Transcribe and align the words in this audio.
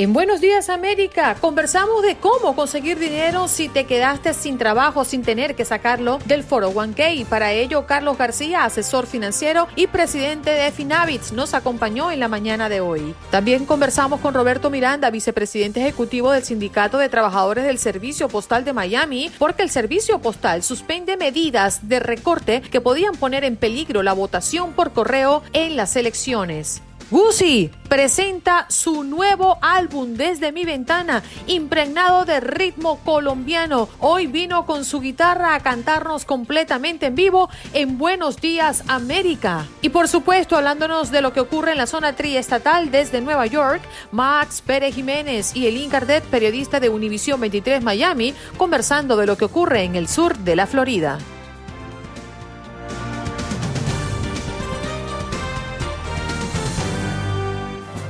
En 0.00 0.12
Buenos 0.12 0.40
Días 0.40 0.68
América 0.68 1.34
conversamos 1.40 2.02
de 2.02 2.14
cómo 2.18 2.54
conseguir 2.54 3.00
dinero 3.00 3.48
si 3.48 3.68
te 3.68 3.84
quedaste 3.84 4.32
sin 4.32 4.56
trabajo, 4.56 5.04
sin 5.04 5.22
tener 5.22 5.56
que 5.56 5.64
sacarlo 5.64 6.20
del 6.24 6.46
401k. 6.46 7.16
Y 7.16 7.24
para 7.24 7.50
ello, 7.50 7.84
Carlos 7.84 8.16
García, 8.16 8.64
asesor 8.64 9.08
financiero 9.08 9.66
y 9.74 9.88
presidente 9.88 10.50
de 10.50 10.70
Finavits, 10.70 11.32
nos 11.32 11.52
acompañó 11.52 12.12
en 12.12 12.20
la 12.20 12.28
mañana 12.28 12.68
de 12.68 12.80
hoy. 12.80 13.12
También 13.32 13.66
conversamos 13.66 14.20
con 14.20 14.34
Roberto 14.34 14.70
Miranda, 14.70 15.10
vicepresidente 15.10 15.80
ejecutivo 15.80 16.30
del 16.30 16.44
Sindicato 16.44 16.98
de 16.98 17.08
Trabajadores 17.08 17.64
del 17.64 17.78
Servicio 17.78 18.28
Postal 18.28 18.64
de 18.64 18.74
Miami, 18.74 19.32
porque 19.36 19.64
el 19.64 19.70
Servicio 19.70 20.20
Postal 20.20 20.62
suspende 20.62 21.16
medidas 21.16 21.88
de 21.88 21.98
recorte 21.98 22.60
que 22.60 22.80
podían 22.80 23.16
poner 23.16 23.42
en 23.42 23.56
peligro 23.56 24.04
la 24.04 24.12
votación 24.12 24.74
por 24.74 24.92
correo 24.92 25.42
en 25.52 25.74
las 25.74 25.96
elecciones. 25.96 26.82
Guzzi 27.10 27.70
presenta 27.88 28.66
su 28.68 29.02
nuevo 29.02 29.56
álbum 29.62 30.12
desde 30.12 30.52
mi 30.52 30.66
ventana, 30.66 31.22
impregnado 31.46 32.26
de 32.26 32.38
ritmo 32.40 32.98
colombiano. 33.02 33.88
Hoy 33.98 34.26
vino 34.26 34.66
con 34.66 34.84
su 34.84 35.00
guitarra 35.00 35.54
a 35.54 35.60
cantarnos 35.60 36.26
completamente 36.26 37.06
en 37.06 37.14
vivo 37.14 37.48
en 37.72 37.96
Buenos 37.96 38.42
Días 38.42 38.84
América. 38.88 39.66
Y 39.80 39.88
por 39.88 40.06
supuesto, 40.06 40.54
hablándonos 40.54 41.10
de 41.10 41.22
lo 41.22 41.32
que 41.32 41.40
ocurre 41.40 41.72
en 41.72 41.78
la 41.78 41.86
zona 41.86 42.14
triestatal 42.14 42.90
desde 42.90 43.22
Nueva 43.22 43.46
York, 43.46 43.80
Max 44.12 44.60
Pérez 44.60 44.94
Jiménez 44.94 45.56
y 45.56 45.66
el 45.66 45.78
Incardet, 45.78 46.24
periodista 46.24 46.78
de 46.78 46.90
Univisión 46.90 47.40
23 47.40 47.82
Miami, 47.82 48.34
conversando 48.58 49.16
de 49.16 49.24
lo 49.24 49.38
que 49.38 49.46
ocurre 49.46 49.84
en 49.84 49.96
el 49.96 50.08
sur 50.08 50.36
de 50.36 50.56
la 50.56 50.66
Florida. 50.66 51.18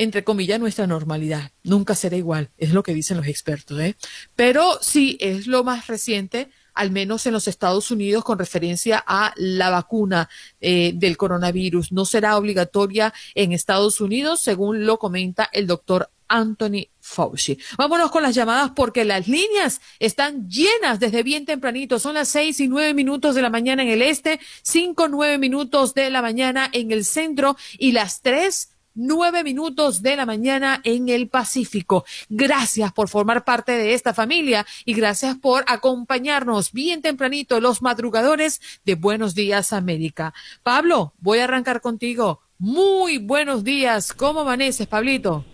entre 0.00 0.22
comillas, 0.22 0.60
nuestra 0.60 0.86
normalidad. 0.86 1.50
Nunca 1.64 1.96
será 1.96 2.16
igual, 2.16 2.50
es 2.56 2.72
lo 2.72 2.84
que 2.84 2.94
dicen 2.94 3.16
los 3.16 3.26
expertos. 3.26 3.80
¿eh? 3.80 3.96
Pero 4.36 4.78
sí, 4.80 5.16
es 5.20 5.48
lo 5.48 5.64
más 5.64 5.88
reciente 5.88 6.50
al 6.78 6.92
menos 6.92 7.26
en 7.26 7.32
los 7.32 7.48
Estados 7.48 7.90
Unidos, 7.90 8.22
con 8.22 8.38
referencia 8.38 9.02
a 9.04 9.32
la 9.36 9.68
vacuna 9.68 10.28
eh, 10.60 10.92
del 10.94 11.16
coronavirus. 11.16 11.90
No 11.90 12.04
será 12.04 12.36
obligatoria 12.36 13.12
en 13.34 13.52
Estados 13.52 14.00
Unidos, 14.00 14.40
según 14.40 14.86
lo 14.86 14.98
comenta 14.98 15.50
el 15.52 15.66
doctor 15.66 16.10
Anthony 16.28 16.88
Fauci. 17.00 17.58
Vámonos 17.76 18.10
con 18.10 18.22
las 18.22 18.34
llamadas 18.34 18.72
porque 18.76 19.04
las 19.04 19.26
líneas 19.26 19.80
están 19.98 20.48
llenas 20.48 21.00
desde 21.00 21.22
bien 21.22 21.46
tempranito. 21.46 21.98
Son 21.98 22.14
las 22.14 22.28
seis 22.28 22.60
y 22.60 22.68
nueve 22.68 22.94
minutos 22.94 23.34
de 23.34 23.42
la 23.42 23.50
mañana 23.50 23.82
en 23.82 23.88
el 23.88 24.02
este, 24.02 24.38
cinco 24.62 25.08
nueve 25.08 25.38
minutos 25.38 25.94
de 25.94 26.10
la 26.10 26.22
mañana 26.22 26.70
en 26.72 26.92
el 26.92 27.04
centro 27.04 27.56
y 27.78 27.92
las 27.92 28.22
tres 28.22 28.70
nueve 28.98 29.44
minutos 29.44 30.02
de 30.02 30.16
la 30.16 30.26
mañana 30.26 30.80
en 30.84 31.08
el 31.08 31.28
Pacífico. 31.28 32.04
Gracias 32.28 32.92
por 32.92 33.08
formar 33.08 33.44
parte 33.44 33.72
de 33.72 33.94
esta 33.94 34.12
familia 34.12 34.66
y 34.84 34.92
gracias 34.94 35.36
por 35.36 35.64
acompañarnos 35.68 36.72
bien 36.72 37.00
tempranito 37.00 37.60
los 37.60 37.80
madrugadores 37.80 38.60
de 38.84 38.96
Buenos 38.96 39.34
Días 39.34 39.72
América. 39.72 40.34
Pablo, 40.62 41.14
voy 41.18 41.38
a 41.38 41.44
arrancar 41.44 41.80
contigo. 41.80 42.40
Muy 42.58 43.18
buenos 43.18 43.62
días. 43.62 44.12
¿Cómo 44.12 44.40
amaneces, 44.40 44.88
Pablito? 44.88 45.44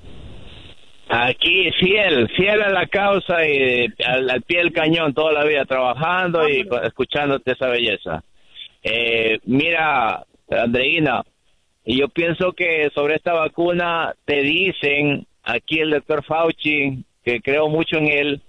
Aquí 1.09 1.71
fiel, 1.79 2.29
fiel 2.31 2.63
a 2.63 2.71
la 2.71 2.87
causa 2.87 3.47
y 3.47 3.93
al, 4.07 4.43
pie 4.43 4.59
del 4.61 4.73
cañón 4.73 5.13
toda 5.13 5.33
la 5.33 5.45
vida 5.45 5.67
trabajando 5.67 6.49
y 6.49 6.67
escuchándote 6.83 7.53
esa 7.53 7.69
belleza. 7.69 8.25
Eh, 8.83 9.39
mira, 9.45 10.25
Andreina, 10.51 11.23
y 11.85 11.99
yo 11.99 12.09
pienso 12.09 12.53
que 12.53 12.91
sobre 12.95 13.17
esta 13.17 13.35
vacuna 13.35 14.15
te 14.25 14.43
dicen, 14.43 15.27
aquí 15.43 15.81
el 15.81 15.91
doctor 15.91 16.25
Fauci, 16.25 17.05
que 17.23 17.41
creo 17.41 17.69
mucho 17.69 17.97
en 17.99 18.09
él, 18.09 18.43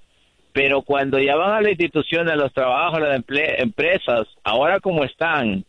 pero 0.54 0.84
cuando 0.84 1.20
ya 1.20 1.36
van 1.36 1.52
a 1.52 1.62
la 1.62 1.70
institución, 1.70 2.30
a 2.30 2.36
los 2.38 2.54
trabajos, 2.54 3.00
a 3.00 3.02
las 3.02 3.22
empresas, 3.60 4.28
ahora 4.44 4.80
como 4.80 5.04
están, 5.04 5.66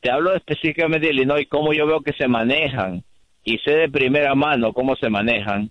te 0.00 0.10
hablo 0.10 0.34
específicamente 0.34 1.06
de 1.06 1.12
Illinois, 1.12 1.46
cómo 1.48 1.72
yo 1.72 1.86
veo 1.86 2.00
que 2.00 2.12
se 2.14 2.26
manejan, 2.26 3.04
y 3.44 3.58
sé 3.58 3.76
de 3.76 3.88
primera 3.88 4.34
mano 4.34 4.72
cómo 4.72 4.96
se 4.96 5.08
manejan, 5.08 5.70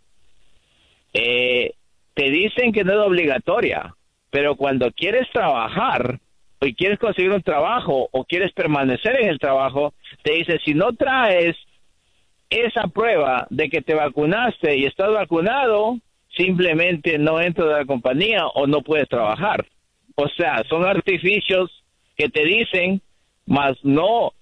eh, 1.13 1.73
te 2.13 2.29
dicen 2.29 2.71
que 2.71 2.85
no 2.85 2.93
es 2.93 3.07
obligatoria, 3.07 3.95
pero 4.29 4.55
cuando 4.55 4.91
quieres 4.91 5.29
trabajar, 5.31 6.19
y 6.65 6.73
quieres 6.73 6.99
conseguir 6.99 7.31
un 7.31 7.41
trabajo 7.41 8.09
o 8.11 8.25
quieres 8.25 8.51
permanecer 8.53 9.19
en 9.21 9.29
el 9.29 9.39
trabajo, 9.39 9.93
te 10.23 10.33
dice, 10.33 10.59
si 10.63 10.73
no 10.73 10.93
traes 10.93 11.55
esa 12.49 12.87
prueba 12.87 13.47
de 13.49 13.69
que 13.69 13.81
te 13.81 13.93
vacunaste 13.93 14.77
y 14.77 14.85
estás 14.85 15.11
vacunado, 15.11 15.97
simplemente 16.35 17.17
no 17.17 17.39
entras 17.41 17.67
a 17.69 17.79
la 17.79 17.85
compañía 17.85 18.45
o 18.47 18.67
no 18.67 18.81
puedes 18.81 19.09
trabajar. 19.09 19.65
O 20.15 20.27
sea, 20.29 20.63
son 20.69 20.85
artificios 20.85 21.71
que 22.15 22.29
te 22.29 22.43
dicen, 22.43 23.01
más 23.45 23.77
no, 23.83 24.33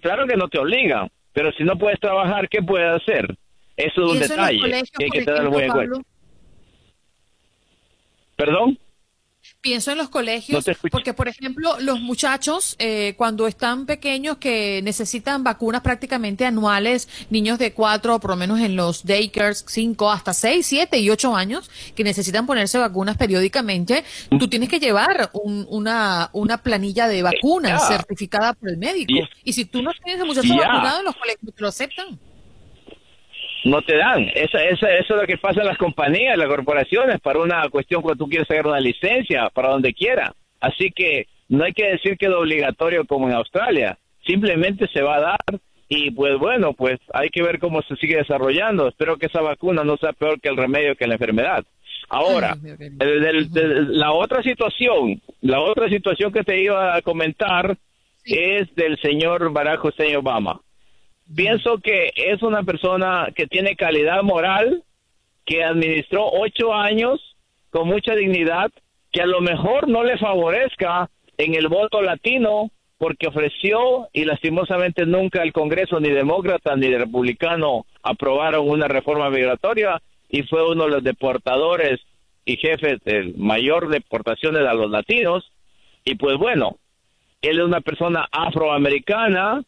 claro 0.00 0.26
que 0.26 0.36
no 0.36 0.48
te 0.48 0.58
obligan, 0.58 1.08
pero 1.32 1.52
si 1.52 1.64
no 1.64 1.76
puedes 1.76 2.00
trabajar, 2.00 2.48
¿qué 2.48 2.62
puedes 2.62 2.90
hacer? 2.90 3.36
Eso 3.76 4.04
es 4.04 4.12
un 4.12 4.18
detalle 4.18 4.82
que 4.98 5.04
hay 5.04 5.10
que 5.10 5.24
tener. 5.24 5.48
¿Perdón? 8.36 8.78
Pienso 9.66 9.90
en 9.90 9.98
los 9.98 10.10
colegios, 10.10 10.64
porque 10.92 11.12
por 11.12 11.26
ejemplo, 11.26 11.80
los 11.80 12.00
muchachos 12.00 12.76
eh, 12.78 13.14
cuando 13.16 13.48
están 13.48 13.84
pequeños 13.84 14.36
que 14.36 14.80
necesitan 14.84 15.42
vacunas 15.42 15.82
prácticamente 15.82 16.46
anuales, 16.46 17.08
niños 17.30 17.58
de 17.58 17.72
cuatro, 17.72 18.20
por 18.20 18.30
lo 18.30 18.36
menos 18.36 18.60
en 18.60 18.76
los 18.76 19.04
daycares, 19.04 19.64
cinco, 19.66 20.12
hasta 20.12 20.34
seis, 20.34 20.66
siete 20.66 21.00
y 21.00 21.10
ocho 21.10 21.34
años, 21.34 21.68
que 21.96 22.04
necesitan 22.04 22.46
ponerse 22.46 22.78
vacunas 22.78 23.16
periódicamente, 23.16 24.04
tú 24.38 24.46
tienes 24.46 24.68
que 24.68 24.78
llevar 24.78 25.32
una, 25.32 26.30
una 26.32 26.58
planilla 26.58 27.08
de 27.08 27.22
vacunas 27.22 27.88
certificada 27.88 28.52
por 28.52 28.68
el 28.68 28.76
médico. 28.76 29.14
Y 29.42 29.52
si 29.52 29.64
tú 29.64 29.82
no 29.82 29.90
tienes 30.04 30.22
el 30.22 30.28
muchacho 30.28 30.56
vacunado, 30.56 31.02
los 31.02 31.16
colegios 31.16 31.52
te 31.52 31.60
lo 31.60 31.66
aceptan 31.66 32.20
no 33.66 33.82
te 33.82 33.96
dan. 33.96 34.30
Eso, 34.34 34.58
eso, 34.58 34.86
eso 34.86 35.14
es 35.14 35.20
lo 35.20 35.26
que 35.26 35.38
pasa 35.38 35.60
en 35.60 35.66
las 35.66 35.78
compañías, 35.78 36.38
las 36.38 36.46
corporaciones, 36.48 37.20
para 37.20 37.40
una 37.40 37.68
cuestión 37.68 38.00
cuando 38.00 38.24
tú 38.24 38.30
quieres 38.30 38.46
sacar 38.46 38.66
una 38.66 38.80
licencia, 38.80 39.50
para 39.52 39.70
donde 39.70 39.92
quiera. 39.92 40.34
Así 40.60 40.90
que 40.90 41.26
no 41.48 41.64
hay 41.64 41.72
que 41.72 41.90
decir 41.90 42.16
que 42.16 42.26
es 42.26 42.32
obligatorio 42.32 43.04
como 43.06 43.28
en 43.28 43.34
Australia. 43.34 43.98
Simplemente 44.24 44.86
se 44.92 45.02
va 45.02 45.16
a 45.16 45.20
dar 45.20 45.60
y 45.88 46.10
pues 46.12 46.38
bueno, 46.38 46.74
pues 46.74 46.98
hay 47.12 47.28
que 47.28 47.42
ver 47.42 47.58
cómo 47.58 47.82
se 47.82 47.96
sigue 47.96 48.16
desarrollando. 48.16 48.88
Espero 48.88 49.16
que 49.16 49.26
esa 49.26 49.40
vacuna 49.40 49.82
no 49.82 49.96
sea 49.96 50.12
peor 50.12 50.40
que 50.40 50.48
el 50.48 50.56
remedio 50.56 50.96
que 50.96 51.06
la 51.06 51.14
enfermedad. 51.14 51.64
Ahora, 52.08 52.56
la 52.98 54.12
otra 54.12 54.42
situación, 54.42 55.20
la 55.40 55.60
otra 55.60 55.88
situación 55.88 56.32
que 56.32 56.44
te 56.44 56.60
iba 56.62 56.94
a 56.94 57.02
comentar 57.02 57.76
es 58.24 58.72
del 58.76 58.96
señor 59.00 59.52
Barack 59.52 59.84
Hussein 59.84 60.16
Obama 60.16 60.60
pienso 61.34 61.78
que 61.78 62.12
es 62.14 62.42
una 62.42 62.62
persona 62.62 63.28
que 63.34 63.46
tiene 63.46 63.76
calidad 63.76 64.22
moral, 64.22 64.82
que 65.44 65.64
administró 65.64 66.28
ocho 66.30 66.74
años 66.74 67.20
con 67.70 67.88
mucha 67.88 68.14
dignidad, 68.14 68.70
que 69.12 69.22
a 69.22 69.26
lo 69.26 69.40
mejor 69.40 69.88
no 69.88 70.04
le 70.04 70.18
favorezca 70.18 71.10
en 71.38 71.54
el 71.54 71.68
voto 71.68 72.02
latino 72.02 72.70
porque 72.98 73.28
ofreció 73.28 74.08
y 74.12 74.24
lastimosamente 74.24 75.04
nunca 75.04 75.42
el 75.42 75.52
Congreso 75.52 76.00
ni 76.00 76.10
demócrata 76.10 76.76
ni 76.76 76.88
republicano 76.94 77.86
aprobaron 78.02 78.68
una 78.68 78.88
reforma 78.88 79.28
migratoria 79.28 80.00
y 80.28 80.42
fue 80.44 80.68
uno 80.68 80.84
de 80.84 80.90
los 80.90 81.04
deportadores 81.04 82.00
y 82.44 82.56
jefes 82.56 83.02
de 83.04 83.34
mayor 83.36 83.88
deportaciones 83.88 84.66
a 84.66 84.74
los 84.74 84.90
latinos. 84.90 85.44
Y 86.04 86.14
pues 86.14 86.38
bueno, 86.38 86.78
él 87.42 87.58
es 87.58 87.64
una 87.64 87.80
persona 87.80 88.26
afroamericana 88.30 89.62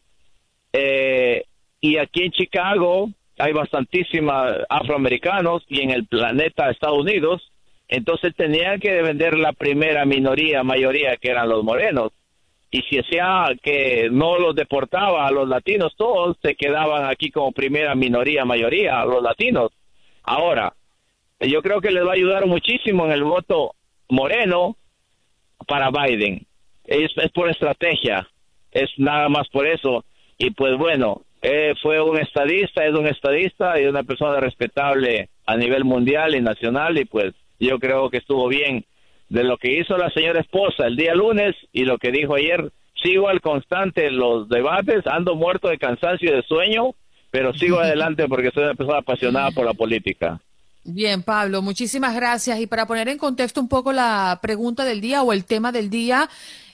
eh, 0.73 1.43
y 1.81 1.97
aquí 1.97 2.23
en 2.23 2.31
Chicago 2.31 3.09
hay 3.37 3.53
bastantísimos 3.53 4.35
afroamericanos 4.69 5.63
y 5.67 5.81
en 5.81 5.91
el 5.91 6.05
planeta 6.05 6.69
Estados 6.69 6.99
Unidos, 6.99 7.51
entonces 7.87 8.35
tenían 8.35 8.79
que 8.79 8.91
defender 8.91 9.37
la 9.37 9.53
primera 9.53 10.05
minoría, 10.05 10.63
mayoría 10.63 11.17
que 11.17 11.31
eran 11.31 11.49
los 11.49 11.63
morenos. 11.63 12.11
Y 12.71 12.81
si 12.83 12.99
hacía 12.99 13.47
que 13.63 14.09
no 14.11 14.37
los 14.37 14.55
deportaba 14.55 15.25
a 15.25 15.31
los 15.31 15.47
latinos, 15.47 15.95
todos 15.97 16.37
se 16.41 16.53
quedaban 16.55 17.05
aquí 17.05 17.31
como 17.31 17.51
primera 17.51 17.95
minoría, 17.95 18.45
mayoría, 18.45 19.01
a 19.01 19.05
los 19.05 19.23
latinos. 19.23 19.71
Ahora, 20.21 20.73
yo 21.39 21.63
creo 21.63 21.81
que 21.81 21.89
les 21.89 22.05
va 22.05 22.11
a 22.11 22.15
ayudar 22.15 22.45
muchísimo 22.45 23.05
en 23.05 23.11
el 23.13 23.23
voto 23.23 23.73
moreno 24.09 24.75
para 25.65 25.89
Biden. 25.89 26.45
Es, 26.85 27.11
es 27.17 27.31
por 27.31 27.49
estrategia, 27.49 28.27
es 28.71 28.89
nada 28.97 29.29
más 29.29 29.47
por 29.49 29.65
eso. 29.65 30.05
Y 30.37 30.51
pues 30.51 30.77
bueno, 30.77 31.23
eh, 31.41 31.73
fue 31.81 32.01
un 32.01 32.17
estadista, 32.17 32.85
es 32.85 32.93
un 32.93 33.07
estadista 33.07 33.79
y 33.79 33.85
una 33.85 34.03
persona 34.03 34.39
respetable 34.39 35.29
a 35.45 35.55
nivel 35.55 35.85
mundial 35.85 36.35
y 36.35 36.41
nacional 36.41 36.97
y 36.97 37.05
pues 37.05 37.33
yo 37.59 37.79
creo 37.79 38.09
que 38.09 38.17
estuvo 38.17 38.47
bien 38.47 38.85
de 39.29 39.43
lo 39.43 39.57
que 39.57 39.79
hizo 39.79 39.97
la 39.97 40.09
señora 40.09 40.41
esposa 40.41 40.87
el 40.87 40.95
día 40.95 41.13
lunes 41.13 41.55
y 41.71 41.85
lo 41.85 41.97
que 41.97 42.11
dijo 42.11 42.35
ayer. 42.35 42.71
Sigo 43.01 43.29
al 43.29 43.39
constante 43.39 44.07
en 44.07 44.17
los 44.17 44.49
debates, 44.49 45.07
ando 45.07 45.35
muerto 45.35 45.69
de 45.69 45.77
cansancio 45.77 46.29
y 46.29 46.35
de 46.35 46.43
sueño, 46.43 46.95
pero 47.31 47.53
sigo 47.53 47.79
adelante 47.81 48.27
porque 48.27 48.51
soy 48.51 48.63
una 48.63 48.73
persona 48.73 48.99
apasionada 48.99 49.51
por 49.51 49.65
la 49.65 49.73
política. 49.73 50.41
Bien, 50.83 51.23
Pablo, 51.23 51.61
muchísimas 51.61 52.15
gracias. 52.15 52.59
Y 52.59 52.67
para 52.67 52.85
poner 52.87 53.07
en 53.09 53.17
contexto 53.17 53.61
un 53.61 53.69
poco 53.69 53.93
la 53.93 54.39
pregunta 54.41 54.85
del 54.85 55.01
día 55.01 55.21
o 55.23 55.33
el 55.33 55.45
tema 55.45 55.71
del 55.71 55.89
día, 55.89 56.29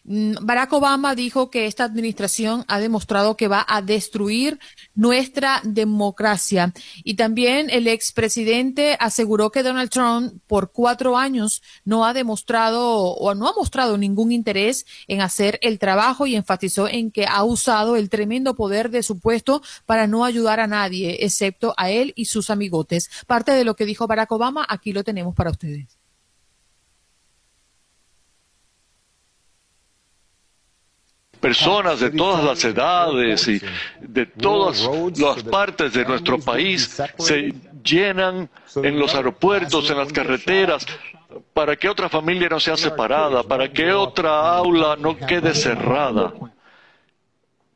Barack 0.08 0.72
Obama 0.74 1.16
dijo 1.16 1.50
que 1.50 1.66
esta 1.66 1.84
administración 1.84 2.64
ha 2.68 2.80
demostrado 2.80 3.36
que 3.36 3.48
va 3.48 3.66
a 3.68 3.82
destruir 3.82 4.60
nuestra 4.94 5.62
democracia. 5.64 6.74
Y 7.04 7.16
también 7.16 7.72
el 7.72 7.88
expresidente 7.88 8.98
aseguró 9.00 9.50
que 9.50 9.64
Donald 9.64 9.90
Trump 9.90 10.42
por 10.46 10.72
cuatro 10.72 11.18
años 11.18 11.64
no 11.86 12.06
ha 12.06 12.14
demostrado 12.14 13.14
o 13.14 13.34
no 13.34 13.48
ha 13.48 13.54
mostrado 13.54 13.98
ningún 13.98 14.32
interés 14.32 14.86
en 15.08 15.22
hacer 15.22 15.58
el 15.64 15.80
trabajo 15.80 16.28
y 16.28 16.36
enfatizó 16.36 16.88
en 16.88 17.10
que 17.10 17.26
ha 17.26 17.44
usado 17.44 17.96
el 17.96 18.10
tremendo 18.10 18.56
poder 18.56 18.92
de 18.92 19.02
su 19.02 19.20
puesto 19.20 19.64
para 19.88 20.06
no 20.06 20.24
ayudar 20.24 20.60
a 20.60 20.68
nadie, 20.68 21.26
excepto 21.26 21.74
a 21.78 21.90
él 21.90 22.14
y 22.16 22.26
sus 22.26 22.52
amigotes. 22.52 23.10
Parte 23.26 23.54
de 23.54 23.64
lo 23.64 23.76
que 23.76 23.86
dijo 23.86 24.06
Barack 24.06 24.32
Obama, 24.32 24.68
aquí 24.70 24.94
lo 24.94 25.04
tenemos 25.04 25.34
para 25.34 25.50
ustedes. 25.50 26.05
Personas 31.46 32.00
de 32.00 32.10
todas 32.10 32.44
las 32.44 32.66
edades 32.66 33.48
y 33.48 33.62
de 34.02 34.26
todas 34.26 34.90
las 35.16 35.44
partes 35.44 35.94
de 35.94 36.04
nuestro 36.04 36.40
país 36.40 37.00
se 37.20 37.54
llenan 37.84 38.50
en 38.78 38.98
los 38.98 39.14
aeropuertos, 39.14 39.88
en 39.92 39.98
las 39.98 40.12
carreteras, 40.12 40.88
para 41.54 41.76
que 41.76 41.88
otra 41.88 42.10
familia 42.10 42.50
no 42.50 42.60
sea 42.60 42.76
separada, 42.76 43.44
para 43.44 43.72
que 43.72 43.94
otra 43.94 44.58
aula 44.58 44.96
no 44.96 45.16
quede 45.18 45.54
cerrada, 45.54 46.34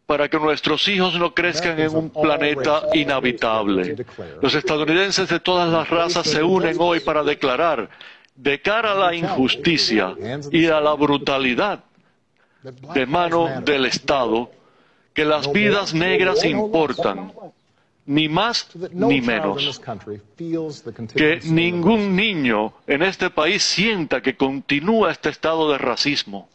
para 0.08 0.28
que 0.28 0.40
nuestros 0.40 0.88
hijos 0.88 1.14
no 1.20 1.36
crezcan 1.36 1.80
en 1.80 1.96
un 1.96 2.10
planeta 2.10 2.88
inhabitable. 2.96 4.04
Los 4.42 4.56
estadounidenses 4.56 5.30
de 5.30 5.42
todas 5.42 5.72
las 5.72 5.88
razas 5.88 6.26
se 6.26 6.42
unen 6.42 6.76
hoy 6.80 7.02
para 7.02 7.22
declarar, 7.22 7.88
de 8.34 8.64
cara 8.64 8.94
a 8.94 8.96
la 8.96 9.14
injusticia 9.14 10.16
y 10.52 10.66
a 10.66 10.82
la 10.82 10.96
brutalidad 10.96 11.84
de 12.64 13.06
mano 13.06 13.62
del 13.62 13.86
Estado, 13.86 14.52
que 15.14 15.26
las 15.26 15.52
vidas 15.52 15.94
negras 15.94 16.44
importan 16.46 17.32
ni 18.10 18.28
más 18.28 18.68
ni 18.92 19.22
menos. 19.22 19.80
Que 21.16 21.40
ningún 21.44 22.16
niño 22.16 22.74
en 22.88 23.04
este 23.04 23.30
país 23.30 23.62
sienta 23.62 24.22
que 24.22 24.36
continúa 24.36 25.12
este 25.12 25.30
estado 25.30 25.72
de 25.72 25.78
racismo. 25.78 26.50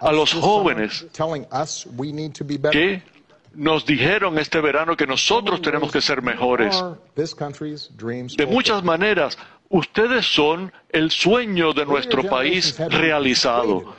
A 0.00 0.12
los 0.12 0.32
jóvenes 0.32 1.06
que 2.72 3.02
nos 3.54 3.86
dijeron 3.86 4.38
este 4.38 4.60
verano 4.60 4.96
que 4.96 5.06
nosotros 5.06 5.60
tenemos 5.60 5.92
que 5.92 6.00
ser 6.00 6.22
mejores. 6.22 6.82
De 7.14 8.46
muchas 8.46 8.82
maneras, 8.82 9.38
ustedes 9.74 10.24
son 10.24 10.72
el 10.90 11.10
sueño 11.10 11.72
de 11.72 11.84
nuestro 11.84 12.22
país 12.22 12.78
realizado. 12.90 13.96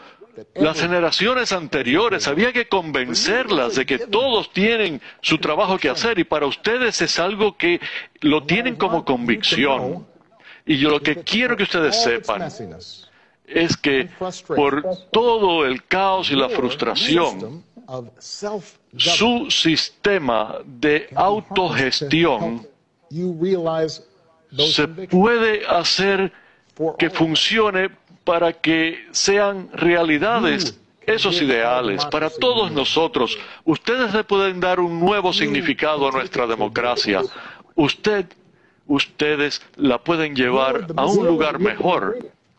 las 0.56 0.80
generaciones 0.80 1.52
anteriores 1.52 2.28
había 2.28 2.52
que 2.54 2.68
convencerlas 2.68 3.76
de 3.76 3.86
que 3.86 4.00
todos 4.00 4.52
tienen 4.52 5.02
su 5.22 5.38
trabajo 5.38 5.78
que 5.78 5.90
hacer 5.90 6.18
y 6.20 6.24
para 6.24 6.46
ustedes 6.46 7.02
es 7.02 7.20
algo 7.20 7.58
que 7.58 7.80
lo 8.22 8.44
tienen 8.46 8.76
como 8.78 9.04
convicción. 9.04 10.08
Y 10.66 10.78
yo 10.78 10.90
lo 10.90 11.02
que 11.02 11.24
quiero 11.24 11.56
que 11.58 11.64
ustedes 11.64 12.02
sepan 12.02 12.50
es 13.46 13.78
que 13.78 14.10
por 14.56 14.84
todo 15.12 15.66
el 15.66 15.86
caos 15.86 16.32
y 16.32 16.36
la 16.36 16.50
frustración, 16.50 17.64
su 18.98 19.52
sistema 19.52 20.58
de 20.66 21.10
autogestión 21.16 22.66
se 24.58 24.88
puede 24.88 25.66
hacer 25.68 26.32
que 26.98 27.10
funcione 27.10 27.90
para 28.24 28.54
que 28.54 29.06
sean 29.12 29.70
realidades 29.74 30.80
esos 31.06 31.42
ideales 31.42 32.06
para 32.06 32.30
todos 32.30 32.72
nosotros. 32.72 33.38
Ustedes 33.64 34.14
le 34.14 34.24
pueden 34.24 34.60
dar 34.60 34.80
un 34.80 35.00
nuevo 35.00 35.34
significado 35.34 36.08
a 36.08 36.12
nuestra 36.12 36.48
democracia. 36.48 37.22
Usted, 37.76 38.26
ustedes 38.88 39.62
la 39.76 40.00
pueden 40.00 40.36
llevar 40.36 40.88
a 40.96 41.06
un 41.06 41.28
lugar 41.28 41.60
mejor. 41.60 42.18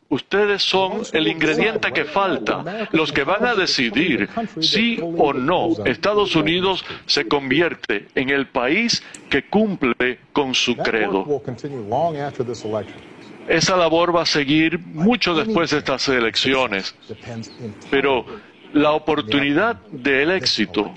Ustedes 0.09 0.63
son 0.63 1.03
el 1.13 1.27
ingrediente 1.27 1.93
que 1.93 2.05
falta, 2.05 2.89
los 2.93 3.13
que 3.13 3.25
van 3.25 3.45
a 3.45 3.55
decidir 3.55 4.29
si 4.61 5.01
o 5.03 5.33
no 5.33 5.85
Estados 5.85 6.37
Unidos 6.37 6.85
se 7.07 7.27
convierte 7.27 8.07
en 8.15 8.31
el 8.31 8.47
país 8.47 9.03
que 9.29 9.49
cumple 9.49 10.21
con 10.33 10.55
su 10.55 10.77
credo. 10.77 11.43
Esa 13.49 13.77
labor 13.77 14.15
va 14.15 14.23
a 14.23 14.27
seguir 14.27 14.79
mucho 14.79 15.35
después 15.35 15.71
de 15.71 15.79
estas 15.79 16.09
elecciones, 16.09 16.95
pero 17.91 18.25
la 18.73 18.93
oportunidad 18.93 19.77
del 19.91 20.31
éxito 20.31 20.93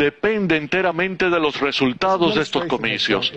depende 0.00 0.56
enteramente 0.56 1.28
de 1.28 1.38
los 1.38 1.60
resultados 1.60 2.34
de 2.34 2.40
estos 2.40 2.64
comicios. 2.64 3.32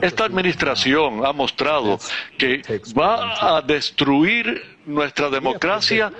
Esta 0.00 0.24
administración 0.24 1.26
ha 1.26 1.32
mostrado 1.32 1.98
que 2.38 2.62
va 2.96 3.56
a 3.56 3.60
destruir 3.60 4.62
nuestra 4.86 5.28
democracia 5.30 6.12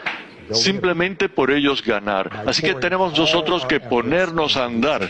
simplemente 0.50 1.28
por 1.28 1.52
ellos 1.52 1.84
ganar. 1.84 2.44
Así 2.46 2.62
que 2.62 2.74
tenemos 2.74 3.16
nosotros 3.16 3.64
que 3.64 3.78
ponernos 3.78 4.56
a 4.56 4.64
andar 4.64 5.08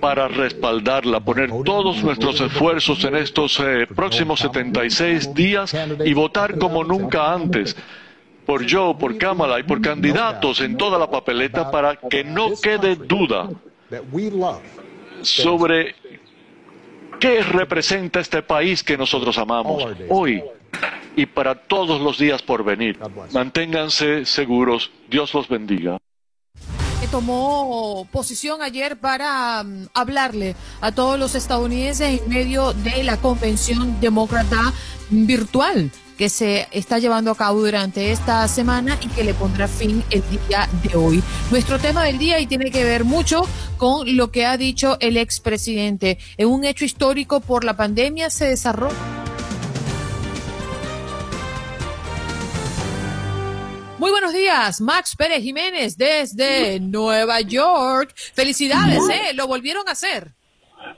para 0.00 0.28
respaldarla, 0.28 1.18
poner 1.20 1.50
todos 1.64 2.02
nuestros 2.04 2.40
esfuerzos 2.40 3.02
en 3.04 3.16
estos 3.16 3.58
eh, 3.58 3.88
próximos 3.94 4.38
76 4.40 5.34
días 5.34 5.74
y 6.04 6.12
votar 6.14 6.56
como 6.56 6.84
nunca 6.84 7.32
antes 7.32 7.76
por 8.50 8.68
Joe, 8.68 8.96
por 8.96 9.16
Kamala 9.16 9.60
y 9.60 9.62
por 9.62 9.80
candidatos 9.80 10.60
en 10.60 10.76
toda 10.76 10.98
la 10.98 11.08
papeleta 11.08 11.70
para 11.70 11.94
que 11.94 12.24
no 12.24 12.50
quede 12.60 12.96
duda 12.96 13.48
sobre 15.22 15.94
qué 17.20 17.44
representa 17.44 18.18
este 18.18 18.42
país 18.42 18.82
que 18.82 18.98
nosotros 18.98 19.38
amamos 19.38 19.84
hoy 20.08 20.42
y 21.14 21.26
para 21.26 21.54
todos 21.54 22.00
los 22.00 22.18
días 22.18 22.42
por 22.42 22.64
venir. 22.64 22.98
Manténganse 23.32 24.24
seguros. 24.24 24.90
Dios 25.08 25.32
los 25.32 25.48
bendiga. 25.48 25.98
Tomó 27.12 28.08
posición 28.10 28.62
ayer 28.62 28.96
para 28.96 29.62
mm, 29.62 29.88
hablarle 29.94 30.54
a 30.80 30.92
todos 30.92 31.18
los 31.18 31.36
estadounidenses 31.36 32.20
en 32.20 32.28
medio 32.28 32.72
de 32.72 33.02
la 33.04 33.16
convención 33.16 34.00
demócrata 34.00 34.72
virtual 35.08 35.90
que 36.20 36.28
se 36.28 36.68
está 36.70 36.98
llevando 36.98 37.30
a 37.30 37.34
cabo 37.34 37.60
durante 37.60 38.12
esta 38.12 38.46
semana 38.46 38.98
y 39.00 39.08
que 39.08 39.24
le 39.24 39.32
pondrá 39.32 39.66
fin 39.66 40.04
el 40.10 40.22
día 40.28 40.68
de 40.82 40.94
hoy. 40.94 41.22
Nuestro 41.50 41.78
tema 41.78 42.04
del 42.04 42.18
día 42.18 42.38
y 42.40 42.46
tiene 42.46 42.70
que 42.70 42.84
ver 42.84 43.04
mucho 43.04 43.48
con 43.78 44.18
lo 44.18 44.30
que 44.30 44.44
ha 44.44 44.58
dicho 44.58 44.98
el 45.00 45.16
expresidente. 45.16 46.18
En 46.36 46.48
un 46.48 46.66
hecho 46.66 46.84
histórico 46.84 47.40
por 47.40 47.64
la 47.64 47.74
pandemia 47.74 48.28
se 48.28 48.44
desarrolla 48.48 48.94
Muy 53.96 54.10
buenos 54.10 54.34
días, 54.34 54.82
Max 54.82 55.16
Pérez 55.16 55.42
Jiménez 55.42 55.96
desde 55.96 56.80
Nueva 56.80 57.40
York. 57.40 58.14
Felicidades, 58.34 59.00
¿eh? 59.10 59.32
Lo 59.32 59.46
volvieron 59.46 59.88
a 59.88 59.92
hacer. 59.92 60.34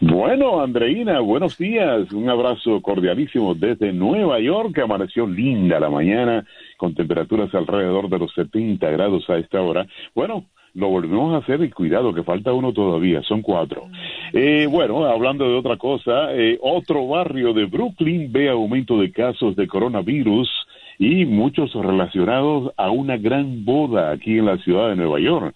Bueno, 0.00 0.60
Andreina, 0.60 1.20
buenos 1.20 1.58
días. 1.58 2.12
Un 2.12 2.28
abrazo 2.28 2.80
cordialísimo 2.80 3.54
desde 3.54 3.92
Nueva 3.92 4.40
York. 4.40 4.78
Amaneció 4.78 5.26
linda 5.26 5.78
la 5.78 5.90
mañana 5.90 6.44
con 6.76 6.94
temperaturas 6.94 7.54
alrededor 7.54 8.08
de 8.08 8.18
los 8.18 8.32
70 8.34 8.90
grados 8.90 9.28
a 9.30 9.36
esta 9.36 9.60
hora. 9.60 9.86
Bueno, 10.14 10.46
lo 10.74 10.88
volvemos 10.88 11.34
a 11.34 11.38
hacer 11.38 11.62
y 11.62 11.70
cuidado 11.70 12.14
que 12.14 12.22
falta 12.22 12.52
uno 12.52 12.72
todavía, 12.72 13.22
son 13.22 13.42
cuatro. 13.42 13.88
Eh, 14.32 14.66
bueno, 14.70 15.04
hablando 15.04 15.48
de 15.48 15.56
otra 15.56 15.76
cosa, 15.76 16.34
eh, 16.34 16.58
otro 16.62 17.06
barrio 17.06 17.52
de 17.52 17.66
Brooklyn 17.66 18.32
ve 18.32 18.48
aumento 18.48 18.98
de 18.98 19.12
casos 19.12 19.54
de 19.54 19.68
coronavirus 19.68 20.50
y 20.98 21.26
muchos 21.26 21.74
relacionados 21.74 22.72
a 22.76 22.90
una 22.90 23.16
gran 23.18 23.64
boda 23.64 24.10
aquí 24.10 24.38
en 24.38 24.46
la 24.46 24.56
ciudad 24.58 24.88
de 24.88 24.96
Nueva 24.96 25.20
York. 25.20 25.54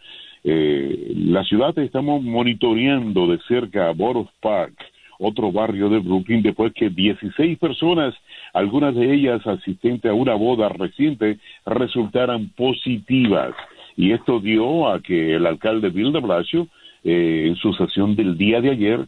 Eh, 0.48 1.12
la 1.16 1.42
ciudad 1.42 1.76
estamos 1.76 2.22
monitoreando 2.22 3.26
de 3.26 3.40
cerca 3.48 3.90
Borough 3.90 4.30
Park, 4.40 4.74
otro 5.18 5.50
barrio 5.50 5.88
de 5.88 5.98
Brooklyn, 5.98 6.40
después 6.40 6.72
que 6.72 6.88
16 6.88 7.58
personas, 7.58 8.14
algunas 8.52 8.94
de 8.94 9.12
ellas 9.12 9.44
asistentes 9.44 10.08
a 10.08 10.14
una 10.14 10.34
boda 10.34 10.68
reciente, 10.68 11.40
resultaran 11.64 12.50
positivas. 12.50 13.56
Y 13.96 14.12
esto 14.12 14.38
dio 14.38 14.88
a 14.88 15.00
que 15.00 15.34
el 15.34 15.46
alcalde 15.46 15.90
Bill 15.90 16.12
de 16.12 16.20
Blasio, 16.20 16.68
eh, 17.02 17.46
en 17.48 17.56
su 17.56 17.72
sesión 17.72 18.14
del 18.14 18.38
día 18.38 18.60
de 18.60 18.70
ayer, 18.70 19.00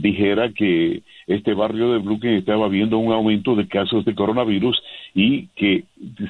dijera 0.00 0.50
que 0.52 1.02
este 1.26 1.54
barrio 1.54 1.92
de 1.92 1.98
Brooklyn 1.98 2.34
estaba 2.34 2.68
viendo 2.68 2.98
un 2.98 3.12
aumento 3.12 3.54
de 3.54 3.68
casos 3.68 4.04
de 4.04 4.14
coronavirus 4.14 4.80
y 5.14 5.48
que 5.56 5.84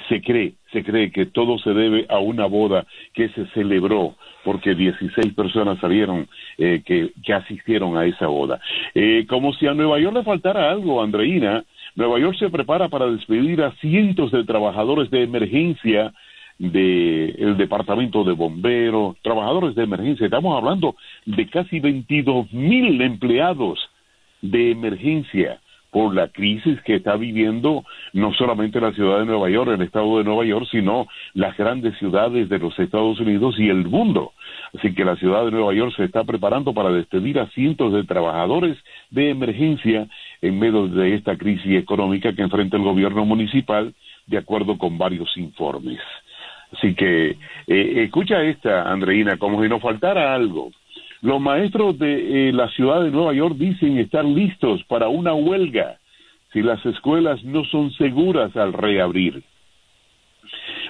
se 0.08 0.20
cree, 0.20 0.54
se 0.72 0.84
cree 0.84 1.10
que 1.10 1.26
todo 1.26 1.58
se 1.58 1.72
debe 1.72 2.06
a 2.08 2.18
una 2.18 2.46
boda 2.46 2.86
que 3.12 3.28
se 3.30 3.46
celebró 3.48 4.14
porque 4.44 4.74
16 4.74 5.32
personas 5.34 5.78
salieron 5.80 6.28
eh, 6.58 6.82
que, 6.84 7.10
que, 7.24 7.32
asistieron 7.32 7.96
a 7.96 8.04
esa 8.04 8.26
boda. 8.26 8.60
Eh, 8.94 9.24
como 9.28 9.54
si 9.54 9.66
a 9.66 9.74
Nueva 9.74 9.98
York 9.98 10.16
le 10.16 10.22
faltara 10.22 10.70
algo, 10.70 11.02
Andreina, 11.02 11.64
Nueva 11.96 12.18
York 12.18 12.36
se 12.38 12.50
prepara 12.50 12.88
para 12.88 13.06
despedir 13.06 13.62
a 13.62 13.72
cientos 13.76 14.30
de 14.32 14.44
trabajadores 14.44 15.10
de 15.10 15.22
emergencia 15.22 16.12
del 16.58 17.56
departamento 17.56 18.24
de 18.24 18.32
bomberos, 18.32 19.16
trabajadores 19.22 19.74
de 19.74 19.84
emergencia. 19.84 20.26
Estamos 20.26 20.56
hablando 20.56 20.96
de 21.26 21.48
casi 21.48 21.80
22 21.80 22.52
mil 22.52 23.00
empleados 23.00 23.78
de 24.40 24.70
emergencia 24.70 25.60
por 25.94 26.12
la 26.12 26.26
crisis 26.26 26.80
que 26.82 26.96
está 26.96 27.14
viviendo 27.14 27.84
no 28.14 28.34
solamente 28.34 28.80
la 28.80 28.92
ciudad 28.92 29.20
de 29.20 29.26
Nueva 29.26 29.48
York, 29.48 29.70
el 29.70 29.82
estado 29.82 30.18
de 30.18 30.24
Nueva 30.24 30.44
York, 30.44 30.66
sino 30.72 31.06
las 31.34 31.56
grandes 31.56 31.96
ciudades 31.98 32.48
de 32.48 32.58
los 32.58 32.76
Estados 32.80 33.20
Unidos 33.20 33.54
y 33.58 33.68
el 33.68 33.86
mundo. 33.86 34.32
Así 34.76 34.92
que 34.92 35.04
la 35.04 35.14
ciudad 35.14 35.44
de 35.44 35.52
Nueva 35.52 35.72
York 35.72 35.94
se 35.96 36.02
está 36.02 36.24
preparando 36.24 36.74
para 36.74 36.90
despedir 36.90 37.38
a 37.38 37.46
cientos 37.50 37.92
de 37.92 38.02
trabajadores 38.02 38.76
de 39.10 39.30
emergencia 39.30 40.08
en 40.42 40.58
medio 40.58 40.88
de 40.88 41.14
esta 41.14 41.38
crisis 41.38 41.78
económica 41.78 42.34
que 42.34 42.42
enfrenta 42.42 42.76
el 42.76 42.82
gobierno 42.82 43.24
municipal, 43.24 43.94
de 44.26 44.38
acuerdo 44.38 44.76
con 44.76 44.98
varios 44.98 45.36
informes. 45.36 46.00
Así 46.76 46.94
que 46.94 47.36
eh, 47.66 48.04
escucha 48.04 48.42
esta, 48.42 48.90
Andreina, 48.90 49.36
como 49.36 49.62
si 49.62 49.68
nos 49.68 49.82
faltara 49.82 50.34
algo. 50.34 50.70
Los 51.22 51.40
maestros 51.40 51.98
de 51.98 52.48
eh, 52.48 52.52
la 52.52 52.68
ciudad 52.70 53.02
de 53.02 53.10
Nueva 53.10 53.32
York 53.32 53.56
dicen 53.56 53.98
estar 53.98 54.24
listos 54.24 54.82
para 54.84 55.08
una 55.08 55.34
huelga 55.34 55.98
si 56.52 56.62
las 56.62 56.84
escuelas 56.84 57.42
no 57.44 57.64
son 57.64 57.90
seguras 57.92 58.56
al 58.56 58.72
reabrir. 58.72 59.42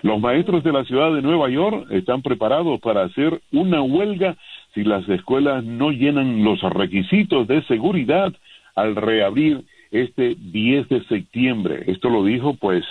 Los 0.02 0.20
maestros 0.20 0.62
de 0.64 0.72
la 0.72 0.84
ciudad 0.84 1.14
de 1.14 1.22
Nueva 1.22 1.48
York 1.48 1.86
están 1.90 2.20
preparados 2.22 2.80
para 2.80 3.04
hacer 3.04 3.40
una 3.52 3.80
huelga 3.82 4.36
si 4.74 4.84
las 4.84 5.08
escuelas 5.08 5.64
no 5.64 5.90
llenan 5.90 6.44
los 6.44 6.60
requisitos 6.62 7.46
de 7.46 7.62
seguridad 7.62 8.32
al 8.74 8.96
reabrir 8.96 9.62
este 9.90 10.34
10 10.34 10.88
de 10.88 11.04
septiembre. 11.04 11.84
Esto 11.86 12.10
lo 12.10 12.24
dijo 12.24 12.54
pues 12.54 12.84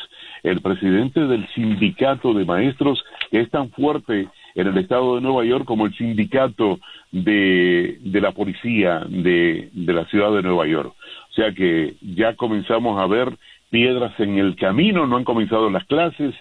el 0.44 0.62
presidente 0.62 1.22
del 1.22 1.48
sindicato 1.50 2.34
de 2.34 2.46
maestros 2.46 3.04
que 3.32 3.40
es 3.40 3.50
tan 3.50 3.70
fuerte 3.72 4.28
en 4.56 4.68
el 4.68 4.78
estado 4.78 5.16
de 5.16 5.22
Nueva 5.22 5.46
York 5.46 5.66
como 5.66 5.86
el 5.86 5.96
sindicato 5.96 6.80
de, 7.12 7.98
de 8.02 8.22
la 8.22 8.32
policía 8.32 9.06
de, 9.08 9.70
de 9.72 9.94
la 9.94 10.06
ciudad 10.06 10.34
de 10.34 10.44
Nueva 10.44 10.68
York. 10.68 10.94
O 11.32 11.34
sea 11.34 11.52
que 11.54 11.96
ya 12.02 12.36
comenzamos 12.36 13.02
a 13.02 13.08
ver 13.08 13.36
piedras 13.70 14.14
en 14.20 14.38
el 14.38 14.56
camino, 14.56 15.08
no 15.08 15.18
han 15.18 15.24
comenzado 15.24 15.70
las 15.70 15.86
clases 15.86 16.36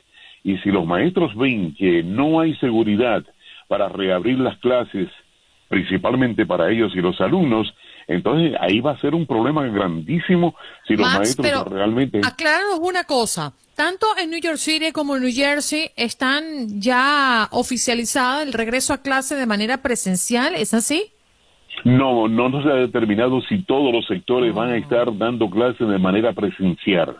y 0.44 0.58
si 0.58 0.70
los 0.70 0.84
maestros 0.84 1.34
ven 1.36 1.74
que 1.74 2.02
no 2.02 2.40
hay 2.40 2.54
seguridad 2.56 3.24
para 3.68 3.88
reabrir 3.88 4.38
las 4.38 4.58
clases, 4.58 5.08
principalmente 5.68 6.44
para 6.44 6.70
ellos 6.70 6.92
y 6.94 7.00
los 7.00 7.20
alumnos, 7.20 7.72
entonces 8.06 8.54
ahí 8.60 8.80
va 8.80 8.92
a 8.92 9.00
ser 9.00 9.14
un 9.14 9.26
problema 9.26 9.66
grandísimo 9.66 10.54
si 10.86 10.96
los 10.96 11.12
maestros 11.12 11.46
pero 11.46 11.64
realmente... 11.64 12.20
Acláranos 12.24 12.78
una 12.80 13.04
cosa. 13.04 13.52
Tanto 13.76 14.06
en 14.20 14.30
New 14.30 14.40
York 14.40 14.58
City 14.58 14.92
como 14.92 15.16
en 15.16 15.22
New 15.22 15.32
Jersey 15.32 15.90
están 15.96 16.80
ya 16.80 17.48
oficializadas 17.52 18.46
el 18.46 18.52
regreso 18.52 18.92
a 18.92 19.02
clase 19.02 19.34
de 19.34 19.46
manera 19.46 19.78
presencial, 19.78 20.54
¿es 20.54 20.74
así? 20.74 21.12
No, 21.84 22.28
no, 22.28 22.48
no 22.48 22.62
se 22.62 22.68
ha 22.68 22.74
determinado 22.74 23.40
si 23.42 23.62
todos 23.62 23.92
los 23.92 24.06
sectores 24.06 24.54
van 24.54 24.70
a 24.70 24.76
estar 24.76 25.16
dando 25.16 25.48
clases 25.48 25.88
de 25.88 25.98
manera 25.98 26.32
presencial. 26.32 27.16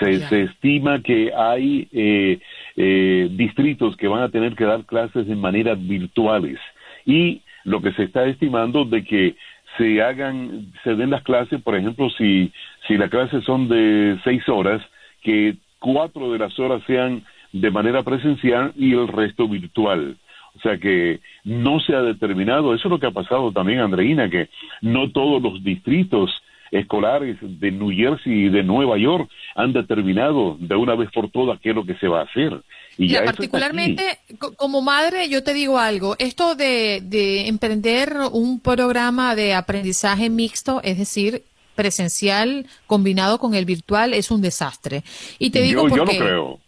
Se, 0.00 0.28
se 0.28 0.42
estima 0.42 1.00
que 1.00 1.32
hay 1.32 1.88
eh, 1.92 2.40
eh, 2.76 3.28
distritos 3.30 3.96
que 3.96 4.08
van 4.08 4.22
a 4.22 4.28
tener 4.28 4.56
que 4.56 4.64
dar 4.64 4.84
clases 4.84 5.26
de 5.28 5.36
manera 5.36 5.76
virtuales 5.76 6.58
y 7.06 7.42
lo 7.62 7.80
que 7.80 7.92
se 7.92 8.02
está 8.02 8.26
estimando 8.26 8.84
de 8.84 9.04
que 9.04 9.36
se 9.76 10.02
hagan, 10.02 10.72
se 10.82 10.94
den 10.94 11.10
las 11.10 11.22
clases, 11.22 11.60
por 11.62 11.76
ejemplo, 11.76 12.08
si, 12.10 12.52
si 12.86 12.96
las 12.96 13.10
clases 13.10 13.44
son 13.44 13.68
de 13.68 14.18
seis 14.24 14.48
horas, 14.48 14.82
que 15.22 15.56
cuatro 15.78 16.32
de 16.32 16.38
las 16.38 16.58
horas 16.58 16.82
sean 16.86 17.24
de 17.52 17.70
manera 17.70 18.02
presencial 18.02 18.72
y 18.76 18.92
el 18.92 19.08
resto 19.08 19.48
virtual. 19.48 20.16
O 20.56 20.60
sea 20.60 20.78
que 20.78 21.20
no 21.42 21.80
se 21.80 21.94
ha 21.94 22.02
determinado, 22.02 22.74
eso 22.74 22.88
es 22.88 22.90
lo 22.90 23.00
que 23.00 23.06
ha 23.06 23.10
pasado 23.10 23.50
también, 23.50 23.80
Andreina, 23.80 24.30
que 24.30 24.48
no 24.82 25.10
todos 25.10 25.42
los 25.42 25.64
distritos 25.64 26.30
escolares 26.74 27.36
de 27.40 27.70
New 27.70 27.90
Jersey 27.90 28.46
y 28.46 28.48
de 28.48 28.62
Nueva 28.62 28.98
York 28.98 29.30
han 29.54 29.72
determinado 29.72 30.56
de 30.58 30.74
una 30.74 30.94
vez 30.94 31.08
por 31.12 31.30
todas 31.30 31.60
qué 31.60 31.70
es 31.70 31.74
lo 31.76 31.86
que 31.86 31.94
se 31.96 32.08
va 32.08 32.20
a 32.20 32.24
hacer. 32.24 32.62
Y 32.98 33.06
Mira, 33.06 33.20
ya 33.20 33.24
particularmente 33.24 34.18
como 34.56 34.82
madre, 34.82 35.28
yo 35.28 35.42
te 35.42 35.54
digo 35.54 35.78
algo, 35.78 36.16
esto 36.18 36.54
de, 36.54 37.00
de 37.02 37.48
emprender 37.48 38.12
un 38.32 38.60
programa 38.60 39.34
de 39.34 39.54
aprendizaje 39.54 40.30
mixto, 40.30 40.80
es 40.82 40.98
decir, 40.98 41.42
presencial 41.74 42.66
combinado 42.86 43.38
con 43.38 43.54
el 43.54 43.64
virtual, 43.64 44.14
es 44.14 44.30
un 44.30 44.42
desastre. 44.42 45.02
Y 45.38 45.50
te 45.50 45.62
digo 45.62 45.88
yo, 45.88 45.88
yo 45.88 46.04
porque... 46.04 46.18
no 46.18 46.24
creo. 46.24 46.63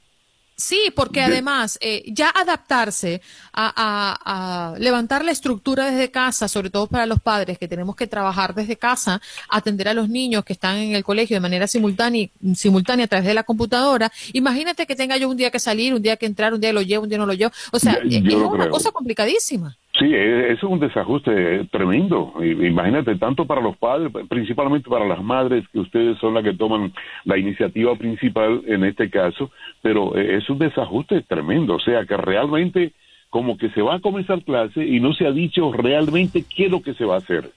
Sí, 0.58 0.90
porque 0.94 1.20
además 1.20 1.78
eh, 1.82 2.02
ya 2.06 2.30
adaptarse 2.30 3.20
a, 3.52 3.72
a- 3.76 4.72
a 4.72 4.78
levantar 4.78 5.22
la 5.22 5.30
estructura 5.32 5.90
desde 5.90 6.10
casa, 6.10 6.48
sobre 6.48 6.70
todo 6.70 6.86
para 6.86 7.04
los 7.04 7.20
padres 7.20 7.58
que 7.58 7.68
tenemos 7.68 7.94
que 7.94 8.06
trabajar 8.06 8.54
desde 8.54 8.76
casa, 8.76 9.20
atender 9.50 9.88
a 9.88 9.92
los 9.94 10.08
niños 10.08 10.44
que 10.46 10.54
están 10.54 10.78
en 10.78 10.94
el 10.94 11.04
colegio 11.04 11.36
de 11.36 11.40
manera 11.40 11.66
simultánea, 11.66 12.28
simultánea 12.54 13.04
a 13.04 13.08
través 13.08 13.26
de 13.26 13.34
la 13.34 13.42
computadora. 13.42 14.10
Imagínate 14.32 14.86
que 14.86 14.96
tenga 14.96 15.19
yo 15.19 15.28
un 15.28 15.36
día 15.36 15.50
que 15.50 15.58
salir, 15.60 15.92
un 15.92 16.00
día 16.00 16.16
que 16.16 16.25
entrar, 16.25 16.54
un 16.54 16.60
día 16.60 16.73
lo 16.73 16.80
llevo, 16.80 17.02
un 17.02 17.10
día 17.10 17.19
no 17.19 17.26
lo 17.26 17.34
llevo. 17.34 17.52
O 17.73 17.78
sea, 17.78 18.02
yo 18.02 18.16
es 18.19 18.34
una 18.34 18.64
creo. 18.64 18.71
cosa 18.71 18.90
complicadísima. 18.92 19.76
Sí, 19.99 20.04
e- 20.13 20.52
eso 20.52 20.67
es 20.67 20.73
un 20.73 20.78
desajuste 20.80 21.65
tremendo. 21.71 22.35
Imagínate, 22.43 23.15
tanto 23.17 23.47
para 23.47 23.61
los 23.63 23.76
padres, 23.78 24.13
principalmente 24.28 24.91
para 24.91 25.06
las 25.06 25.23
madres, 25.23 25.65
que 25.73 25.78
ustedes 25.78 26.19
son 26.19 26.35
las 26.35 26.45
que 26.45 26.52
toman 26.52 26.93
la 27.25 27.39
iniciativa 27.39 27.97
principal 27.97 28.63
en 28.67 28.85
este 28.85 29.09
caso, 29.09 29.50
pero 29.82 30.17
eh, 30.17 30.37
es 30.37 30.50
un 30.50 30.59
desajuste 30.59 31.23
tremendo. 31.23 31.76
O 31.76 31.80
sea, 31.80 32.04
que 32.04 32.17
realmente 32.17 32.93
como 33.30 33.56
que 33.56 33.71
se 33.71 33.80
va 33.82 33.95
a 33.97 34.00
comenzar 34.00 34.43
clase 34.43 34.85
y 34.85 35.00
no 35.00 35.13
se 35.15 35.26
ha 35.26 35.30
dicho 35.32 35.73
realmente 35.73 36.45
qué 36.45 36.67
es 36.67 36.71
lo 36.71 36.82
que 36.82 36.95
se 36.95 37.04
va 37.04 37.15
a 37.17 37.19
hacer. 37.19 37.50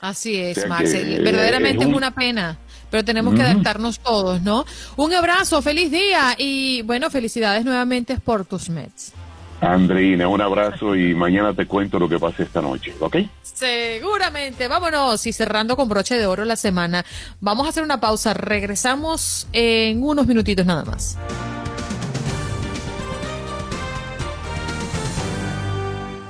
Así 0.00 0.36
es, 0.36 0.58
O 0.58 0.60
sea 0.62 0.78
Verdaderamente 0.78 1.78
es 1.78 1.82
es 1.82 1.86
un- 1.88 1.94
una 1.94 2.10
pena, 2.10 2.58
pero 2.90 3.04
tenemos 3.04 3.34
que 3.34 3.42
adaptarnos 3.42 4.00
todos, 4.00 4.42
¿no? 4.42 4.64
Un 4.96 5.14
abrazo, 5.14 5.62
feliz 5.62 5.92
día 5.92 6.34
y 6.38 6.82
bueno, 6.82 7.08
felicidades 7.08 7.64
nuevamente 7.64 8.18
por 8.18 8.44
tus 8.44 8.68
Mets. 8.68 9.14
Andreina, 9.62 10.26
un 10.26 10.40
abrazo 10.40 10.96
y 10.96 11.14
mañana 11.14 11.54
te 11.54 11.66
cuento 11.66 11.96
lo 11.96 12.08
que 12.08 12.18
pasa 12.18 12.42
esta 12.42 12.60
noche, 12.60 12.92
¿ok? 12.98 13.18
Seguramente, 13.42 14.66
vámonos 14.66 15.24
y 15.24 15.32
cerrando 15.32 15.76
con 15.76 15.88
broche 15.88 16.16
de 16.16 16.26
oro 16.26 16.44
la 16.44 16.56
semana. 16.56 17.04
Vamos 17.40 17.66
a 17.66 17.68
hacer 17.68 17.84
una 17.84 18.00
pausa, 18.00 18.34
regresamos 18.34 19.46
en 19.52 20.02
unos 20.02 20.26
minutitos 20.26 20.66
nada 20.66 20.84
más. 20.84 21.16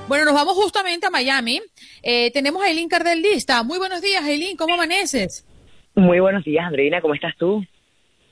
Bueno, 0.08 0.26
nos 0.26 0.34
vamos 0.34 0.54
justamente 0.54 1.06
a 1.06 1.10
Miami. 1.10 1.62
Eh, 2.02 2.30
tenemos 2.32 2.62
a 2.62 2.68
Eileen 2.68 2.90
Cardel 2.90 3.22
lista. 3.22 3.62
Muy 3.62 3.78
buenos 3.78 4.02
días, 4.02 4.22
Eileen, 4.26 4.58
¿cómo 4.58 4.74
amaneces? 4.74 5.46
Muy 5.94 6.20
buenos 6.20 6.44
días, 6.44 6.66
Andreina, 6.66 7.00
¿cómo 7.00 7.14
estás 7.14 7.34
tú? 7.38 7.64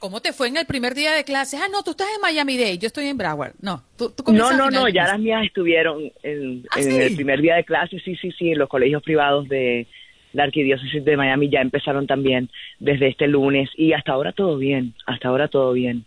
¿Cómo 0.01 0.21
te 0.21 0.33
fue 0.33 0.49
en 0.49 0.57
el 0.57 0.65
primer 0.65 0.95
día 0.95 1.13
de 1.13 1.25
clases? 1.25 1.61
Ah, 1.63 1.69
no, 1.71 1.83
tú 1.83 1.91
estás 1.91 2.09
en 2.15 2.23
Miami 2.23 2.57
Dade, 2.57 2.79
yo 2.79 2.87
estoy 2.87 3.07
en 3.07 3.19
Broward. 3.19 3.53
No, 3.61 3.83
tú, 3.99 4.11
tú 4.11 4.33
No, 4.33 4.51
no, 4.53 4.71
no, 4.71 4.89
ya 4.89 5.07
las 5.07 5.21
mías 5.21 5.45
estuvieron 5.45 6.11
en, 6.23 6.65
¿Ah, 6.71 6.81
en 6.81 6.91
sí? 6.91 6.97
el 6.97 7.17
primer 7.17 7.43
día 7.43 7.57
de 7.57 7.65
clases, 7.65 8.03
sí, 8.03 8.17
sí, 8.17 8.33
sí, 8.33 8.51
en 8.51 8.59
los 8.59 8.71
colegios 8.71 9.03
privados 9.03 9.47
de 9.49 9.87
la 10.33 10.45
Arquidiócesis 10.45 11.05
de 11.05 11.17
Miami 11.19 11.51
ya 11.51 11.61
empezaron 11.61 12.07
también 12.07 12.49
desde 12.79 13.09
este 13.09 13.27
lunes 13.27 13.69
y 13.77 13.93
hasta 13.93 14.13
ahora 14.13 14.33
todo 14.33 14.57
bien, 14.57 14.95
hasta 15.07 15.29
ahora 15.29 15.49
todo 15.49 15.73
bien. 15.75 16.07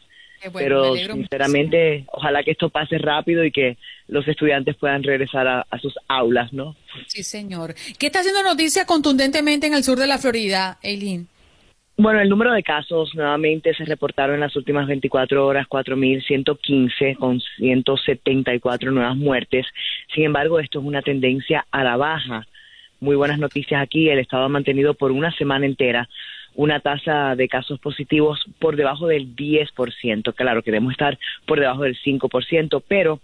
Bueno, 0.51 0.58
Pero 0.58 0.95
sinceramente, 0.95 2.06
ojalá 2.12 2.43
que 2.43 2.51
esto 2.51 2.69
pase 2.69 2.97
rápido 2.97 3.45
y 3.45 3.51
que 3.51 3.77
los 4.08 4.27
estudiantes 4.27 4.75
puedan 4.75 5.03
regresar 5.03 5.47
a, 5.47 5.65
a 5.69 5.77
sus 5.77 5.93
aulas, 6.08 6.51
¿no? 6.51 6.75
Sí, 7.08 7.23
señor. 7.23 7.75
¿Qué 7.97 8.08
está 8.08 8.19
haciendo 8.19 8.43
noticia 8.43 8.86
contundentemente 8.86 9.67
en 9.67 9.73
el 9.75 9.84
sur 9.84 9.99
de 9.99 10.08
la 10.08 10.17
Florida, 10.17 10.79
Eileen? 10.82 11.27
Bueno, 11.95 12.21
el 12.21 12.29
número 12.29 12.51
de 12.53 12.63
casos 12.63 13.13
nuevamente 13.13 13.75
se 13.75 13.86
reportaron 13.86 14.34
en 14.34 14.41
las 14.41 14.56
últimas 14.56 14.88
24 14.88 15.45
horas 15.45 15.67
4.115 15.67 17.15
con 17.17 17.39
174 17.39 18.91
nuevas 18.91 19.15
muertes. 19.15 19.67
Sin 20.12 20.23
embargo, 20.23 20.60
esto 20.60 20.79
es 20.79 20.86
una 20.86 21.03
tendencia 21.03 21.67
a 21.69 21.84
la 21.84 21.95
baja. 21.95 22.47
Muy 22.99 23.15
buenas 23.15 23.38
noticias 23.38 23.79
aquí. 23.79 24.10
El 24.10 24.17
Estado 24.17 24.45
ha 24.45 24.49
mantenido 24.49 24.95
por 24.95 25.12
una 25.12 25.32
semana 25.34 25.67
entera 25.67 26.10
una 26.56 26.79
tasa 26.79 27.36
de 27.36 27.47
casos 27.47 27.79
positivos 27.79 28.43
por 28.58 28.75
debajo 28.75 29.08
del 29.08 29.36
10%. 29.36 30.34
Claro, 30.34 30.63
queremos 30.63 30.93
estar 30.93 31.19
por 31.45 31.60
debajo 31.60 31.84
del 31.84 31.97
5%, 31.97 32.84
pero 32.88 33.19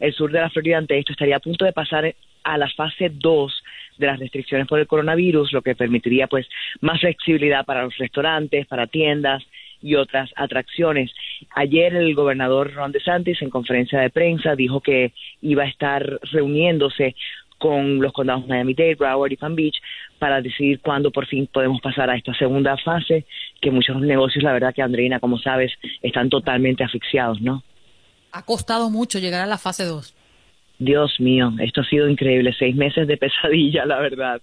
el 0.00 0.14
sur 0.14 0.32
de 0.32 0.40
la 0.40 0.50
Florida 0.50 0.78
ante 0.78 0.98
esto 0.98 1.12
estaría 1.12 1.36
a 1.36 1.40
punto 1.40 1.66
de 1.66 1.72
pasar 1.72 2.14
a 2.42 2.58
la 2.58 2.70
fase 2.70 3.10
2 3.10 3.62
de 3.98 4.06
las 4.06 4.18
restricciones 4.18 4.66
por 4.66 4.80
el 4.80 4.86
coronavirus, 4.86 5.52
lo 5.52 5.62
que 5.62 5.74
permitiría 5.74 6.26
pues 6.26 6.46
más 6.80 7.00
flexibilidad 7.00 7.64
para 7.64 7.84
los 7.84 7.96
restaurantes, 7.98 8.66
para 8.66 8.86
tiendas 8.86 9.42
y 9.80 9.96
otras 9.96 10.30
atracciones. 10.36 11.12
Ayer 11.54 11.94
el 11.94 12.14
gobernador 12.14 12.72
Ron 12.72 12.92
DeSantis 12.92 13.42
en 13.42 13.50
conferencia 13.50 14.00
de 14.00 14.10
prensa 14.10 14.56
dijo 14.56 14.80
que 14.80 15.12
iba 15.42 15.64
a 15.64 15.68
estar 15.68 16.18
reuniéndose 16.32 17.14
con 17.58 18.00
los 18.00 18.12
condados 18.12 18.46
Miami-Dade, 18.46 18.96
Broward 18.96 19.32
y 19.32 19.36
Palm 19.36 19.54
Beach 19.54 19.80
para 20.18 20.40
decidir 20.40 20.80
cuándo 20.80 21.10
por 21.10 21.26
fin 21.26 21.48
podemos 21.52 21.80
pasar 21.80 22.10
a 22.10 22.16
esta 22.16 22.34
segunda 22.34 22.76
fase, 22.78 23.26
que 23.60 23.70
muchos 23.70 24.00
negocios, 24.00 24.42
la 24.42 24.52
verdad 24.52 24.74
que 24.74 24.82
Andreina, 24.82 25.20
como 25.20 25.38
sabes, 25.38 25.72
están 26.02 26.28
totalmente 26.28 26.84
asfixiados, 26.84 27.40
¿no? 27.40 27.62
Ha 28.32 28.44
costado 28.44 28.90
mucho 28.90 29.18
llegar 29.18 29.42
a 29.42 29.46
la 29.46 29.58
fase 29.58 29.84
2. 29.84 30.23
Dios 30.78 31.12
mío, 31.20 31.52
esto 31.60 31.80
ha 31.82 31.84
sido 31.84 32.08
increíble, 32.08 32.54
seis 32.58 32.74
meses 32.74 33.06
de 33.06 33.16
pesadilla, 33.16 33.84
la 33.86 33.98
verdad. 34.00 34.40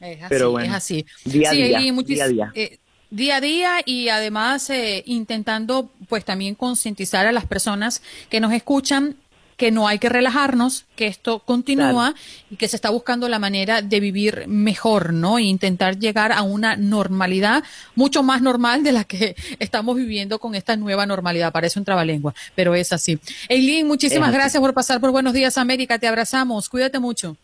Es 0.00 0.18
así, 0.22 0.26
Pero 0.28 0.50
bueno, 0.50 0.66
es 0.68 0.74
así. 0.74 1.06
día 1.24 1.50
a 1.50 1.52
Sí, 1.52 1.62
día, 1.62 1.78
día 1.78 2.24
a 2.24 2.28
día. 2.28 2.52
eh, 2.54 2.78
día 3.10 3.36
a 3.36 3.40
día 3.40 3.70
y 3.86 4.08
además 4.08 4.68
eh, 4.70 5.02
intentando 5.06 5.90
pues 6.08 6.24
también 6.24 6.54
concientizar 6.54 7.26
a 7.26 7.32
las 7.32 7.46
personas 7.46 8.02
que 8.28 8.40
nos 8.40 8.52
escuchan 8.52 9.16
que 9.56 9.70
no 9.70 9.86
hay 9.88 9.98
que 9.98 10.08
relajarnos, 10.08 10.84
que 10.96 11.06
esto 11.06 11.40
continúa 11.40 12.14
y 12.50 12.56
que 12.56 12.68
se 12.68 12.76
está 12.76 12.90
buscando 12.90 13.28
la 13.28 13.38
manera 13.38 13.82
de 13.82 14.00
vivir 14.00 14.44
mejor, 14.46 15.12
¿no? 15.12 15.38
E 15.38 15.42
intentar 15.42 15.98
llegar 15.98 16.32
a 16.32 16.42
una 16.42 16.76
normalidad 16.76 17.64
mucho 17.94 18.22
más 18.22 18.42
normal 18.42 18.82
de 18.82 18.92
la 18.92 19.04
que 19.04 19.34
estamos 19.58 19.96
viviendo 19.96 20.38
con 20.38 20.54
esta 20.54 20.76
nueva 20.76 21.06
normalidad. 21.06 21.52
Parece 21.52 21.78
un 21.78 21.84
trabalengua, 21.84 22.34
pero 22.54 22.74
es 22.74 22.92
así. 22.92 23.18
Eileen, 23.48 23.86
muchísimas 23.86 24.32
gracias 24.32 24.60
por 24.60 24.74
pasar 24.74 25.00
por 25.00 25.10
Buenos 25.10 25.32
Días 25.32 25.58
América. 25.58 25.98
Te 25.98 26.06
abrazamos. 26.06 26.68
Cuídate 26.68 26.98
mucho. 26.98 27.36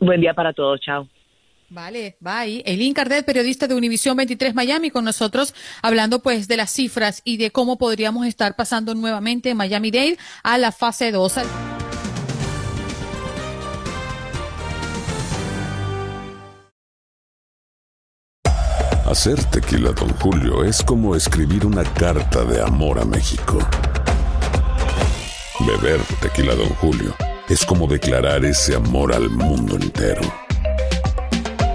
Buen 0.00 0.20
día 0.20 0.34
para 0.34 0.52
todos. 0.52 0.80
Chao. 0.80 1.08
Vale, 1.74 2.16
bye. 2.20 2.62
Eileen 2.66 2.94
Cardet, 2.94 3.26
periodista 3.26 3.66
de 3.66 3.74
Univisión 3.74 4.16
23 4.16 4.54
Miami, 4.54 4.92
con 4.92 5.04
nosotros 5.04 5.54
hablando 5.82 6.22
pues 6.22 6.46
de 6.46 6.56
las 6.56 6.70
cifras 6.70 7.20
y 7.24 7.36
de 7.36 7.50
cómo 7.50 7.78
podríamos 7.78 8.28
estar 8.28 8.54
pasando 8.54 8.94
nuevamente 8.94 9.50
en 9.50 9.56
Miami 9.56 9.90
Dade 9.90 10.16
a 10.44 10.56
la 10.56 10.70
fase 10.70 11.10
2. 11.10 11.40
Hacer 19.06 19.42
tequila, 19.46 19.90
Don 19.90 20.10
Julio, 20.20 20.62
es 20.62 20.80
como 20.80 21.16
escribir 21.16 21.66
una 21.66 21.82
carta 21.82 22.44
de 22.44 22.62
amor 22.62 23.00
a 23.00 23.04
México. 23.04 23.58
Beber 25.58 26.00
tequila, 26.20 26.54
Don 26.54 26.68
Julio, 26.76 27.16
es 27.48 27.64
como 27.66 27.88
declarar 27.88 28.44
ese 28.44 28.76
amor 28.76 29.12
al 29.12 29.28
mundo 29.28 29.74
entero. 29.74 30.43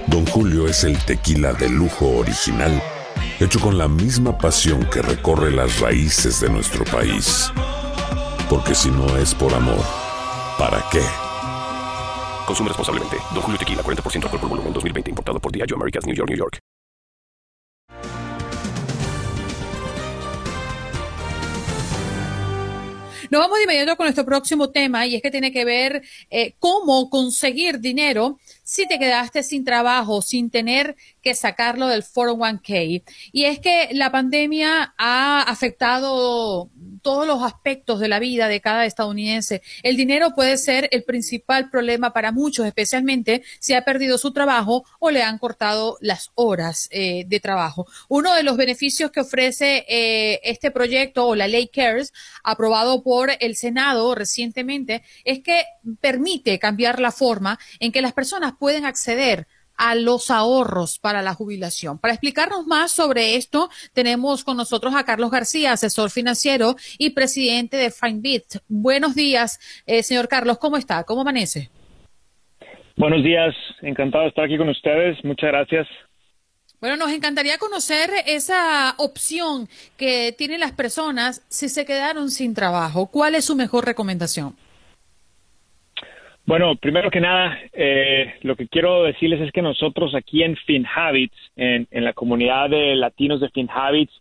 Don 0.09 0.25
Julio 0.25 0.67
es 0.67 0.83
el 0.83 0.97
tequila 1.05 1.53
de 1.53 1.69
lujo 1.69 2.17
original, 2.17 2.81
hecho 3.39 3.59
con 3.59 3.77
la 3.77 3.87
misma 3.87 4.35
pasión 4.35 4.83
que 4.89 5.03
recorre 5.03 5.51
las 5.51 5.79
raíces 5.79 6.41
de 6.41 6.49
nuestro 6.49 6.83
país. 6.85 7.51
Porque 8.49 8.73
si 8.73 8.89
no 8.89 9.17
es 9.17 9.35
por 9.35 9.53
amor, 9.53 9.85
¿para 10.57 10.83
qué? 10.91 11.03
Consume 12.47 12.69
responsablemente. 12.69 13.17
Don 13.35 13.43
Julio 13.43 13.59
Tequila, 13.59 13.83
40% 13.83 14.23
alcohol 14.23 14.39
por 14.39 14.49
volumen, 14.49 14.73
2020. 14.73 15.11
Importado 15.11 15.39
por 15.39 15.51
Diageo 15.51 15.75
Americas, 15.75 16.03
New 16.07 16.15
York, 16.15 16.29
New 16.29 16.39
York. 16.39 16.59
Nos 23.29 23.41
vamos 23.41 23.59
de 23.59 23.63
inmediato 23.65 23.95
con 23.95 24.05
nuestro 24.05 24.25
próximo 24.25 24.71
tema 24.71 25.05
y 25.05 25.15
es 25.15 25.21
que 25.21 25.29
tiene 25.29 25.51
que 25.51 25.63
ver 25.63 26.01
eh, 26.31 26.55
cómo 26.57 27.11
conseguir 27.11 27.79
dinero 27.79 28.39
si 28.69 28.87
te 28.87 28.99
quedaste 28.99 29.41
sin 29.41 29.65
trabajo, 29.65 30.21
sin 30.21 30.51
tener 30.51 30.95
que 31.23 31.33
sacarlo 31.33 31.87
del 31.87 32.03
401k. 32.03 33.01
Y 33.31 33.45
es 33.45 33.57
que 33.57 33.89
la 33.93 34.11
pandemia 34.11 34.93
ha 34.95 35.41
afectado 35.41 36.69
todos 36.99 37.25
los 37.25 37.43
aspectos 37.43 37.99
de 37.99 38.07
la 38.07 38.19
vida 38.19 38.47
de 38.47 38.61
cada 38.61 38.85
estadounidense. 38.85 39.61
El 39.83 39.97
dinero 39.97 40.33
puede 40.35 40.57
ser 40.57 40.89
el 40.91 41.03
principal 41.03 41.69
problema 41.69 42.13
para 42.13 42.31
muchos, 42.31 42.65
especialmente 42.65 43.43
si 43.59 43.73
ha 43.73 43.83
perdido 43.83 44.17
su 44.17 44.31
trabajo 44.31 44.85
o 44.99 45.11
le 45.11 45.23
han 45.23 45.37
cortado 45.37 45.97
las 46.01 46.31
horas 46.35 46.87
eh, 46.91 47.23
de 47.27 47.39
trabajo. 47.39 47.87
Uno 48.07 48.33
de 48.35 48.43
los 48.43 48.57
beneficios 48.57 49.11
que 49.11 49.21
ofrece 49.21 49.85
eh, 49.87 50.39
este 50.43 50.71
proyecto 50.71 51.27
o 51.27 51.35
la 51.35 51.47
ley 51.47 51.67
CARES, 51.67 52.13
aprobado 52.43 53.03
por 53.03 53.31
el 53.39 53.55
Senado 53.55 54.15
recientemente, 54.15 55.03
es 55.23 55.41
que 55.41 55.63
permite 56.01 56.59
cambiar 56.59 56.99
la 56.99 57.11
forma 57.11 57.59
en 57.79 57.91
que 57.91 58.01
las 58.01 58.13
personas 58.13 58.53
pueden 58.59 58.85
acceder 58.85 59.47
a 59.79 59.95
los 59.95 60.29
ahorros 60.29 60.99
para 60.99 61.21
la 61.23 61.33
jubilación. 61.33 61.97
Para 61.97 62.13
explicarnos 62.13 62.67
más 62.67 62.91
sobre 62.91 63.35
esto, 63.35 63.69
tenemos 63.93 64.43
con 64.43 64.57
nosotros 64.57 64.93
a 64.93 65.05
Carlos 65.05 65.31
García, 65.31 65.71
asesor 65.71 66.11
financiero 66.11 66.75
y 66.97 67.11
presidente 67.11 67.77
de 67.77 67.89
FindBit. 67.89 68.57
Buenos 68.67 69.15
días, 69.15 69.59
eh, 69.87 70.03
señor 70.03 70.27
Carlos, 70.27 70.59
¿cómo 70.59 70.75
está? 70.77 71.05
¿Cómo 71.05 71.21
amanece? 71.21 71.69
Buenos 72.97 73.23
días, 73.23 73.55
encantado 73.81 74.23
de 74.25 74.29
estar 74.29 74.43
aquí 74.43 74.57
con 74.57 74.67
ustedes. 74.67 75.17
Muchas 75.23 75.49
gracias. 75.49 75.87
Bueno, 76.81 76.97
nos 76.97 77.11
encantaría 77.11 77.57
conocer 77.57 78.09
esa 78.25 78.95
opción 78.97 79.69
que 79.97 80.33
tienen 80.37 80.59
las 80.59 80.73
personas 80.73 81.45
si 81.49 81.69
se 81.69 81.85
quedaron 81.85 82.29
sin 82.31 82.53
trabajo. 82.53 83.07
¿Cuál 83.07 83.35
es 83.35 83.45
su 83.45 83.55
mejor 83.55 83.85
recomendación? 83.85 84.55
Bueno, 86.49 86.75
primero 86.77 87.11
que 87.11 87.21
nada, 87.21 87.59
eh, 87.73 88.33
lo 88.41 88.55
que 88.55 88.67
quiero 88.67 89.03
decirles 89.03 89.39
es 89.39 89.51
que 89.51 89.61
nosotros 89.61 90.15
aquí 90.15 90.41
en 90.41 90.55
FinHabits, 90.55 91.37
en, 91.55 91.87
en 91.91 92.03
la 92.03 92.13
comunidad 92.13 92.71
de 92.71 92.95
latinos 92.95 93.39
de 93.39 93.49
FinHabits, 93.49 94.11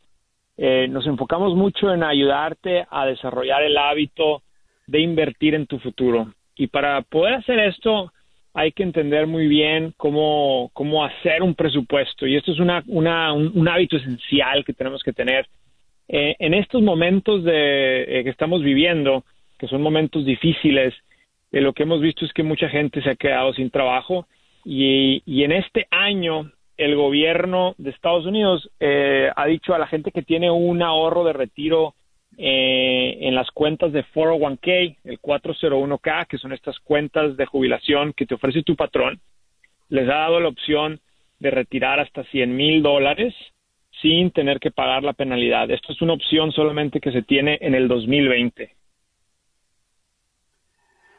eh, 0.59 0.89
nos 0.91 1.07
enfocamos 1.07 1.57
mucho 1.57 1.91
en 1.91 2.03
ayudarte 2.03 2.85
a 2.91 3.07
desarrollar 3.07 3.63
el 3.63 3.79
hábito 3.79 4.43
de 4.87 5.01
invertir 5.01 5.55
en 5.55 5.67
tu 5.67 5.79
futuro. 5.79 6.35
Y 6.55 6.67
para 6.67 7.01
poder 7.01 7.33
hacer 7.33 7.61
esto, 7.61 8.13
hay 8.53 8.73
que 8.73 8.83
entender 8.83 9.27
muy 9.27 9.49
bien 9.49 9.95
cómo, 9.97 10.71
cómo 10.75 11.07
hacer 11.07 11.43
un 11.43 11.55
presupuesto. 11.55 12.27
Y 12.27 12.37
esto 12.37 12.53
es 12.53 12.59
una, 12.59 12.85
una, 12.89 13.33
un, 13.33 13.53
un 13.55 13.69
hábito 13.69 13.97
esencial 13.97 14.67
que 14.67 14.75
tenemos 14.75 15.03
que 15.03 15.15
tener. 15.15 15.47
Eh, 16.09 16.37
en 16.41 16.53
estos 16.53 16.83
momentos 16.83 17.43
de, 17.43 18.03
eh, 18.03 18.23
que 18.23 18.31
estamos 18.31 18.63
viviendo, 18.63 19.25
que 19.59 19.67
son 19.67 19.81
momentos 19.81 20.27
difíciles, 20.27 20.93
eh, 21.53 21.61
lo 21.61 21.73
que 21.73 21.85
hemos 21.85 22.01
visto 22.01 22.25
es 22.25 22.33
que 22.33 22.43
mucha 22.43 22.69
gente 22.69 23.03
se 23.03 23.11
ha 23.11 23.17
quedado 23.17 23.53
sin 23.55 23.71
trabajo 23.71 24.27
y, 24.65 25.23
en 25.43 25.53
este 25.53 25.87
año 25.91 26.51
el 26.77 26.95
gobierno 26.95 27.75
de 27.79 27.91
Estados 27.91 28.27
Unidos 28.27 28.71
eh, 28.79 29.31
ha 29.35 29.47
dicho 29.47 29.75
a 29.75 29.79
la 29.79 29.87
gente 29.87 30.13
que 30.13 30.23
tiene 30.23 30.51
un 30.51 30.83
ahorro 30.83 31.25
de 31.25 31.33
retiro 31.33 31.95
eh, 32.37 33.19
en 33.23 33.35
las 33.35 33.51
cuentas 33.51 33.93
de 33.93 34.05
401k, 34.05 34.97
el 35.05 35.21
401k, 35.21 36.27
que 36.29 36.39
son 36.39 36.53
estas 36.53 36.79
cuentas 36.81 37.37
de 37.37 37.47
jubilación 37.47 38.13
que 38.13 38.27
te 38.27 38.35
ofrece 38.35 38.63
tu 38.63 38.77
patrón, 38.77 39.19
les 39.89 40.09
ha 40.09 40.19
dado 40.19 40.39
la 40.39 40.49
opción 40.49 41.01
de 41.41 41.51
retirar 41.51 41.99
hasta 41.99 42.23
100 42.25 42.55
mil 42.55 42.83
dólares 42.83 43.35
sin 44.03 44.31
tener 44.31 44.61
que 44.61 44.71
pagar 44.71 45.03
la 45.03 45.15
penalidad. 45.15 45.71
Esto 45.71 45.93
es 45.93 46.01
una 46.03 46.13
opción 46.13 46.53
solamente 46.53 47.01
que 47.01 47.11
se 47.11 47.23
tiene 47.23 47.59
en 47.61 47.75
el 47.75 47.89
2020. 47.89 48.78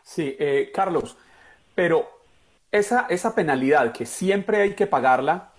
Sí, 0.10 0.36
eh, 0.40 0.72
Carlos, 0.74 1.18
pero 1.76 2.10
esa, 2.72 3.06
esa 3.12 3.36
penalidad 3.36 3.92
que 3.92 4.08
siempre 4.08 4.60
hay 4.60 4.74
que 4.74 4.88
pagarla, 4.88 5.52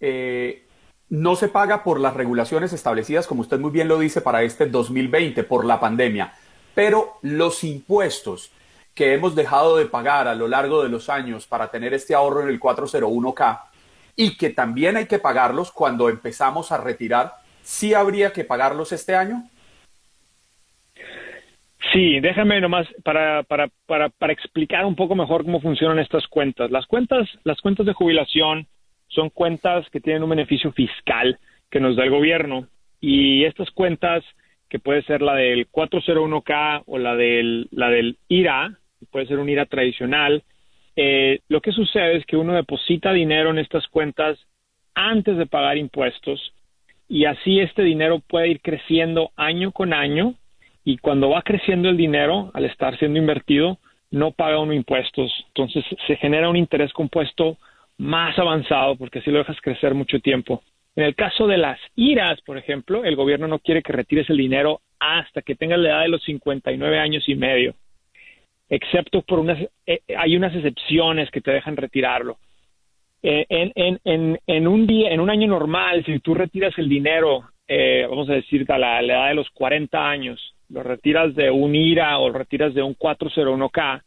eh, 0.00 0.66
no 1.10 1.36
se 1.36 1.48
paga 1.48 1.84
por 1.84 2.00
las 2.00 2.14
regulaciones 2.14 2.72
establecidas, 2.72 3.26
como 3.26 3.42
usted 3.42 3.58
muy 3.58 3.70
bien 3.70 3.86
lo 3.86 3.98
dice, 3.98 4.22
para 4.22 4.42
este 4.44 4.64
2020, 4.64 5.44
por 5.44 5.66
la 5.66 5.78
pandemia, 5.78 6.32
pero 6.74 7.18
los 7.20 7.62
impuestos 7.64 8.50
que 8.94 9.12
hemos 9.12 9.34
dejado 9.34 9.76
de 9.76 9.84
pagar 9.84 10.26
a 10.26 10.34
lo 10.34 10.48
largo 10.48 10.82
de 10.82 10.88
los 10.88 11.10
años 11.10 11.46
para 11.46 11.70
tener 11.70 11.92
este 11.92 12.14
ahorro 12.14 12.40
en 12.40 12.48
el 12.48 12.58
401k 12.58 13.60
y 14.16 14.38
que 14.38 14.48
también 14.48 14.96
hay 14.96 15.04
que 15.04 15.18
pagarlos 15.18 15.70
cuando 15.70 16.08
empezamos 16.08 16.72
a 16.72 16.78
retirar, 16.78 17.36
¿sí 17.62 17.92
habría 17.92 18.32
que 18.32 18.44
pagarlos 18.44 18.90
este 18.92 19.14
año? 19.14 19.50
Sí, 21.92 22.20
déjame 22.20 22.60
nomás 22.60 22.86
para, 23.02 23.42
para, 23.44 23.68
para, 23.86 24.10
para 24.10 24.32
explicar 24.32 24.84
un 24.84 24.94
poco 24.94 25.14
mejor 25.14 25.44
cómo 25.44 25.60
funcionan 25.60 25.98
estas 25.98 26.26
cuentas. 26.26 26.70
Las 26.70 26.86
cuentas, 26.86 27.28
las 27.44 27.60
cuentas 27.60 27.86
de 27.86 27.94
jubilación 27.94 28.66
son 29.08 29.30
cuentas 29.30 29.88
que 29.90 30.00
tienen 30.00 30.22
un 30.22 30.30
beneficio 30.30 30.72
fiscal 30.72 31.38
que 31.70 31.80
nos 31.80 31.96
da 31.96 32.04
el 32.04 32.10
gobierno 32.10 32.66
y 33.00 33.44
estas 33.44 33.70
cuentas 33.70 34.24
que 34.68 34.78
puede 34.78 35.02
ser 35.02 35.22
la 35.22 35.34
del 35.34 35.66
401k 35.70 36.82
o 36.86 36.98
la 36.98 37.16
del, 37.16 37.68
la 37.70 37.88
del 37.88 38.18
IRA, 38.28 38.76
puede 39.10 39.26
ser 39.26 39.38
un 39.38 39.48
IRA 39.48 39.64
tradicional, 39.64 40.42
eh, 40.96 41.40
lo 41.48 41.60
que 41.60 41.72
sucede 41.72 42.16
es 42.16 42.26
que 42.26 42.36
uno 42.36 42.52
deposita 42.54 43.12
dinero 43.12 43.50
en 43.50 43.58
estas 43.58 43.86
cuentas 43.88 44.38
antes 44.94 45.38
de 45.38 45.46
pagar 45.46 45.78
impuestos 45.78 46.52
y 47.08 47.24
así 47.24 47.60
este 47.60 47.82
dinero 47.82 48.18
puede 48.18 48.48
ir 48.48 48.60
creciendo 48.60 49.30
año 49.36 49.72
con 49.72 49.94
año 49.94 50.34
y 50.84 50.98
cuando 50.98 51.30
va 51.30 51.42
creciendo 51.42 51.88
el 51.88 51.96
dinero, 51.96 52.50
al 52.54 52.64
estar 52.64 52.98
siendo 52.98 53.18
invertido, 53.18 53.78
no 54.10 54.30
paga 54.32 54.60
uno 54.60 54.72
impuestos. 54.72 55.32
Entonces 55.48 55.84
se 56.06 56.16
genera 56.16 56.48
un 56.48 56.56
interés 56.56 56.92
compuesto 56.92 57.58
más 57.98 58.38
avanzado 58.38 58.96
porque 58.96 59.18
así 59.18 59.30
lo 59.30 59.38
dejas 59.38 59.60
crecer 59.60 59.94
mucho 59.94 60.20
tiempo. 60.20 60.62
En 60.96 61.04
el 61.04 61.14
caso 61.14 61.46
de 61.46 61.58
las 61.58 61.78
IRAs, 61.94 62.40
por 62.42 62.58
ejemplo, 62.58 63.04
el 63.04 63.16
gobierno 63.16 63.46
no 63.46 63.58
quiere 63.58 63.82
que 63.82 63.92
retires 63.92 64.28
el 64.30 64.36
dinero 64.36 64.80
hasta 64.98 65.42
que 65.42 65.54
tengas 65.54 65.78
la 65.78 65.90
edad 65.90 66.02
de 66.02 66.08
los 66.08 66.22
59 66.24 66.98
años 66.98 67.28
y 67.28 67.36
medio, 67.36 67.74
excepto 68.68 69.22
por 69.22 69.38
unas, 69.38 69.58
eh, 69.86 70.00
hay 70.16 70.36
unas 70.36 70.54
excepciones 70.56 71.30
que 71.30 71.40
te 71.40 71.52
dejan 71.52 71.76
retirarlo. 71.76 72.38
Eh, 73.22 73.46
en, 73.48 74.66
un 74.66 74.86
día, 74.86 75.10
en 75.10 75.20
un 75.20 75.30
año 75.30 75.48
normal, 75.48 76.04
si 76.04 76.18
tú 76.20 76.34
retiras 76.34 76.76
el 76.78 76.88
dinero, 76.88 77.44
eh, 77.66 78.06
vamos 78.08 78.28
a 78.30 78.34
decir, 78.34 78.64
a 78.68 78.78
la 78.78 79.00
edad 79.00 79.28
de 79.28 79.34
los 79.34 79.50
40 79.50 80.08
años, 80.08 80.54
lo 80.68 80.82
retiras 80.82 81.34
de 81.34 81.50
un 81.50 81.74
IRA 81.74 82.18
o 82.18 82.28
lo 82.28 82.38
retiras 82.38 82.74
de 82.74 82.82
un 82.82 82.94
401k, 82.94 84.02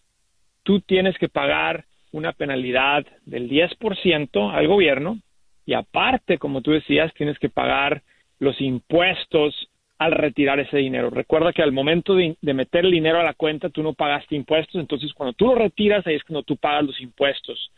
tú 0.64 0.80
tienes 0.82 1.18
que 1.18 1.30
pagar 1.30 1.86
una 2.12 2.34
penalidad 2.34 3.06
del 3.26 3.50
10% 3.50 4.54
al 4.54 4.68
gobierno 4.68 5.20
y 5.66 5.74
aparte, 5.74 6.38
como 6.38 6.62
tú 6.62 6.72
decías, 6.72 7.14
tienes 7.14 7.40
que 7.40 7.50
pagar 7.50 8.02
los 8.40 8.60
impuestos 8.60 9.70
al 9.98 10.14
retirar 10.14 10.60
ese 10.60 10.78
dinero. 10.78 11.12
Recuerda 11.12 11.54
que 11.54 11.62
al 11.62 11.72
momento 11.72 12.16
de, 12.16 12.36
meter 12.42 12.86
el 12.86 12.92
dinero 12.92 13.20
a 13.20 13.24
la 13.24 13.36
cuenta 13.36 13.70
tú 13.70 13.84
no 13.84 13.94
pagaste 13.94 14.36
impuestos, 14.36 14.82
entonces 14.82 15.14
cuando 15.14 15.34
tú 15.34 15.48
lo 15.48 15.56
retiras 15.56 16.06
ahí 16.08 16.16
es 16.16 16.24
cuando 16.24 16.44
tú 16.44 16.58
pagas 16.58 16.84
los 16.84 17.00
impuestos. 17.00 17.72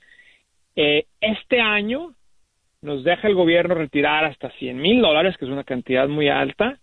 Eh, 0.76 1.06
este 1.19 1.60
año 1.60 2.13
nos 2.82 3.04
deja 3.04 3.28
el 3.28 3.36
gobierno 3.36 3.76
retirar 3.76 4.26
hasta 4.26 4.50
100 4.52 4.78
mil 4.78 5.02
dólares, 5.02 5.36
que 5.38 5.46
es 5.46 5.52
una 5.52 5.63
cantidad 5.63 6.08
muy 6.08 6.30
alta, 6.30 6.80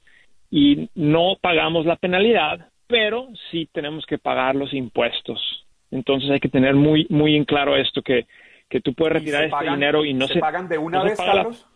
y 0.51 0.89
no 0.95 1.37
pagamos 1.41 1.87
la 1.87 1.97
penalidad, 1.97 2.69
pero 2.87 3.29
sí 3.51 3.69
tenemos 3.73 4.05
que 4.07 4.19
pagar 4.19 4.57
los 4.57 4.73
impuestos. 4.75 5.65
Entonces 5.91 6.31
hay 6.31 6.41
que 6.41 6.49
tener 6.49 6.75
muy 6.75 7.07
muy 7.09 7.37
en 7.37 7.45
claro 7.45 7.77
esto 7.77 8.03
que, 8.03 8.27
que 8.69 8.81
tú 8.81 8.95
puedes 8.95 9.15
retirar 9.15 9.45
este 9.45 9.71
dinero 9.71 10.05
y 10.05 10.13
no 10.15 10.27
se, 10.27 10.35
se 10.35 10.41
pagan 10.41 10.69
de 10.69 10.79
una 10.79 10.99
no 10.99 11.05
vez, 11.05 11.13
se 11.13 11.17
paga 11.19 11.35
la- 11.35 11.43
Carlos. 11.43 11.67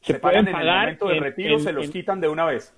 se, 0.00 0.12
Se 0.14 0.18
pueden 0.18 0.20
pagan 0.20 0.40
en 0.40 0.46
el 0.48 0.52
pagar 0.52 0.80
momento 0.84 1.08
de 1.08 1.16
en- 1.16 1.22
retiro, 1.22 1.54
en- 1.54 1.60
se 1.60 1.72
los 1.72 1.84
en- 1.86 1.92
quitan 1.92 2.20
de 2.20 2.28
una 2.28 2.44
vez. 2.46 2.72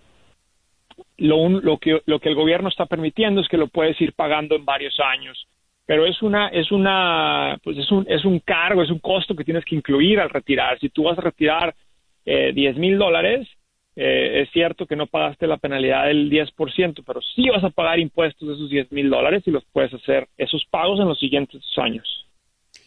lo, 1.18 1.48
lo 1.48 1.78
que 1.78 2.00
lo 2.06 2.18
que 2.20 2.28
el 2.28 2.34
gobierno 2.34 2.68
está 2.68 2.86
permitiendo 2.86 3.40
es 3.40 3.48
que 3.48 3.56
lo 3.58 3.68
puedes 3.68 4.00
ir 4.00 4.12
pagando 4.14 4.54
en 4.56 4.64
varios 4.64 4.98
años 5.00 5.46
pero 5.84 6.06
es 6.06 6.20
una 6.22 6.48
es 6.48 6.72
una 6.72 7.58
pues 7.62 7.76
es 7.78 7.90
un 7.92 8.06
es 8.08 8.24
un 8.24 8.38
cargo 8.40 8.82
es 8.82 8.90
un 8.90 8.98
costo 9.00 9.34
que 9.36 9.44
tienes 9.44 9.64
que 9.66 9.76
incluir 9.76 10.18
al 10.20 10.30
retirar 10.30 10.78
si 10.78 10.88
tú 10.88 11.04
vas 11.04 11.18
a 11.18 11.22
retirar 11.22 11.74
eh, 12.24 12.52
10 12.54 12.76
mil 12.76 12.96
dólares 12.98 13.46
eh, 13.96 14.42
es 14.42 14.50
cierto 14.52 14.86
que 14.86 14.94
no 14.94 15.06
pagaste 15.06 15.46
la 15.46 15.56
penalidad 15.56 16.04
del 16.06 16.30
10%, 16.30 17.02
pero 17.06 17.20
sí 17.34 17.48
vas 17.48 17.64
a 17.64 17.70
pagar 17.70 17.98
impuestos 17.98 18.46
de 18.46 18.54
esos 18.54 18.68
10 18.68 18.92
mil 18.92 19.08
dólares 19.08 19.42
y 19.46 19.50
los 19.50 19.64
puedes 19.72 19.92
hacer 19.94 20.28
esos 20.36 20.64
pagos 20.70 21.00
en 21.00 21.08
los 21.08 21.18
siguientes 21.18 21.62
años. 21.78 22.26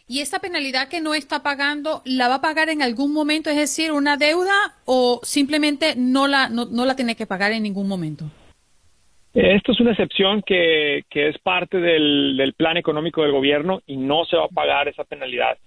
¿Y 0.07 0.21
esta 0.21 0.39
penalidad 0.39 0.87
que 0.87 1.01
no 1.01 1.15
está 1.15 1.41
pagando, 1.41 2.01
la 2.05 2.27
va 2.27 2.35
a 2.35 2.41
pagar 2.41 2.69
en 2.69 2.81
algún 2.83 3.11
momento? 3.11 3.49
Es 3.49 3.57
decir, 3.57 3.91
una 3.91 4.17
deuda 4.17 4.53
o 4.85 5.19
simplemente 5.23 5.95
no 5.97 6.27
la, 6.27 6.49
no, 6.49 6.65
no 6.65 6.85
la 6.85 6.95
tiene 6.95 7.15
que 7.15 7.27
pagar 7.27 7.51
en 7.51 7.63
ningún 7.63 7.87
momento? 7.87 8.25
Esto 9.33 9.71
es 9.71 9.79
una 9.79 9.91
excepción 9.91 10.41
que, 10.43 11.03
que 11.09 11.29
es 11.29 11.37
parte 11.39 11.77
del, 11.77 12.35
del 12.37 12.53
plan 12.53 12.77
económico 12.77 13.21
del 13.21 13.31
gobierno 13.31 13.81
y 13.85 13.97
no 13.97 14.25
se 14.25 14.35
va 14.35 14.45
a 14.45 14.49
pagar 14.49 14.87
esa 14.87 15.03
penalidad. 15.03 15.57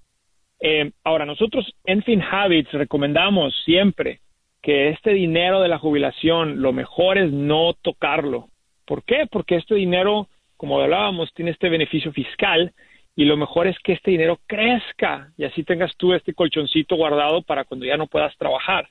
Eh, 0.60 0.90
ahora, 1.04 1.24
nosotros 1.24 1.72
en 1.84 2.02
FinHabits 2.02 2.72
recomendamos 2.72 3.54
siempre 3.64 4.20
que 4.62 4.90
este 4.90 5.12
dinero 5.12 5.60
de 5.60 5.68
la 5.68 5.78
jubilación, 5.78 6.62
lo 6.62 6.72
mejor 6.72 7.18
es 7.18 7.32
no 7.32 7.74
tocarlo. 7.82 8.48
¿Por 8.86 9.02
qué? 9.04 9.26
Porque 9.30 9.56
este 9.56 9.74
dinero, 9.74 10.28
como 10.56 10.80
hablábamos, 10.80 11.32
tiene 11.34 11.50
este 11.50 11.68
beneficio 11.68 12.12
fiscal 12.12 12.72
y 13.16 13.24
lo 13.24 13.36
mejor 13.36 13.66
es 13.66 13.76
que 13.80 13.92
este 13.92 14.12
dinero 14.12 14.38
crezca 14.46 15.30
y 15.36 15.44
así 15.44 15.64
tengas 15.64 15.94
tú 15.96 16.14
este 16.14 16.32
colchoncito 16.32 16.96
guardado 16.96 17.42
para 17.42 17.64
cuando 17.64 17.84
ya 17.84 17.96
no 17.96 18.06
puedas 18.06 18.36
trabajar. 18.38 18.88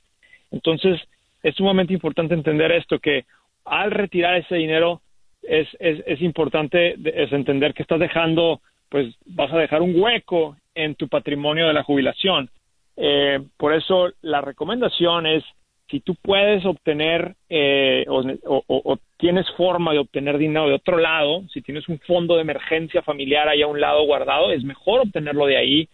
Entonces, 0.50 1.00
es 1.42 1.54
sumamente 1.56 1.94
importante 1.94 2.34
entender 2.34 2.70
esto, 2.72 2.98
que 2.98 3.24
al 3.64 3.90
retirar 3.90 4.36
ese 4.36 4.56
dinero 4.56 5.00
es, 5.42 5.66
es, 5.80 6.02
es 6.06 6.20
importante 6.20 6.96
es 7.04 7.32
entender 7.32 7.74
que 7.74 7.82
estás 7.82 7.98
dejando, 7.98 8.60
pues 8.88 9.14
vas 9.24 9.52
a 9.52 9.58
dejar 9.58 9.82
un 9.82 9.98
hueco 9.98 10.56
en 10.74 10.94
tu 10.94 11.08
patrimonio 11.08 11.66
de 11.66 11.72
la 11.72 11.82
jubilación. 11.82 12.50
Eh, 12.96 13.40
por 13.56 13.74
eso 13.74 14.10
la 14.20 14.40
recomendación 14.40 15.26
es, 15.26 15.44
si 15.92 16.00
tú 16.00 16.14
puedes 16.14 16.64
obtener 16.64 17.36
eh, 17.50 18.06
o, 18.08 18.98
tienes 19.18 19.46
forma 19.58 19.92
de 19.92 19.98
obtener 19.98 20.38
dinero 20.38 20.66
de 20.66 20.74
otro 20.74 20.96
lado, 20.96 21.44
si 21.52 21.60
tienes 21.60 21.86
un 21.86 21.98
fondo 22.00 22.34
de 22.34 22.40
emergencia 22.40 23.02
familiar 23.02 23.46
ahí 23.46 23.60
a 23.60 23.66
un 23.66 23.78
lado 23.78 24.02
guardado, 24.04 24.52
es 24.52 24.64
mejor 24.64 25.00
obtenerlo 25.00 25.44
de 25.44 25.58
ahí. 25.58 25.88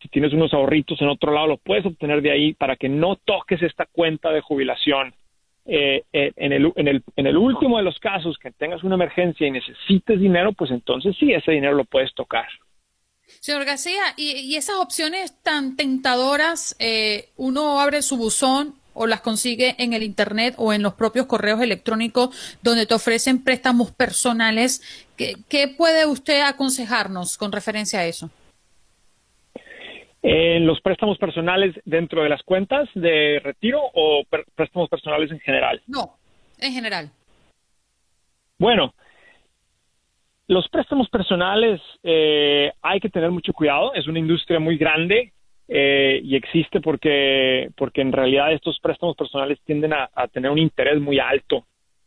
Si 0.00 0.08
tienes 0.08 0.32
unos 0.32 0.54
ahorritos 0.54 0.98
en 1.02 1.08
otro 1.08 1.30
lado, 1.30 1.46
lo 1.46 1.56
puedes 1.58 1.84
obtener 1.84 2.22
de 2.22 2.30
ahí 2.30 2.54
para 2.54 2.76
que 2.76 2.88
no 2.88 3.16
toques 3.16 3.62
esta 3.62 3.84
cuenta 3.84 4.30
de 4.30 4.40
jubilación. 4.40 5.14
Eh, 5.66 6.02
eh, 6.14 6.32
en, 6.36 6.52
el, 6.52 6.72
en, 6.76 6.88
el, 6.88 7.02
en 7.14 7.26
el 7.26 7.36
último 7.36 7.76
de 7.76 7.84
los 7.84 7.98
casos, 7.98 8.38
que 8.38 8.50
tengas 8.50 8.82
una 8.82 8.94
emergencia 8.94 9.46
y 9.46 9.50
necesites 9.50 10.18
dinero, 10.18 10.52
pues 10.52 10.70
entonces 10.70 11.14
sí, 11.20 11.32
ese 11.34 11.52
dinero 11.52 11.74
lo 11.74 11.84
puedes 11.84 12.14
tocar. 12.14 12.46
Señor 13.26 13.66
García, 13.66 14.02
y, 14.16 14.38
y 14.38 14.56
esas 14.56 14.76
opciones 14.76 15.42
tan 15.42 15.76
tentadoras, 15.76 16.76
eh, 16.78 17.28
uno 17.36 17.80
abre 17.80 18.00
su 18.00 18.16
buzón 18.16 18.74
o 18.94 19.06
las 19.06 19.20
consigue 19.20 19.74
en 19.78 19.92
el 19.92 20.02
Internet 20.02 20.54
o 20.56 20.72
en 20.72 20.82
los 20.82 20.94
propios 20.94 21.26
correos 21.26 21.60
electrónicos 21.60 22.58
donde 22.62 22.86
te 22.86 22.94
ofrecen 22.94 23.44
préstamos 23.44 23.92
personales. 23.92 24.82
¿Qué, 25.16 25.34
qué 25.48 25.68
puede 25.68 26.06
usted 26.06 26.40
aconsejarnos 26.40 27.36
con 27.36 27.52
referencia 27.52 28.00
a 28.00 28.06
eso? 28.06 28.30
En 30.22 30.66
los 30.66 30.80
préstamos 30.80 31.18
personales 31.18 31.74
dentro 31.84 32.22
de 32.22 32.30
las 32.30 32.42
cuentas 32.42 32.88
de 32.94 33.40
retiro 33.44 33.82
o 33.92 34.24
préstamos 34.54 34.88
personales 34.88 35.30
en 35.30 35.40
general. 35.40 35.82
No, 35.86 36.16
en 36.58 36.72
general. 36.72 37.10
Bueno, 38.58 38.94
los 40.48 40.66
préstamos 40.70 41.10
personales 41.10 41.78
eh, 42.02 42.72
hay 42.80 43.00
que 43.00 43.10
tener 43.10 43.30
mucho 43.30 43.52
cuidado. 43.52 43.92
Es 43.92 44.06
una 44.06 44.18
industria 44.18 44.58
muy 44.58 44.78
grande 44.78 45.33
eh, 45.68 46.20
y 46.22 46.36
existe 46.36 46.80
porque, 46.80 47.70
porque 47.76 48.02
en 48.02 48.12
realidad 48.12 48.52
estos 48.52 48.78
préstamos 48.80 49.16
personales 49.16 49.58
tienden 49.64 49.92
a, 49.92 50.08
tener 50.32 50.50
un 50.50 50.58
interés 50.58 51.00
muy 51.00 51.18
alto. 51.18 51.64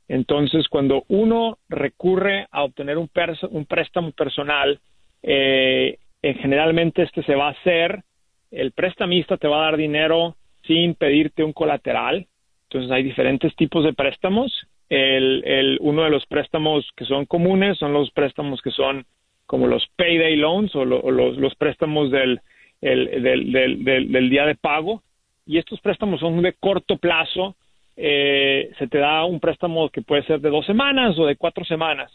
Entonces, 0.07 0.67
cuando 0.69 1.03
uno 1.09 1.57
recurre 1.67 2.47
a 2.51 2.63
obtener 2.63 2.97
un, 2.97 3.09
un 3.51 3.65
préstamo 3.65 4.11
personal, 4.11 4.79
eh, 5.23 5.97
eh, 6.21 6.33
generalmente 6.35 7.03
este 7.03 7.23
se 7.23 7.35
va 7.35 7.47
a 7.47 7.51
hacer, 7.51 8.03
el 8.51 8.71
prestamista 8.71 9.37
te 9.37 9.47
va 9.47 9.59
a 9.61 9.71
dar 9.71 9.77
dinero 9.77 10.35
sin 10.65 10.95
pedirte 10.95 11.43
un 11.43 11.53
colateral. 11.53 12.25
Entonces 12.69 12.91
hay 12.91 13.03
diferentes 13.03 13.55
tipos 13.55 13.83
de 13.83 13.93
préstamos. 13.93 14.51
El, 14.89 15.43
el- 15.45 15.77
uno 15.81 16.03
de 16.03 16.09
los 16.09 16.25
préstamos 16.27 16.89
que 16.95 17.05
son 17.05 17.25
comunes 17.25 17.77
son 17.77 17.91
los 17.91 18.09
préstamos 18.11 18.61
que 18.61 18.71
son 18.71 19.05
como 19.45 19.67
los 19.67 19.85
payday 19.95 20.35
loans 20.37 20.73
o, 20.75 20.85
lo- 20.85 20.99
o 21.01 21.11
los, 21.11 21.37
los 21.37 21.55
préstamos 21.55 22.11
del, 22.11 22.39
el- 22.81 23.23
del, 23.23 23.51
del- 23.51 23.83
del- 23.83 24.11
del 24.11 24.29
día 24.29 24.45
de 24.45 24.55
pago. 24.55 25.03
Y 25.45 25.57
estos 25.57 25.79
préstamos 25.81 26.19
son 26.19 26.41
de 26.41 26.53
corto 26.53 26.97
plazo. 26.97 27.55
Eh, 27.95 28.71
se 28.77 28.87
te 28.87 28.99
da 28.99 29.25
un 29.25 29.39
préstamo 29.39 29.89
que 29.89 30.01
puede 30.01 30.23
ser 30.23 30.39
de 30.39 30.49
dos 30.49 30.65
semanas 30.65 31.17
o 31.17 31.25
de 31.25 31.35
cuatro 31.35 31.63
semanas. 31.65 32.11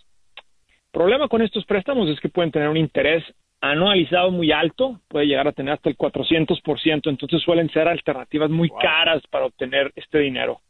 problema 0.92 1.26
con 1.26 1.40
estos 1.40 1.64
préstamos 1.64 2.06
es 2.10 2.20
que 2.20 2.28
pueden 2.28 2.52
tener 2.52 2.68
un 2.68 2.76
interés 2.76 3.24
anualizado 3.62 4.30
muy 4.30 4.52
alto, 4.52 5.00
puede 5.08 5.26
llegar 5.26 5.48
a 5.48 5.52
tener 5.52 5.72
hasta 5.72 5.88
el 5.88 5.96
400%, 5.96 7.08
entonces 7.08 7.40
suelen 7.42 7.70
ser 7.70 7.88
alternativas 7.88 8.50
muy 8.50 8.68
caras 8.68 9.22
para 9.30 9.46
obtener 9.46 9.90
este 9.96 10.18
dinero. 10.18 10.60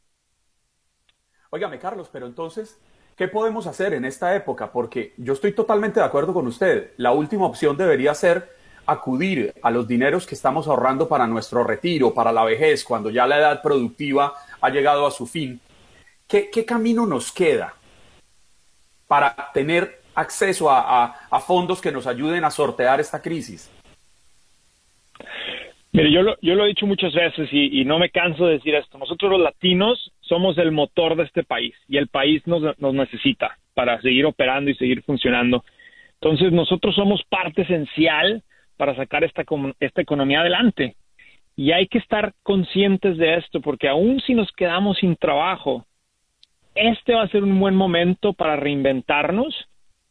Óigame, 1.51 1.79
Carlos, 1.79 2.09
pero 2.13 2.27
entonces, 2.27 2.81
¿qué 3.17 3.29
podemos 3.29 3.67
hacer 3.67 3.95
en 3.95 4.05
esta 4.05 4.35
época? 4.37 4.73
Porque 4.73 5.13
yo 5.17 5.33
estoy 5.33 5.53
totalmente 5.55 6.01
de 6.01 6.07
acuerdo 6.07 6.33
con 6.33 6.47
usted. 6.47 6.93
La 6.99 7.13
última 7.13 7.47
opción 7.47 7.77
debería 7.77 8.15
ser 8.15 8.49
acudir 8.87 9.55
a 9.63 9.71
los 9.71 9.87
dineros 9.87 10.27
que 10.27 10.35
estamos 10.35 10.67
ahorrando 10.67 11.09
para 11.09 11.27
nuestro 11.27 11.65
retiro, 11.65 12.13
para 12.15 12.33
la 12.33 12.45
vejez, 12.45 12.85
cuando 12.85 13.11
ya 13.11 13.27
la 13.27 13.39
edad 13.39 13.63
productiva 13.63 14.35
ha 14.61 14.71
llegado 14.71 15.07
a 15.07 15.11
su 15.11 15.27
fin. 15.27 15.61
¿Qué, 16.29 16.65
camino 16.65 17.07
nos 17.07 17.31
queda 17.31 17.75
para 19.07 19.51
tener 19.53 20.01
acceso 20.15 20.71
a, 20.71 21.15
fondos 21.47 21.81
que 21.81 21.93
nos 21.93 22.07
ayuden 22.07 22.45
a 22.45 22.51
sortear 22.51 23.01
esta 23.01 23.21
crisis? 23.21 23.71
Mire, 25.93 26.11
yo 26.11 26.23
lo, 26.23 26.65
he 26.65 26.69
dicho 26.69 26.87
muchas 26.87 27.13
veces 27.13 27.51
y, 27.53 27.85
no 27.85 27.99
me 27.99 28.09
canso 28.09 28.47
de 28.47 28.55
decir 28.55 28.75
esto. 28.75 28.97
Nosotros 28.97 29.31
los 29.33 29.41
latinos 29.41 30.11
somos 30.21 30.57
el 30.57 30.73
motor 30.73 31.17
de 31.17 31.25
este 31.25 31.45
país 31.45 31.75
y 31.87 31.99
el 31.99 32.09
país 32.09 32.43
nos 32.47 32.95
necesita 32.95 33.59
para 33.75 34.01
seguir 34.01 34.25
operando 34.25 34.71
y 34.71 34.75
seguir 34.75 35.03
funcionando. 35.03 35.65
Entonces 36.23 36.53
nosotros 36.53 36.95
somos 36.95 37.23
parte 37.29 37.63
esencial 37.63 38.43
para 38.77 38.95
sacar 38.97 39.25
esta, 39.25 39.45
esta 39.81 40.01
economía 40.01 40.41
adelante. 40.41 40.97
Y 41.57 41.73
hay 41.73 41.87
que 41.87 41.99
estar 41.99 42.33
conscientes 42.43 43.19
de 43.19 43.37
esto 43.37 43.61
porque 43.61 43.89
aun 43.89 44.21
si 44.21 44.35
nos 44.35 44.51
quedamos 44.53 44.99
sin 44.99 45.17
trabajo, 45.17 45.85
este 46.75 47.15
va 47.15 47.23
a 47.23 47.29
ser 47.29 47.43
un 47.43 47.59
buen 47.61 47.75
momento 47.75 48.33
para 48.33 48.57
reinventarnos 48.57 49.55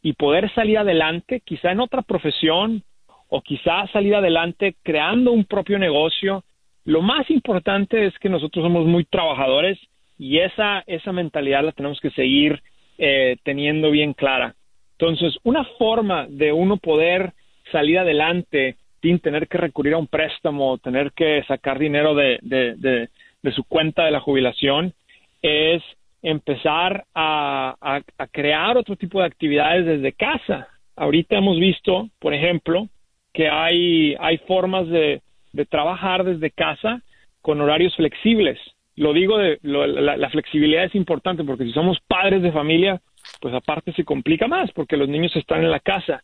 y 0.02 0.12
poder 0.14 0.52
salir 0.54 0.78
adelante, 0.78 1.40
quizá 1.44 1.72
en 1.72 1.80
otra 1.80 2.02
profesión 2.02 2.82
o 3.28 3.40
quizá 3.40 3.86
salir 3.92 4.14
adelante 4.14 4.76
creando 4.82 5.32
un 5.32 5.44
propio 5.44 5.78
negocio. 5.78 6.44
Lo 6.84 7.02
más 7.02 7.30
importante 7.30 8.06
es 8.06 8.18
que 8.18 8.28
nosotros 8.28 8.64
somos 8.64 8.86
muy 8.86 9.04
trabajadores 9.04 9.78
y 10.18 10.38
esa, 10.38 10.84
esa 10.86 11.12
mentalidad 11.12 11.64
la 11.64 11.72
tenemos 11.72 12.00
que 12.00 12.10
seguir 12.10 12.62
eh, 12.98 13.36
teniendo 13.42 13.90
bien 13.90 14.12
clara. 14.12 14.54
Entonces, 14.98 15.36
una 15.42 15.64
forma 15.78 16.26
de 16.28 16.52
uno 16.52 16.76
poder 16.76 17.32
salir 17.72 17.98
adelante 17.98 18.76
sin 19.00 19.18
tener 19.18 19.48
que 19.48 19.58
recurrir 19.58 19.94
a 19.94 19.98
un 19.98 20.06
préstamo, 20.06 20.78
tener 20.78 21.10
que 21.12 21.42
sacar 21.48 21.78
dinero 21.78 22.14
de, 22.14 22.38
de, 22.42 23.08
su 23.52 23.64
cuenta 23.64 24.04
de 24.04 24.12
la 24.12 24.20
jubilación, 24.20 24.92
es 25.42 25.82
empezar 26.22 27.04
a, 27.12 27.74
a- 27.80 28.26
crear 28.28 28.76
otro 28.76 28.94
tipo 28.94 29.18
de 29.18 29.26
actividades 29.26 29.86
desde 29.86 30.12
casa. 30.12 30.68
Ahorita 30.94 31.36
hemos 31.36 31.58
visto, 31.58 32.08
por 32.20 32.32
ejemplo, 32.32 32.88
que 33.32 33.48
hay, 33.48 34.14
hay 34.20 34.38
formas 34.46 34.86
de, 34.88 35.20
de 35.52 35.66
trabajar 35.66 36.22
desde 36.22 36.50
casa 36.52 37.02
con 37.40 37.60
horarios 37.60 37.96
flexibles. 37.96 38.58
lo 38.94 39.12
digo, 39.12 39.36
de, 39.38 39.58
la, 39.62 40.16
la, 40.16 40.30
flexibilidad 40.30 40.84
es 40.84 40.94
importante 40.94 41.42
porque 41.42 41.64
si 41.64 41.72
somos 41.72 41.98
padres 42.06 42.42
de 42.42 42.52
familia, 42.52 43.00
pues 43.40 43.52
aparte 43.54 43.92
se 43.94 44.04
complica 44.04 44.46
más 44.46 44.70
porque 44.72 44.96
los 44.96 45.08
niños 45.08 45.34
están 45.34 45.64
en 45.64 45.70
la 45.70 45.80
casa. 45.80 46.22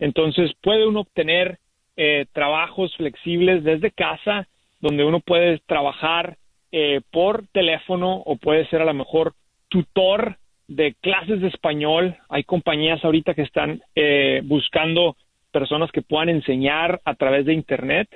Entonces 0.00 0.52
puede 0.60 0.86
uno 0.86 1.00
obtener 1.00 1.58
eh, 1.96 2.26
trabajos 2.32 2.94
flexibles 2.96 3.62
desde 3.62 3.92
casa 3.92 4.48
donde 4.80 5.04
uno 5.04 5.20
puede 5.20 5.58
trabajar 5.66 6.36
eh, 6.72 7.00
por 7.10 7.46
teléfono 7.48 8.14
o 8.14 8.36
puede 8.36 8.66
ser 8.66 8.80
a 8.82 8.86
lo 8.86 8.94
mejor 8.94 9.34
tutor 9.68 10.38
de 10.68 10.94
clases 11.00 11.40
de 11.40 11.48
español. 11.48 12.16
Hay 12.28 12.44
compañías 12.44 13.04
ahorita 13.04 13.34
que 13.34 13.42
están 13.42 13.82
eh, 13.94 14.40
buscando 14.44 15.16
personas 15.50 15.90
que 15.90 16.02
puedan 16.02 16.28
enseñar 16.28 17.00
a 17.04 17.14
través 17.14 17.44
de 17.44 17.54
Internet. 17.54 18.08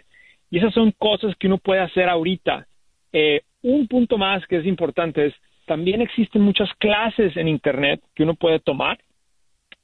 Y 0.50 0.58
esas 0.58 0.72
son 0.72 0.92
cosas 0.92 1.34
que 1.36 1.48
uno 1.48 1.58
puede 1.58 1.80
hacer 1.80 2.08
ahorita. 2.08 2.66
Eh, 3.12 3.42
un 3.62 3.88
punto 3.88 4.18
más 4.18 4.46
que 4.46 4.58
es 4.58 4.66
importante 4.66 5.26
es, 5.26 5.34
también 5.66 6.00
existen 6.00 6.42
muchas 6.42 6.68
clases 6.78 7.36
en 7.36 7.48
Internet 7.48 8.00
que 8.14 8.22
uno 8.22 8.34
puede 8.34 8.60
tomar. 8.60 8.98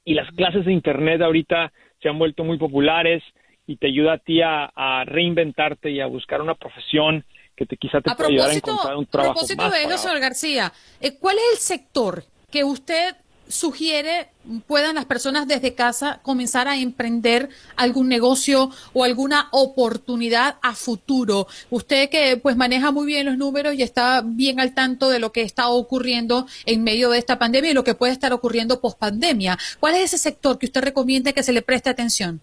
Y 0.05 0.13
las 0.13 0.31
clases 0.31 0.65
de 0.65 0.71
Internet 0.71 1.21
ahorita 1.21 1.71
se 2.01 2.09
han 2.09 2.19
vuelto 2.19 2.43
muy 2.43 2.57
populares 2.57 3.23
y 3.67 3.77
te 3.77 3.87
ayuda 3.87 4.13
a 4.13 4.17
ti 4.17 4.41
a, 4.41 5.03
reinventarte 5.05 5.91
y 5.91 6.01
a 6.01 6.07
buscar 6.07 6.41
una 6.41 6.55
profesión 6.55 7.23
que 7.55 7.65
te 7.65 7.77
quizá 7.77 8.01
te 8.01 8.13
pueda 8.15 8.29
ayudar 8.29 8.49
a 8.49 8.53
encontrar 8.53 8.95
un 8.95 9.05
trabajo. 9.05 9.31
A 9.31 9.33
propósito 9.33 9.69
de 9.69 9.83
eso, 9.83 9.97
señor 9.97 10.19
García, 10.19 10.73
eh, 10.99 11.17
¿cuál 11.19 11.37
es 11.37 11.43
el 11.53 11.57
sector 11.59 12.23
que 12.51 12.63
usted 12.63 13.15
sugiere 13.51 14.29
puedan 14.65 14.95
las 14.95 15.05
personas 15.05 15.47
desde 15.47 15.75
casa 15.75 16.19
comenzar 16.23 16.67
a 16.67 16.77
emprender 16.77 17.49
algún 17.75 18.09
negocio 18.09 18.69
o 18.93 19.03
alguna 19.03 19.47
oportunidad 19.51 20.55
a 20.61 20.73
futuro? 20.73 21.47
Usted 21.69 22.09
que 22.09 22.37
pues 22.37 22.55
maneja 22.55 22.91
muy 22.91 23.05
bien 23.05 23.25
los 23.25 23.37
números 23.37 23.75
y 23.75 23.83
está 23.83 24.23
bien 24.25 24.59
al 24.59 24.73
tanto 24.73 25.09
de 25.09 25.19
lo 25.19 25.31
que 25.31 25.41
está 25.41 25.69
ocurriendo 25.69 26.45
en 26.65 26.83
medio 26.83 27.09
de 27.11 27.19
esta 27.19 27.37
pandemia 27.37 27.71
y 27.71 27.75
lo 27.75 27.83
que 27.83 27.95
puede 27.95 28.13
estar 28.13 28.33
ocurriendo 28.33 28.81
post 28.81 28.99
pandemia. 28.99 29.57
¿Cuál 29.79 29.95
es 29.95 30.05
ese 30.05 30.17
sector 30.17 30.57
que 30.57 30.65
usted 30.65 30.81
recomienda 30.81 31.33
que 31.33 31.43
se 31.43 31.53
le 31.53 31.61
preste 31.61 31.89
atención? 31.89 32.41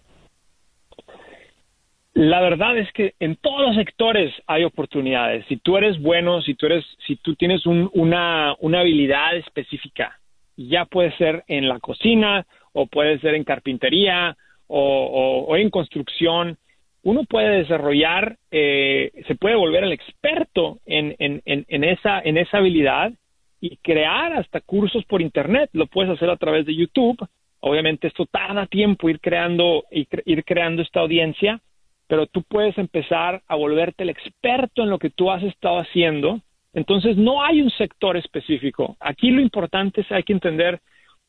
La 2.19 2.41
verdad 2.41 2.77
es 2.77 2.91
que 2.91 3.13
en 3.21 3.37
todos 3.37 3.61
los 3.61 3.75
sectores 3.77 4.33
hay 4.45 4.65
oportunidades. 4.65 5.45
Si 5.47 5.55
tú 5.55 5.77
eres 5.77 6.01
bueno, 6.01 6.41
si 6.41 6.53
tú 6.53 6.65
eres, 6.65 6.83
si 7.07 7.15
tú 7.15 7.35
tienes 7.35 7.65
una, 7.65 8.55
una 8.59 8.81
habilidad 8.81 9.37
específica, 9.37 10.19
ya 10.67 10.85
puede 10.85 11.15
ser 11.17 11.43
en 11.47 11.69
la 11.69 11.79
cocina 11.79 12.45
o 12.73 12.87
puede 12.87 13.19
ser 13.19 13.35
en 13.35 13.43
carpintería 13.43 14.35
o, 14.67 15.55
en 15.55 15.69
construcción, 15.69 16.57
uno 17.01 17.23
puede 17.23 17.59
desarrollar, 17.59 18.37
eh, 18.51 19.11
se 19.25 19.35
puede 19.35 19.55
volver 19.55 19.83
el 19.83 19.93
experto 19.93 20.79
en, 20.85 21.15
en, 21.17 21.41
en, 21.45 21.83
esa, 21.83 22.19
en 22.19 22.37
esa 22.37 22.57
habilidad 22.57 23.13
y 23.61 23.77
crear 23.77 24.33
hasta 24.33 24.61
cursos 24.61 25.03
por 25.05 25.21
internet. 25.21 25.69
Lo 25.73 25.87
puedes 25.87 26.11
hacer 26.11 26.29
a 26.29 26.37
través 26.37 26.65
de 26.65 26.75
YouTube. 26.75 27.17
Obviamente 27.61 28.07
esto 28.07 28.25
tarda 28.25 28.67
tiempo 28.67 29.09
ir 29.09 29.19
creando, 29.19 29.85
ir 29.91 30.43
creando 30.43 30.81
esta 30.81 30.99
audiencia, 30.99 31.61
pero 32.07 32.27
tú 32.27 32.43
puedes 32.43 32.77
empezar 32.77 33.41
a 33.47 33.55
volverte 33.55 34.03
el 34.03 34.09
experto 34.09 34.83
en 34.83 34.89
lo 34.89 34.99
que 34.99 35.09
tú 35.09 35.31
has 35.31 35.41
estado 35.43 35.79
haciendo. 35.79 36.41
Entonces, 36.73 37.17
no 37.17 37.43
hay 37.43 37.61
un 37.61 37.69
sector 37.71 38.17
específico. 38.17 38.95
Aquí 38.99 39.31
lo 39.31 39.41
importante 39.41 40.01
es 40.01 40.11
hay 40.11 40.23
que 40.23 40.33
entender 40.33 40.79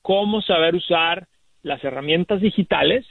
cómo 0.02 0.42
saber 0.42 0.74
usar 0.74 1.26
las 1.62 1.82
herramientas 1.84 2.40
digitales 2.40 3.06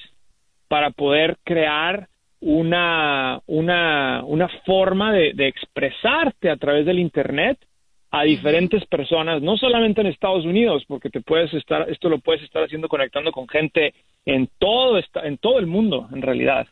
para 0.67 0.91
poder 0.91 1.37
crear 1.43 2.07
una, 2.41 3.41
una, 3.47 4.23
una 4.23 4.47
forma 4.65 5.11
de, 5.11 5.33
de 5.33 5.47
expresarte 5.47 6.49
a 6.49 6.57
través 6.57 6.85
del 6.85 6.99
Internet 6.99 7.59
a 8.11 8.23
diferentes 8.23 8.85
personas, 8.85 9.41
no 9.41 9.55
solamente 9.57 10.01
en 10.01 10.07
Estados 10.07 10.45
Unidos, 10.45 10.83
porque 10.87 11.09
te 11.09 11.21
puedes 11.21 11.53
estar, 11.53 11.87
esto 11.89 12.09
lo 12.09 12.19
puedes 12.19 12.41
estar 12.43 12.63
haciendo 12.63 12.87
conectando 12.87 13.31
con 13.31 13.47
gente 13.47 13.93
en 14.25 14.49
todo, 14.57 14.99
en 15.23 15.37
todo 15.37 15.59
el 15.59 15.67
mundo, 15.67 16.07
en 16.11 16.21
realidad. 16.21 16.67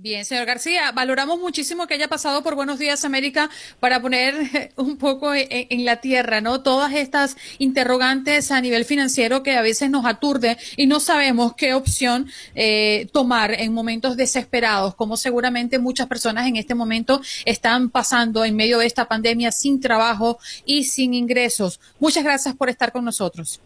Bien, 0.00 0.24
señor 0.24 0.46
García, 0.46 0.92
valoramos 0.92 1.40
muchísimo 1.40 1.88
que 1.88 1.94
haya 1.94 2.06
pasado 2.06 2.44
por 2.44 2.54
Buenos 2.54 2.78
Días 2.78 3.04
América 3.04 3.50
para 3.80 4.00
poner 4.00 4.32
un 4.76 4.96
poco 4.96 5.32
en, 5.34 5.84
la 5.84 5.96
tierra, 5.96 6.40
¿no? 6.40 6.62
Todas 6.62 6.92
estas 6.94 7.36
interrogantes 7.58 8.52
a 8.52 8.60
nivel 8.60 8.84
financiero 8.84 9.42
que 9.42 9.56
a 9.56 9.60
veces 9.60 9.90
nos 9.90 10.06
aturde 10.06 10.56
y 10.76 10.86
no 10.86 11.00
sabemos 11.00 11.56
qué 11.56 11.74
opción 11.74 12.26
eh, 12.54 13.08
tomar 13.12 13.60
en 13.60 13.74
momentos 13.74 14.16
desesperados, 14.16 14.94
como 14.94 15.16
seguramente 15.16 15.80
muchas 15.80 16.06
personas 16.06 16.46
en 16.46 16.54
este 16.54 16.76
momento 16.76 17.20
están 17.44 17.90
pasando 17.90 18.44
en 18.44 18.54
medio 18.54 18.78
de 18.78 18.86
esta 18.86 19.08
pandemia 19.08 19.50
sin 19.50 19.80
trabajo 19.80 20.38
y 20.64 20.84
sin 20.84 21.12
ingresos. 21.12 21.80
Muchas 21.98 22.22
gracias 22.22 22.54
por 22.54 22.68
estar 22.68 22.92
con 22.92 23.04
nosotros. 23.04 23.60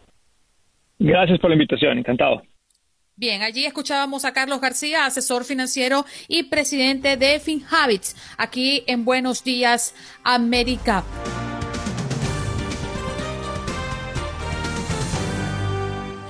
Gracias 0.97 1.37
por 1.39 1.51
la 1.51 1.57
invitación, 1.57 1.99
encantado. 1.99 2.41
Bien, 3.15 3.43
allí 3.43 3.63
escuchábamos 3.65 4.25
a 4.25 4.33
Carlos 4.33 4.59
García, 4.59 5.05
asesor 5.05 5.45
financiero 5.45 6.03
y 6.27 6.43
presidente 6.43 7.15
de 7.15 7.39
FinHabits, 7.39 8.15
aquí 8.37 8.83
en 8.87 9.05
Buenos 9.05 9.43
Días, 9.43 9.93
América. 10.23 11.03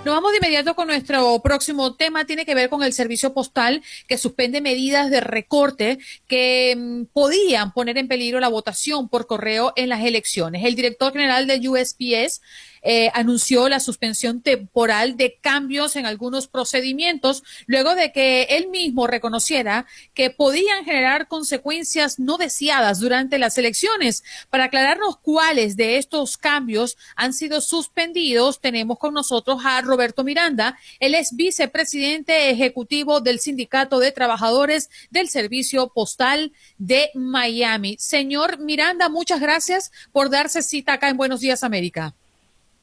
Nos 0.03 0.15
vamos 0.15 0.33
de 0.33 0.39
inmediato 0.39 0.75
con 0.75 0.87
nuestro 0.87 1.39
próximo 1.41 1.95
tema. 1.95 2.25
Tiene 2.25 2.45
que 2.45 2.53
ver 2.53 2.67
con 2.67 2.83
el 2.83 2.91
servicio 2.91 3.33
postal 3.33 3.81
que 4.05 4.17
suspende 4.17 4.59
medidas 4.59 5.09
de 5.09 5.21
recorte 5.21 5.97
que 6.27 6.75
mm, 6.77 7.05
podían 7.13 7.71
poner 7.71 7.97
en 7.97 8.09
peligro 8.09 8.41
la 8.41 8.49
votación 8.49 9.07
por 9.07 9.27
correo 9.27 9.71
en 9.77 9.87
las 9.87 10.03
elecciones. 10.03 10.65
El 10.65 10.75
director 10.75 11.13
general 11.13 11.47
de 11.47 11.69
USPS 11.69 12.41
eh, 12.83 13.09
anunció 13.13 13.69
la 13.69 13.79
suspensión 13.79 14.41
temporal 14.41 15.17
de 15.17 15.37
cambios 15.41 15.95
en 15.95 16.05
algunos 16.05 16.47
procedimientos 16.47 17.43
luego 17.65 17.95
de 17.95 18.11
que 18.11 18.43
él 18.49 18.67
mismo 18.67 19.07
reconociera 19.07 19.85
que 20.13 20.29
podían 20.29 20.85
generar 20.85 21.27
consecuencias 21.27 22.19
no 22.19 22.37
deseadas 22.37 22.99
durante 22.99 23.39
las 23.39 23.57
elecciones. 23.57 24.23
Para 24.49 24.65
aclararnos 24.65 25.17
cuáles 25.17 25.75
de 25.75 25.97
estos 25.97 26.37
cambios 26.37 26.97
han 27.15 27.33
sido 27.33 27.61
suspendidos, 27.61 28.59
tenemos 28.59 28.97
con 28.99 29.13
nosotros 29.13 29.61
a 29.65 29.81
Roberto 29.81 30.23
Miranda. 30.23 30.77
Él 30.99 31.15
es 31.15 31.35
vicepresidente 31.35 32.49
ejecutivo 32.49 33.21
del 33.21 33.39
Sindicato 33.39 33.99
de 33.99 34.11
Trabajadores 34.11 34.89
del 35.09 35.29
Servicio 35.29 35.89
Postal 35.93 36.53
de 36.77 37.09
Miami. 37.13 37.95
Señor 37.99 38.59
Miranda, 38.59 39.09
muchas 39.09 39.39
gracias 39.39 39.91
por 40.11 40.29
darse 40.29 40.61
cita 40.61 40.93
acá 40.93 41.09
en 41.09 41.17
Buenos 41.17 41.39
Días 41.39 41.63
América. 41.63 42.15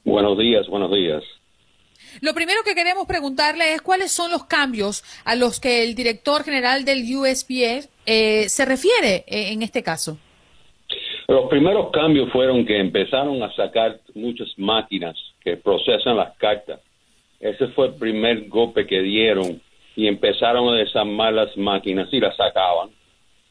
Buenos 0.05 0.39
días, 0.39 0.67
buenos 0.69 0.91
días. 0.91 1.23
Lo 2.23 2.35
primero 2.35 2.61
que 2.65 2.75
queremos 2.75 3.07
preguntarle 3.07 3.75
es 3.75 3.83
cuáles 3.83 4.11
son 4.11 4.31
los 4.31 4.45
cambios 4.45 5.05
a 5.25 5.37
los 5.37 5.61
que 5.61 5.85
el 5.85 5.95
director 5.95 6.43
general 6.43 6.85
del 6.85 7.05
USPS 7.05 7.89
eh, 8.07 8.49
se 8.49 8.65
refiere 8.65 9.25
eh, 9.27 9.53
en 9.53 9.63
este 9.63 9.83
caso. 9.83 10.19
Los 11.29 11.49
primeros 11.49 11.91
cambios 11.93 12.33
fueron 12.33 12.67
que 12.67 12.79
empezaron 12.79 13.43
a 13.43 13.55
sacar 13.55 14.01
muchas 14.15 14.49
máquinas 14.57 15.17
que 15.41 15.57
procesan 15.57 16.17
las 16.17 16.37
cartas. 16.37 16.81
Ese 17.39 17.69
fue 17.69 17.89
el 17.89 17.95
primer 17.95 18.49
golpe 18.49 18.87
que 18.87 19.01
dieron 19.01 19.61
y 19.95 20.09
empezaron 20.09 20.75
a 20.75 20.79
desarmar 20.79 21.33
las 21.33 21.57
máquinas 21.57 22.09
y 22.11 22.21
las 22.21 22.37
sacaban. 22.37 22.91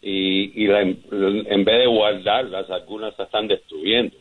Y, 0.01 0.65
en 0.65 1.65
vez 1.65 1.79
de 1.79 1.87
guardarlas, 1.87 2.69
algunas 2.69 3.17
las 3.17 3.27
están 3.27 3.47
destruyendo 3.47 4.15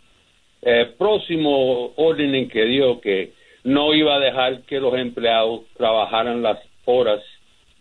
eh, 0.62 0.92
próximo 0.99 1.92
orden 1.97 2.35
en 2.35 2.49
que 2.49 2.64
dio 2.64 3.01
que 3.01 3.33
no 3.64 3.94
iba 3.94 4.16
a 4.16 4.21
dejar 4.21 4.62
que 4.62 4.81
los 4.81 4.94
empleados 4.94 5.62
trabajaran 5.77 6.42
las 6.42 6.59
horas 6.85 7.23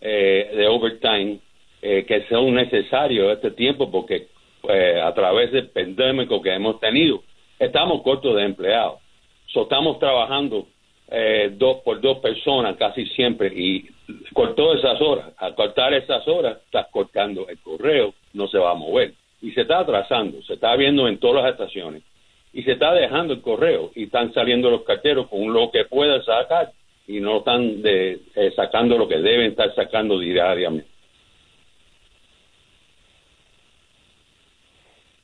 eh, 0.01 0.51
de 0.55 0.67
overtime 0.67 1.39
eh, 1.81 2.05
que 2.07 2.25
son 2.27 2.53
necesarios 2.53 3.33
este 3.33 3.51
tiempo 3.51 3.89
porque 3.89 4.27
eh, 4.67 5.01
a 5.01 5.13
través 5.13 5.51
del 5.51 5.69
pandémico 5.69 6.41
que 6.41 6.53
hemos 6.53 6.79
tenido 6.79 7.23
estamos 7.59 8.01
cortos 8.01 8.35
de 8.35 8.43
empleados. 8.43 8.99
So, 9.47 9.63
estamos 9.63 9.97
trabajando 9.99 10.67
eh, 11.09 11.51
dos 11.53 11.77
por 11.85 12.01
dos 12.01 12.19
personas 12.19 12.75
casi 12.77 13.05
siempre 13.07 13.47
y 13.55 13.87
todas 14.55 14.79
esas 14.79 15.01
horas, 15.01 15.33
al 15.37 15.55
cortar 15.55 15.93
esas 15.93 16.27
horas, 16.27 16.57
estás 16.65 16.87
cortando 16.91 17.47
el 17.47 17.59
correo, 17.59 18.13
no 18.33 18.47
se 18.47 18.57
va 18.57 18.71
a 18.71 18.75
mover. 18.75 19.13
Y 19.41 19.51
se 19.51 19.61
está 19.61 19.79
atrasando, 19.79 20.41
se 20.41 20.55
está 20.55 20.75
viendo 20.75 21.07
en 21.07 21.19
todas 21.19 21.43
las 21.43 21.53
estaciones 21.53 22.03
y 22.53 22.63
se 22.63 22.73
está 22.73 22.93
dejando 22.93 23.33
el 23.33 23.41
correo 23.41 23.91
y 23.95 24.05
están 24.05 24.33
saliendo 24.33 24.69
los 24.69 24.83
carteros 24.83 25.27
con 25.27 25.51
lo 25.53 25.71
que 25.71 25.85
pueda 25.85 26.23
sacar 26.23 26.71
y 27.07 27.19
no 27.19 27.39
están 27.39 27.81
de, 27.81 28.21
eh, 28.35 28.51
sacando 28.55 28.97
lo 28.97 29.07
que 29.07 29.17
deben 29.17 29.51
estar 29.51 29.73
sacando 29.75 30.19
diariamente. 30.19 30.89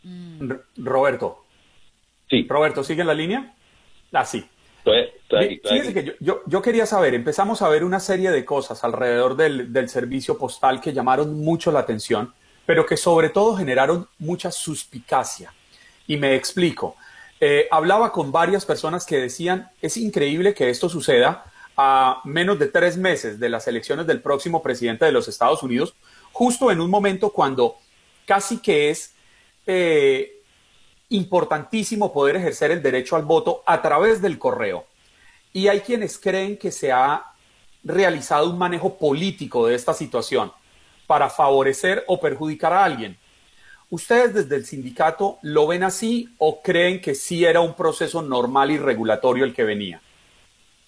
Mm. 0.03 0.51
Roberto. 0.77 1.39
Sí. 2.29 2.45
Roberto, 2.47 2.83
¿sigue 2.83 3.01
en 3.01 3.07
la 3.07 3.13
línea? 3.13 3.53
Ah, 4.11 4.25
sí. 4.25 4.45
Estoy, 4.85 5.93
que 5.93 6.15
yo, 6.19 6.41
yo, 6.45 6.61
quería 6.61 6.85
saber, 6.85 7.13
empezamos 7.13 7.61
a 7.61 7.69
ver 7.69 7.85
una 7.85 8.01
serie 8.01 8.31
de 8.31 8.43
cosas 8.43 8.83
alrededor 8.83 9.37
del, 9.37 9.71
del 9.71 9.87
servicio 9.87 10.37
postal 10.37 10.81
que 10.81 10.91
llamaron 10.91 11.39
mucho 11.39 11.71
la 11.71 11.79
atención, 11.79 12.33
pero 12.65 12.85
que 12.85 12.97
sobre 12.97 13.29
todo 13.29 13.55
generaron 13.55 14.07
mucha 14.19 14.51
suspicacia. 14.51 15.53
Y 16.05 16.17
me 16.17 16.35
explico. 16.35 16.97
Eh, 17.45 17.67
hablaba 17.71 18.13
con 18.13 18.31
varias 18.31 18.65
personas 18.65 19.05
que 19.05 19.17
decían, 19.17 19.69
es 19.81 19.97
increíble 19.97 20.53
que 20.53 20.69
esto 20.69 20.87
suceda 20.87 21.43
a 21.75 22.21
menos 22.23 22.57
de 22.57 22.67
tres 22.67 22.95
meses 22.95 23.37
de 23.37 23.49
las 23.49 23.67
elecciones 23.67 24.07
del 24.07 24.21
próximo 24.21 24.63
presidente 24.63 25.03
de 25.03 25.11
los 25.11 25.27
Estados 25.27 25.61
Unidos, 25.61 25.93
justo 26.31 26.71
en 26.71 26.79
un 26.79 26.89
momento 26.89 27.31
cuando 27.31 27.75
casi 28.25 28.61
que 28.61 28.91
es 28.91 29.13
eh, 29.67 30.41
importantísimo 31.09 32.13
poder 32.13 32.37
ejercer 32.37 32.71
el 32.71 32.81
derecho 32.81 33.17
al 33.17 33.23
voto 33.23 33.61
a 33.65 33.81
través 33.81 34.21
del 34.21 34.39
correo. 34.39 34.85
Y 35.51 35.67
hay 35.67 35.81
quienes 35.81 36.17
creen 36.17 36.55
que 36.55 36.71
se 36.71 36.93
ha 36.93 37.25
realizado 37.83 38.49
un 38.51 38.57
manejo 38.57 38.97
político 38.97 39.67
de 39.67 39.75
esta 39.75 39.93
situación 39.93 40.53
para 41.07 41.29
favorecer 41.29 42.05
o 42.07 42.21
perjudicar 42.21 42.71
a 42.71 42.85
alguien. 42.85 43.17
¿Ustedes 43.93 44.33
desde 44.33 44.55
el 44.55 44.63
sindicato 44.63 45.37
lo 45.43 45.67
ven 45.67 45.83
así 45.83 46.27
o 46.39 46.63
creen 46.63 46.99
que 46.99 47.13
sí 47.13 47.45
era 47.45 47.61
un 47.61 47.75
proceso 47.75 48.23
normal 48.23 48.71
y 48.71 48.79
regulatorio 48.79 49.45
el 49.45 49.53
que 49.53 49.63
venía? 49.63 50.01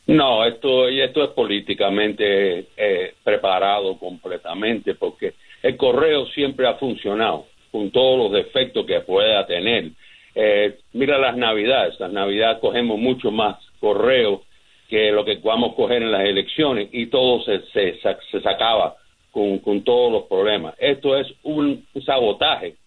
No, 0.08 0.44
esto, 0.44 0.88
esto 0.88 1.24
es 1.24 1.30
políticamente 1.30 2.66
eh, 2.76 3.14
preparado 3.24 4.00
completamente 4.00 4.96
porque 4.96 5.36
el 5.62 5.78
correo 5.78 6.26
siempre 6.30 6.68
ha 6.68 6.80
funcionado 6.80 7.46
con 7.72 7.92
todos 7.92 8.18
los 8.18 8.32
defectos 8.32 8.88
que 8.88 9.02
pueda 9.02 9.46
tener. 9.46 9.92
Eh, 10.34 10.80
mira 10.94 11.20
las 11.20 11.38
navidades, 11.38 12.00
las 12.00 12.12
navidades 12.12 12.58
cogemos 12.58 12.98
mucho 12.98 13.30
más 13.30 13.58
correo 13.80 14.46
que 14.90 15.12
lo 15.12 15.24
que 15.24 15.36
vamos 15.44 15.74
a 15.74 15.76
coger 15.76 16.02
en 16.02 16.12
las 16.12 16.26
elecciones 16.26 16.90
y 16.92 17.06
todo 17.06 17.44
se, 17.44 17.62
se, 17.68 18.00
se 18.32 18.42
sacaba 18.42 18.96
con, 19.30 19.60
con, 19.60 19.84
todos 19.84 20.12
los 20.12 20.24
problemas. 20.24 20.74
Esto 20.80 21.16
es 21.16 21.28
un, 21.44 21.86
sabotaje 22.04 22.78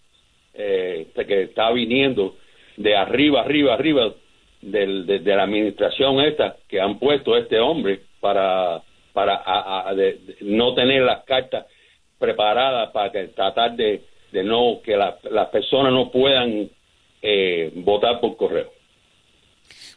eh, 0.58 1.06
que 1.14 1.42
está 1.44 1.70
viniendo 1.70 2.36
de 2.76 2.96
arriba, 2.96 3.40
arriba, 3.40 3.74
arriba 3.74 4.12
del, 4.60 5.06
de, 5.06 5.20
la 5.20 5.44
administración 5.44 6.20
esta 6.20 6.56
que 6.68 6.80
han 6.80 6.98
puesto 6.98 7.36
este 7.36 7.58
hombre 7.60 8.00
para, 8.20 8.82
para 9.12 9.42
a, 9.44 9.94
de, 9.94 10.18
no 10.40 10.74
tener 10.74 11.02
las 11.02 11.24
cartas 11.24 11.66
preparadas 12.18 12.90
para 12.90 13.12
que, 13.12 13.28
tratar 13.28 13.76
de, 13.76 14.02
de 14.32 14.42
no 14.42 14.80
que 14.84 14.96
las 14.96 15.22
la 15.24 15.50
personas 15.50 15.92
no 15.92 16.10
puedan 16.10 16.68
eh, 17.22 17.72
votar 17.76 18.20
por 18.20 18.36
correo. 18.36 18.72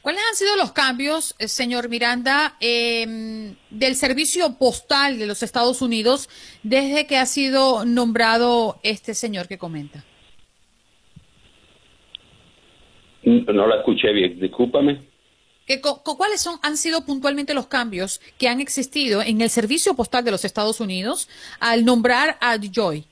¿Cuáles 0.01 0.21
han 0.27 0.35
sido 0.35 0.55
los 0.55 0.71
cambios, 0.71 1.35
eh, 1.37 1.47
señor 1.47 1.87
Miranda, 1.87 2.55
eh, 2.59 3.53
del 3.69 3.95
servicio 3.95 4.57
postal 4.57 5.19
de 5.19 5.27
los 5.27 5.43
Estados 5.43 5.83
Unidos 5.83 6.27
desde 6.63 7.05
que 7.05 7.17
ha 7.17 7.27
sido 7.27 7.85
nombrado 7.85 8.79
este 8.81 9.13
señor 9.13 9.47
que 9.47 9.59
comenta? 9.59 10.03
No 13.23 13.67
la 13.67 13.77
escuché 13.77 14.11
bien, 14.11 14.39
discúlpame. 14.39 14.99
¿Qué, 15.65 15.79
¿Cuáles 15.79 16.41
son, 16.41 16.57
han 16.63 16.75
sido 16.75 17.05
puntualmente 17.05 17.53
los 17.53 17.67
cambios 17.67 18.19
que 18.37 18.47
han 18.47 18.59
existido 18.59 19.21
en 19.21 19.41
el 19.41 19.49
servicio 19.49 19.95
postal 19.95 20.25
de 20.25 20.31
los 20.31 20.43
Estados 20.43 20.79
Unidos 20.79 21.29
al 21.59 21.85
nombrar 21.85 22.37
a 22.41 22.57
Joy? 22.57 23.05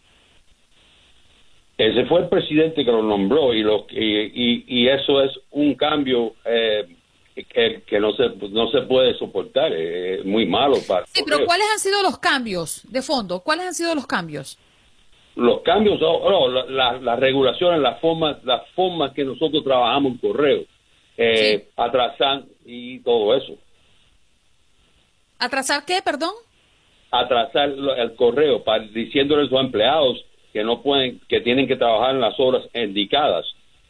Ese 1.77 2.05
fue 2.07 2.21
el 2.21 2.27
presidente 2.29 2.83
que 2.83 2.91
lo 2.91 3.01
nombró 3.01 3.53
y, 3.53 3.61
lo, 3.61 3.85
y, 3.89 4.65
y, 4.67 4.89
eso 4.89 5.21
es 5.21 5.31
un 5.51 5.75
cambio 5.75 6.33
eh, 6.43 6.85
que, 7.35 7.83
que, 7.87 7.99
no, 8.01 8.11
se, 8.13 8.29
no 8.49 8.69
se 8.69 8.81
puede 8.81 9.17
soportar, 9.17 9.71
es 9.71 10.25
muy 10.25 10.45
malo 10.45 10.75
para... 10.85 11.05
Sí, 11.05 11.21
pero 11.23 11.45
¿cuáles 11.45 11.67
han 11.71 11.79
sido 11.79 12.03
los 12.03 12.19
cambios 12.19 12.83
de 12.89 13.01
fondo? 13.01 13.39
¿Cuáles 13.39 13.67
han 13.67 13.73
sido 13.73 13.95
los 13.95 14.07
cambios? 14.07 14.57
Los 15.35 15.61
cambios, 15.61 15.99
no, 16.01 16.47
las 16.47 16.69
la, 16.69 16.93
la 16.99 17.15
regulaciones, 17.15 17.79
las 17.79 17.99
formas, 17.99 18.43
las 18.43 18.67
formas 18.69 19.13
que 19.13 19.23
nosotros 19.23 19.63
trabajamos 19.63 20.13
en 20.13 20.17
correo, 20.17 20.63
eh, 21.17 21.59
sí. 21.59 21.71
atrasar 21.77 22.43
y 22.65 22.99
todo 22.99 23.35
eso. 23.35 23.53
¿Atrasar 25.37 25.85
qué, 25.85 26.01
perdón? 26.03 26.33
Atrasar 27.11 27.69
el 27.69 28.15
correo, 28.15 28.63
para, 28.63 28.83
diciéndole 28.83 29.45
a 29.45 29.49
sus 29.49 29.59
empleados 29.59 30.25
que 30.51 30.63
no 30.63 30.81
pueden, 30.81 31.21
que 31.29 31.41
tienen 31.41 31.67
que 31.67 31.77
trabajar 31.77 32.15
en 32.15 32.21
las 32.21 32.39
horas 32.39 32.63
indicadas. 32.73 33.45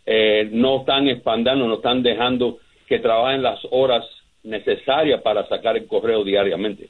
Eh, 0.05 0.49
no 0.51 0.81
están 0.81 1.07
expandando, 1.07 1.67
no 1.67 1.75
están 1.75 2.03
dejando 2.03 2.59
que 2.87 2.99
trabajen 2.99 3.43
las 3.43 3.59
horas 3.71 4.05
necesarias 4.43 5.21
para 5.21 5.47
sacar 5.47 5.77
el 5.77 5.87
correo 5.87 6.23
diariamente. 6.23 6.89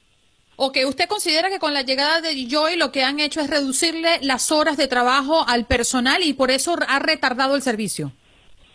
Ok, 0.61 0.77
¿usted 0.85 1.07
considera 1.07 1.47
que 1.49 1.57
con 1.57 1.73
la 1.73 1.83
llegada 1.83 2.19
de 2.19 2.35
Joy 2.49 2.75
lo 2.75 2.91
que 2.91 3.03
han 3.03 3.21
hecho 3.21 3.39
es 3.39 3.49
reducirle 3.49 4.19
las 4.21 4.51
horas 4.51 4.75
de 4.75 4.89
trabajo 4.89 5.45
al 5.47 5.65
personal 5.65 6.21
y 6.21 6.33
por 6.33 6.51
eso 6.51 6.75
ha 6.85 6.99
retardado 6.99 7.55
el 7.55 7.61
servicio? 7.61 8.11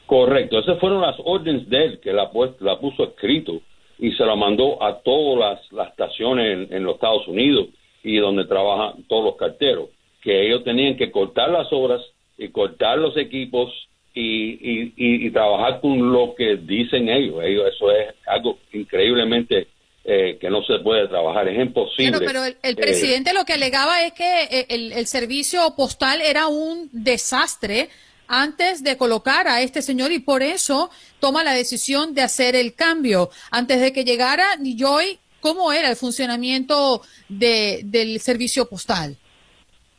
Correcto, 0.07 0.59
esas 0.59 0.81
fueron 0.81 1.03
las 1.03 1.17
órdenes 1.23 1.69
de 1.69 1.85
él 1.85 2.01
que 2.01 2.15
la, 2.15 2.31
la 2.61 2.81
puso 2.81 3.05
escrito 3.05 3.61
y 3.99 4.13
se 4.13 4.25
la 4.25 4.35
mandó 4.35 4.83
a 4.83 5.03
todas 5.03 5.61
las, 5.71 5.89
estaciones 5.91 6.71
en, 6.71 6.85
los 6.85 6.95
Estados 6.95 7.29
Unidos 7.29 7.67
y 8.03 8.17
donde 8.17 8.47
trabajan 8.47 9.05
todos 9.07 9.25
los 9.27 9.37
carteros, 9.37 9.91
que 10.23 10.47
ellos 10.47 10.65
tenían 10.65 10.97
que 10.97 11.11
cortar 11.11 11.51
las 11.51 11.71
horas 11.71 12.01
y 12.39 12.49
cortar 12.49 12.97
los 12.97 13.15
equipos 13.19 13.71
y, 14.15 14.23
y, 14.23 14.95
y, 14.97 15.27
y 15.27 15.31
trabajar 15.33 15.83
con 15.83 16.15
lo 16.15 16.35
que 16.35 16.57
dicen 16.57 17.11
ellos. 17.11 17.43
ellos 17.45 17.69
eso 17.69 17.93
es 17.93 18.15
algo 18.27 18.57
increíblemente 18.73 19.74
eh, 20.05 20.37
que 20.41 20.51
no 20.51 20.63
se 20.65 20.79
puede 20.81 21.09
trabajar, 21.09 21.49
es 21.49 21.59
imposible. 21.59 22.19
Pero, 22.19 22.27
pero 22.27 22.45
el, 22.45 22.57
el, 22.63 22.77
presidente 22.77 23.31
eh, 23.31 23.35
lo 23.35 23.45
que 23.45 23.55
alegaba 23.55 24.05
es 24.05 24.13
que 24.13 24.67
el, 24.69 24.93
el, 24.93 25.07
servicio 25.07 25.75
postal 25.77 26.21
era 26.21 26.47
un 26.47 26.91
desastre 26.93 27.89
antes 28.29 28.83
de 28.83 28.97
colocar 28.97 29.49
a 29.49 29.63
este 29.63 29.83
señor 29.83 30.13
y 30.13 30.19
por 30.19 30.43
eso 30.43 30.91
toma 31.21 31.45
la 31.45 31.53
decisión 31.53 32.15
de 32.15 32.23
hacer 32.23 32.55
el 32.57 32.75
cambio. 32.75 33.31
Antes 33.51 33.81
de 33.81 33.93
que 33.93 34.05
llegara 34.05 34.45
Joy, 34.63 35.19
¿cómo 35.41 35.73
era 35.73 35.91
el 35.91 35.97
funcionamiento 35.97 37.01
de, 37.29 37.81
del 37.85 38.21
servicio 38.21 38.69
postal? 38.69 39.17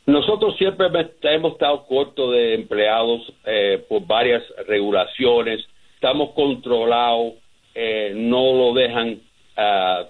Nosotros 0.06 0.56
siempre 0.56 0.86
hemos 1.22 1.52
estado 1.52 1.84
cortos 1.86 2.32
de 2.32 2.54
empleados 2.54 3.22
eh, 3.44 3.84
por 3.88 4.06
varias 4.06 4.42
regulaciones, 4.68 5.66
estamos 5.94 6.30
controlados, 6.30 7.34
eh, 7.74 8.12
no 8.14 8.52
lo 8.52 8.72
dejan 8.72 9.20
uh, 9.56 10.06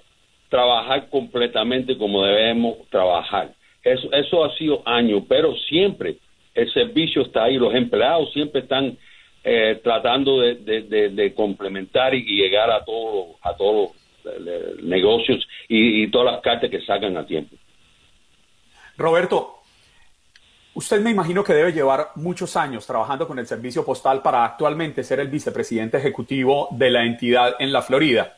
trabajar 0.49 1.09
completamente 1.09 1.97
como 1.97 2.25
debemos 2.25 2.77
trabajar. 2.91 3.55
Eso, 3.83 4.13
eso 4.13 4.45
ha 4.45 4.57
sido 4.57 4.83
años, 4.85 5.23
pero 5.29 5.55
siempre 5.69 6.19
el 6.55 6.73
servicio 6.73 7.23
está 7.23 7.45
ahí, 7.45 7.57
los 7.57 7.75
empleados 7.75 8.33
siempre 8.33 8.63
están 8.63 8.97
eh, 9.45 9.81
tratando 9.83 10.41
de, 10.41 10.57
de, 10.57 11.11
de, 11.11 11.35
complementar 11.35 12.15
y, 12.15 12.25
llegar 12.25 12.69
a 12.71 12.85
todos 12.85 13.37
a 13.43 13.55
todos 13.55 13.91
los 14.25 14.83
negocios 14.83 15.47
y, 15.69 16.03
y, 16.03 16.11
todas 16.11 16.33
las 16.33 16.43
cartas 16.43 16.69
que 16.69 16.81
sacan 16.81 17.17
a 17.17 17.25
tiempo. 17.25 17.55
Roberto, 18.97 19.61
usted 20.75 21.01
me 21.01 21.11
imagino 21.11 21.45
que 21.45 21.53
debe 21.53 21.73
llevar 21.73 22.09
muchos 22.17 22.57
años 22.57 22.87
trabajando 22.87 23.29
con 23.29 23.39
el 23.39 23.47
servicio 23.47 23.85
postal 23.85 24.21
para 24.21 24.45
actualmente 24.45 25.05
ser 25.05 25.21
el 25.21 25.29
vicepresidente 25.29 25.99
ejecutivo 25.99 26.69
de 26.73 26.91
la 26.91 27.05
entidad 27.05 27.55
en 27.61 27.73
la 27.73 27.83
Florida. 27.83 28.36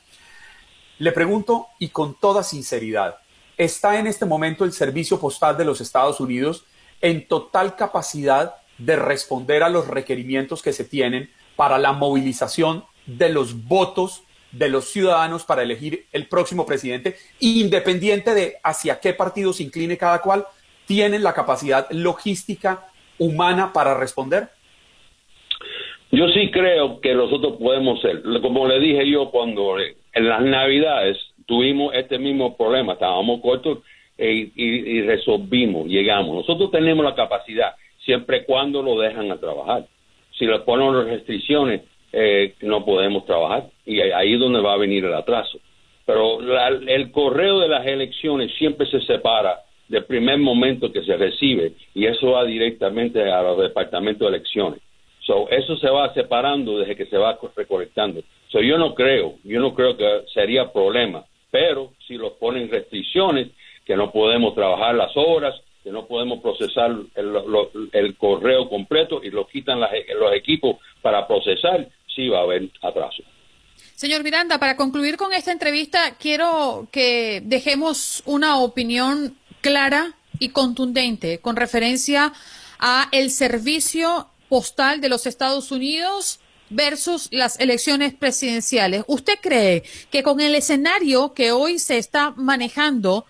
Le 0.99 1.13
pregunto 1.13 1.69
y 1.79 1.89
con 1.89 2.19
toda 2.19 2.43
sinceridad, 2.43 3.19
¿está 3.57 4.01
en 4.01 4.09
este 4.09 4.27
momento 4.27 4.65
el 4.65 4.73
servicio 4.73 5.21
postal 5.21 5.57
de 5.57 5.65
los 5.65 5.81
Estados 5.81 6.19
Unidos 6.19 6.65
en 7.01 7.29
total 7.29 7.77
capacidad 7.77 8.57
de 8.79 8.97
responder 8.97 9.63
a 9.63 9.69
los 9.69 9.87
requerimientos 9.87 10.61
que 10.61 10.73
se 10.73 10.85
tienen 10.85 11.31
para 11.55 11.79
la 11.79 11.93
movilización 11.93 12.85
de 13.07 13.29
los 13.29 13.67
votos 13.67 14.25
de 14.51 14.69
los 14.69 14.91
ciudadanos 14.91 15.45
para 15.45 15.63
elegir 15.63 16.07
el 16.13 16.27
próximo 16.27 16.67
presidente, 16.67 17.17
independiente 17.39 18.35
de 18.35 18.57
hacia 18.65 18.99
qué 18.99 19.13
partido 19.13 19.53
se 19.53 19.63
incline 19.63 19.97
cada 19.99 20.21
cual, 20.21 20.47
tienen 20.87 21.23
la 21.23 21.35
capacidad 21.35 21.87
logística 21.91 22.87
humana 23.19 23.73
para 23.73 23.95
responder? 23.95 24.49
Yo 26.11 26.27
sí 26.29 26.51
creo 26.51 27.01
que 27.01 27.15
nosotros 27.15 27.57
podemos 27.59 28.01
ser, 28.01 28.23
como 28.41 28.67
le 28.67 28.81
dije 28.81 29.09
yo 29.11 29.31
cuando 29.31 29.77
en 30.19 30.29
las 30.29 30.43
navidades 30.43 31.17
tuvimos 31.47 31.95
este 31.95 32.19
mismo 32.19 32.57
problema, 32.57 32.95
estábamos 32.95 33.41
cortos 33.41 33.79
y, 34.19 34.25
y, 34.25 34.99
y, 34.99 35.03
resolvimos, 35.03 35.87
llegamos. 35.87 36.35
Nosotros 36.35 36.73
tenemos 36.73 37.05
la 37.05 37.15
capacidad, 37.15 37.75
siempre 38.05 38.39
y 38.39 38.45
cuando 38.45 38.83
lo 38.83 38.99
dejan 38.99 39.31
a 39.31 39.39
trabajar. 39.39 39.87
Si 40.37 40.45
le 40.45 40.59
ponen 40.61 40.95
las 40.95 41.07
restricciones, 41.07 41.83
eh, 42.13 42.55
no 42.63 42.85
podemos 42.85 43.25
trabajar 43.27 43.67
y 43.87 44.01
ahí 44.01 44.35
es 44.35 44.41
donde 44.41 44.61
va 44.61 44.75
a 44.75 44.79
venir 44.79 45.05
el 45.05 45.15
atraso. 45.15 45.59
Pero 46.05 46.41
la, 46.41 46.69
el 46.69 47.13
correo 47.13 47.61
de 47.61 47.69
las 47.69 47.87
elecciones 47.87 48.53
siempre 48.59 48.87
se 48.87 49.01
separa 49.03 49.61
del 49.89 50.05
primer 50.05 50.39
momento 50.39 50.91
que 50.91 51.03
se 51.03 51.17
recibe 51.17 51.73
y 51.95 52.07
eso 52.07 52.33
va 52.33 52.45
directamente 52.45 53.23
a 53.31 53.43
los 53.43 53.59
departamentos 53.59 54.29
de 54.29 54.37
elecciones. 54.37 54.81
So, 55.21 55.49
eso 55.51 55.77
se 55.77 55.91
va 55.91 56.13
separando 56.15 56.79
desde 56.79 56.97
que 56.97 57.07
se 57.07 57.19
va 57.19 57.39
recolectando. 57.55 58.23
So, 58.51 58.61
yo 58.61 58.79
no 58.79 58.95
creo, 58.95 59.37
yo 59.45 59.61
no 59.61 59.75
creo 59.75 59.97
que 59.97 60.25
sería 60.33 60.73
problema, 60.73 61.25
pero 61.51 61.93
si 62.07 62.15
los 62.15 62.33
ponen 62.35 62.71
restricciones, 62.71 63.49
que 63.85 63.97
no 63.97 64.11
podemos 64.11 64.55
trabajar 64.55 64.95
las 64.95 65.17
horas, 65.17 65.55
que 65.83 65.91
no 65.91 66.07
podemos 66.07 66.41
procesar 66.41 66.91
el, 66.91 67.37
el, 67.37 67.91
el 67.93 68.17
correo 68.17 68.69
completo 68.69 69.21
y 69.23 69.31
lo 69.31 69.47
quitan 69.47 69.81
las, 69.81 69.91
los 70.19 70.35
equipos 70.35 70.77
para 71.01 71.27
procesar, 71.27 71.89
sí 72.15 72.29
va 72.29 72.41
a 72.41 72.43
haber 72.43 72.69
atraso. 72.83 73.23
Señor 73.95 74.23
Miranda, 74.23 74.59
para 74.59 74.77
concluir 74.77 75.17
con 75.17 75.33
esta 75.33 75.53
entrevista, 75.53 76.17
quiero 76.21 76.89
que 76.93 77.41
dejemos 77.45 78.23
una 78.27 78.59
opinión 78.59 79.37
clara 79.61 80.15
y 80.39 80.51
contundente 80.51 81.41
con 81.41 81.57
referencia 81.57 82.33
a 82.79 83.09
el 83.13 83.31
servicio 83.31 84.29
postal 84.49 85.01
de 85.01 85.09
los 85.09 85.27
Estados 85.27 85.73
Unidos 85.73 86.41
versus 86.71 87.29
las 87.31 87.59
elecciones 87.61 88.15
presidenciales. 88.15 89.05
¿Usted 89.07 89.39
cree 89.41 89.83
que 90.11 90.23
con 90.23 90.41
el 90.41 90.55
escenario 90.55 91.35
que 91.35 91.53
hoy 91.53 91.79
se 91.79 91.99
está 91.99 92.33
manejando, 92.33 93.27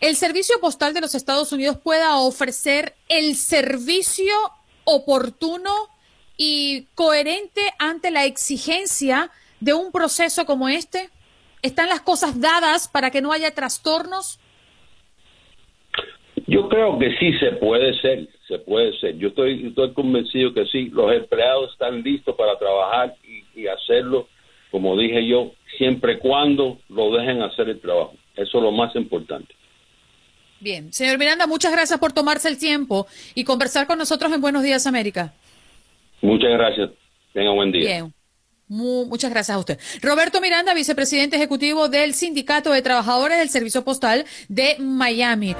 el 0.00 0.16
servicio 0.16 0.60
postal 0.60 0.92
de 0.92 1.00
los 1.00 1.14
Estados 1.14 1.52
Unidos 1.52 1.78
pueda 1.82 2.16
ofrecer 2.16 2.96
el 3.08 3.36
servicio 3.36 4.34
oportuno 4.84 5.72
y 6.36 6.86
coherente 6.94 7.62
ante 7.78 8.10
la 8.10 8.24
exigencia 8.24 9.30
de 9.60 9.74
un 9.74 9.92
proceso 9.92 10.44
como 10.44 10.68
este? 10.68 11.10
¿Están 11.62 11.88
las 11.88 12.02
cosas 12.02 12.40
dadas 12.40 12.88
para 12.88 13.10
que 13.10 13.22
no 13.22 13.32
haya 13.32 13.54
trastornos? 13.54 14.38
Yo 16.46 16.68
creo 16.68 16.98
que 16.98 17.16
sí 17.18 17.32
se 17.38 17.52
puede 17.52 17.98
ser, 18.00 18.28
se 18.46 18.58
puede 18.60 18.96
ser. 19.00 19.16
Yo 19.18 19.28
estoy, 19.28 19.66
estoy 19.66 19.92
convencido 19.92 20.54
que 20.54 20.64
sí. 20.66 20.90
Los 20.90 21.12
empleados 21.12 21.72
están 21.72 22.02
listos 22.02 22.36
para 22.36 22.56
trabajar 22.58 23.16
y, 23.24 23.60
y 23.60 23.66
hacerlo, 23.66 24.28
como 24.70 24.96
dije 24.96 25.26
yo, 25.26 25.52
siempre 25.76 26.14
y 26.14 26.18
cuando 26.18 26.78
lo 26.88 27.10
dejen 27.16 27.42
hacer 27.42 27.68
el 27.68 27.80
trabajo. 27.80 28.14
Eso 28.36 28.58
es 28.58 28.62
lo 28.64 28.70
más 28.70 28.94
importante. 28.94 29.54
Bien, 30.60 30.92
señor 30.92 31.18
Miranda, 31.18 31.46
muchas 31.46 31.72
gracias 31.72 31.98
por 31.98 32.12
tomarse 32.12 32.48
el 32.48 32.58
tiempo 32.58 33.06
y 33.34 33.44
conversar 33.44 33.86
con 33.86 33.98
nosotros 33.98 34.32
en 34.32 34.40
Buenos 34.40 34.62
Días 34.62 34.86
América. 34.86 35.34
Muchas 36.22 36.50
gracias. 36.50 36.90
Tenga 37.32 37.50
buen 37.52 37.72
día. 37.72 37.86
Bien. 37.86 38.14
Mu- 38.68 39.04
muchas 39.06 39.30
gracias 39.30 39.54
a 39.56 39.58
usted. 39.58 39.78
Roberto 40.00 40.40
Miranda, 40.40 40.74
vicepresidente 40.74 41.36
ejecutivo 41.36 41.88
del 41.88 42.14
Sindicato 42.14 42.70
de 42.72 42.82
Trabajadores 42.82 43.38
del 43.38 43.48
Servicio 43.48 43.84
Postal 43.84 44.24
de 44.48 44.76
Miami. 44.78 45.54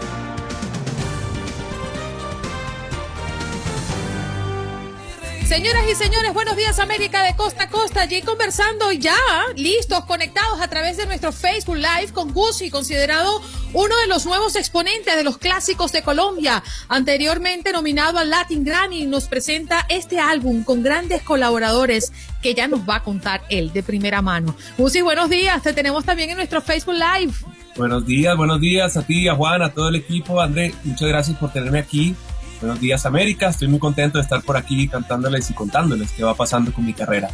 Señoras 5.46 5.84
y 5.88 5.94
señores, 5.94 6.34
buenos 6.34 6.56
días 6.56 6.80
América 6.80 7.22
de 7.22 7.36
costa 7.36 7.64
a 7.64 7.68
costa, 7.68 8.00
allí 8.00 8.20
conversando 8.20 8.90
ya, 8.90 9.16
listos, 9.54 10.04
conectados 10.04 10.60
a 10.60 10.66
través 10.66 10.96
de 10.96 11.06
nuestro 11.06 11.30
Facebook 11.30 11.76
Live 11.76 12.12
con 12.12 12.32
Guzzi, 12.32 12.68
considerado 12.68 13.40
uno 13.72 13.96
de 13.96 14.08
los 14.08 14.26
nuevos 14.26 14.56
exponentes 14.56 15.14
de 15.14 15.22
los 15.22 15.38
clásicos 15.38 15.92
de 15.92 16.02
Colombia, 16.02 16.64
anteriormente 16.88 17.70
nominado 17.70 18.18
al 18.18 18.28
Latin 18.28 18.64
Grammy, 18.64 19.06
nos 19.06 19.28
presenta 19.28 19.86
este 19.88 20.18
álbum 20.18 20.64
con 20.64 20.82
grandes 20.82 21.22
colaboradores 21.22 22.12
que 22.42 22.54
ya 22.54 22.66
nos 22.66 22.80
va 22.80 22.96
a 22.96 23.02
contar 23.04 23.42
él 23.48 23.72
de 23.72 23.84
primera 23.84 24.22
mano. 24.22 24.56
Guzzi, 24.76 25.00
buenos 25.00 25.30
días, 25.30 25.62
te 25.62 25.72
tenemos 25.72 26.04
también 26.04 26.30
en 26.30 26.38
nuestro 26.38 26.60
Facebook 26.60 26.96
Live. 26.96 27.34
Buenos 27.76 28.04
días, 28.04 28.36
buenos 28.36 28.60
días 28.60 28.96
a 28.96 29.06
ti, 29.06 29.28
a 29.28 29.36
Juan, 29.36 29.62
a 29.62 29.72
todo 29.72 29.90
el 29.90 29.94
equipo. 29.94 30.40
André, 30.40 30.74
muchas 30.82 31.08
gracias 31.08 31.38
por 31.38 31.52
tenerme 31.52 31.78
aquí. 31.78 32.16
Buenos 32.60 32.80
días, 32.80 33.04
América. 33.04 33.48
Estoy 33.48 33.68
muy 33.68 33.78
contento 33.78 34.18
de 34.18 34.22
estar 34.22 34.42
por 34.42 34.56
aquí 34.56 34.88
cantándoles 34.88 35.50
y 35.50 35.54
contándoles 35.54 36.10
qué 36.12 36.24
va 36.24 36.34
pasando 36.34 36.72
con 36.72 36.84
mi 36.84 36.94
carrera. 36.94 37.30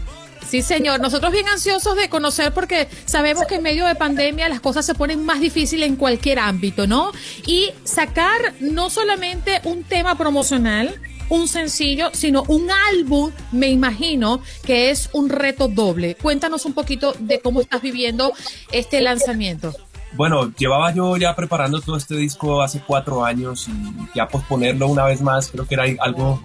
Sí, 0.48 0.62
señor. 0.62 1.00
Nosotros 1.00 1.32
bien 1.32 1.48
ansiosos 1.48 1.96
de 1.96 2.08
conocer 2.08 2.52
porque 2.52 2.88
sabemos 3.04 3.46
que 3.46 3.54
en 3.56 3.62
medio 3.62 3.86
de 3.86 3.94
pandemia 3.94 4.48
las 4.48 4.60
cosas 4.60 4.84
se 4.84 4.94
ponen 4.94 5.24
más 5.24 5.40
difíciles 5.40 5.88
en 5.88 5.96
cualquier 5.96 6.40
ámbito, 6.40 6.86
¿no? 6.86 7.12
Y 7.46 7.70
sacar 7.84 8.54
no 8.60 8.90
solamente 8.90 9.60
un 9.64 9.84
tema 9.84 10.16
promocional, 10.18 11.00
un 11.28 11.48
sencillo, 11.48 12.10
sino 12.12 12.42
un 12.48 12.68
álbum, 12.90 13.30
me 13.52 13.68
imagino 13.68 14.42
que 14.64 14.90
es 14.90 15.08
un 15.12 15.30
reto 15.30 15.68
doble. 15.68 16.16
Cuéntanos 16.16 16.66
un 16.66 16.74
poquito 16.74 17.14
de 17.18 17.40
cómo 17.40 17.60
estás 17.60 17.80
viviendo 17.80 18.32
este 18.72 19.00
lanzamiento. 19.00 19.74
Bueno, 20.14 20.52
llevaba 20.56 20.92
yo 20.92 21.16
ya 21.16 21.34
preparando 21.34 21.80
todo 21.80 21.96
este 21.96 22.16
disco 22.16 22.62
hace 22.62 22.80
cuatro 22.80 23.24
años 23.24 23.68
y 23.68 24.08
ya 24.14 24.28
posponerlo 24.28 24.88
una 24.88 25.04
vez 25.04 25.22
más 25.22 25.50
creo 25.50 25.66
que 25.66 25.74
era 25.74 25.84
algo 26.00 26.42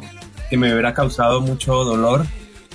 que 0.50 0.58
me 0.58 0.72
hubiera 0.72 0.94
causado 0.94 1.42
mucho 1.42 1.74
dolor. 1.84 2.26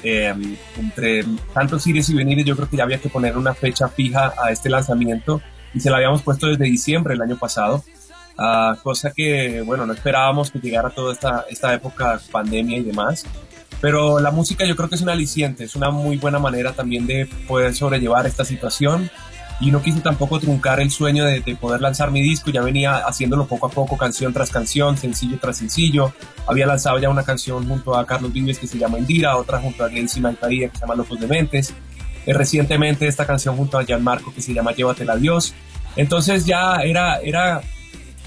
Eh, 0.04 0.34
entre 0.78 1.24
tantos 1.54 1.86
ires 1.86 2.08
y 2.08 2.14
venires 2.14 2.44
yo 2.44 2.56
creo 2.56 2.68
que 2.68 2.76
ya 2.76 2.82
había 2.82 2.98
que 2.98 3.08
poner 3.08 3.38
una 3.38 3.54
fecha 3.54 3.88
fija 3.88 4.34
a 4.42 4.50
este 4.50 4.68
lanzamiento 4.68 5.40
y 5.72 5.80
se 5.80 5.90
la 5.90 5.98
habíamos 5.98 6.22
puesto 6.22 6.48
desde 6.48 6.64
diciembre 6.64 7.14
del 7.14 7.22
año 7.22 7.38
pasado. 7.38 7.82
Ah, 8.36 8.76
cosa 8.82 9.12
que, 9.12 9.62
bueno, 9.62 9.86
no 9.86 9.92
esperábamos 9.92 10.50
que 10.50 10.58
llegara 10.58 10.90
toda 10.90 11.12
esta, 11.12 11.46
esta 11.48 11.72
época 11.72 12.20
pandemia 12.30 12.78
y 12.78 12.82
demás. 12.82 13.24
Pero 13.80 14.20
la 14.20 14.30
música 14.30 14.64
yo 14.64 14.76
creo 14.76 14.88
que 14.88 14.94
es 14.94 15.02
un 15.02 15.08
aliciente, 15.08 15.64
es 15.64 15.74
una 15.74 15.90
muy 15.90 16.16
buena 16.16 16.38
manera 16.38 16.72
también 16.72 17.06
de 17.06 17.26
poder 17.48 17.74
sobrellevar 17.74 18.26
esta 18.26 18.44
situación. 18.44 19.10
Y 19.62 19.70
no 19.70 19.80
quise 19.80 20.00
tampoco 20.00 20.40
truncar 20.40 20.80
el 20.80 20.90
sueño 20.90 21.24
de, 21.24 21.40
de 21.40 21.54
poder 21.54 21.80
lanzar 21.80 22.10
mi 22.10 22.20
disco, 22.20 22.50
ya 22.50 22.62
venía 22.62 22.96
haciéndolo 22.96 23.46
poco 23.46 23.68
a 23.68 23.70
poco, 23.70 23.96
canción 23.96 24.32
tras 24.32 24.50
canción, 24.50 24.96
sencillo 24.98 25.38
tras 25.40 25.56
sencillo. 25.56 26.12
Había 26.48 26.66
lanzado 26.66 26.98
ya 26.98 27.08
una 27.08 27.22
canción 27.22 27.68
junto 27.68 27.96
a 27.96 28.04
Carlos 28.04 28.32
Vives 28.32 28.58
que 28.58 28.66
se 28.66 28.76
llama 28.76 28.98
Indira, 28.98 29.36
otra 29.36 29.60
junto 29.60 29.84
a 29.84 29.88
Glency 29.88 30.20
Malparía 30.20 30.68
que 30.68 30.74
se 30.74 30.80
llama 30.80 30.96
Locos 30.96 31.20
Dementes. 31.20 31.72
Eh, 32.26 32.32
recientemente 32.32 33.06
esta 33.06 33.26
canción 33.26 33.56
junto 33.56 33.78
a 33.78 33.84
Gianmarco 33.84 34.32
que 34.34 34.42
se 34.42 34.52
llama 34.52 34.72
Llévatela 34.72 35.16
Dios. 35.16 35.54
Entonces 35.96 36.44
ya 36.44 36.76
era, 36.76 37.18
era 37.18 37.62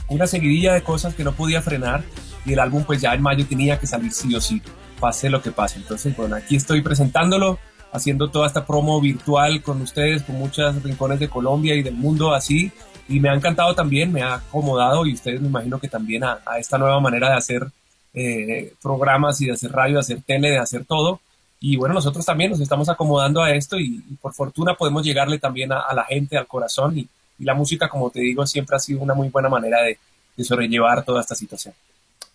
una 0.08 0.28
seguidilla 0.28 0.74
de 0.74 0.84
cosas 0.84 1.16
que 1.16 1.24
no 1.24 1.34
podía 1.34 1.62
frenar 1.62 2.04
y 2.46 2.54
el 2.54 2.60
álbum 2.60 2.84
pues 2.84 3.02
ya 3.02 3.14
en 3.14 3.22
mayo 3.22 3.46
tenía 3.46 3.80
que 3.80 3.88
salir 3.88 4.12
sí 4.12 4.34
o 4.36 4.42
sí, 4.42 4.62
pase 5.00 5.30
lo 5.30 5.42
que 5.42 5.52
pase. 5.52 5.78
Entonces 5.78 6.16
bueno, 6.16 6.36
aquí 6.36 6.56
estoy 6.56 6.82
presentándolo, 6.82 7.58
haciendo 7.96 8.30
toda 8.30 8.48
esta 8.48 8.66
promo 8.66 9.00
virtual 9.00 9.62
con 9.62 9.82
ustedes, 9.82 10.24
con 10.24 10.36
muchos 10.38 10.84
rincones 10.84 11.20
de 11.20 11.30
Colombia 11.30 11.76
y 11.76 11.82
del 11.82 11.96
mundo 11.96 12.34
así. 12.34 12.72
Y 13.08 13.20
me 13.20 13.30
ha 13.30 13.34
encantado 13.34 13.74
también, 13.76 14.12
me 14.12 14.22
ha 14.22 14.36
acomodado 14.36 15.06
y 15.06 15.14
ustedes 15.14 15.40
me 15.42 15.48
imagino 15.48 15.80
que 15.80 15.88
también 15.88 16.24
a, 16.24 16.40
esta 16.60 16.78
nueva 16.78 17.00
manera 17.00 17.30
de 17.30 17.36
hacer 17.36 17.68
eh, 18.14 18.74
programas 18.82 19.40
y 19.42 19.46
de 19.46 19.54
hacer 19.54 19.72
radio, 19.72 19.96
de 19.96 20.02
hacer 20.02 20.22
tele, 20.26 20.50
de 20.50 20.58
hacer 20.58 20.86
todo. 20.86 21.20
Y 21.60 21.78
bueno, 21.78 21.96
nosotros 21.96 22.26
también 22.26 22.52
nos 22.52 22.60
estamos 22.60 22.90
acomodando 22.90 23.42
a 23.42 23.52
esto 23.52 23.80
y, 23.80 24.00
por 24.22 24.34
fortuna 24.34 24.76
podemos 24.76 25.04
llegarle 25.04 25.40
también 25.40 25.72
a, 25.72 25.94
la 25.94 26.04
gente, 26.04 26.38
al 26.38 26.48
corazón. 26.48 26.98
Y, 26.98 27.08
la 27.40 27.54
música, 27.54 27.90
como 27.90 28.10
te 28.12 28.22
digo, 28.22 28.48
siempre 28.48 28.78
ha 28.78 28.80
sido 28.80 29.02
una 29.02 29.14
muy 29.14 29.28
buena 29.30 29.50
manera 29.50 29.80
de, 29.82 29.98
sobrellevar 30.44 31.04
toda 31.04 31.22
esta 31.22 31.36
situación. 31.36 31.74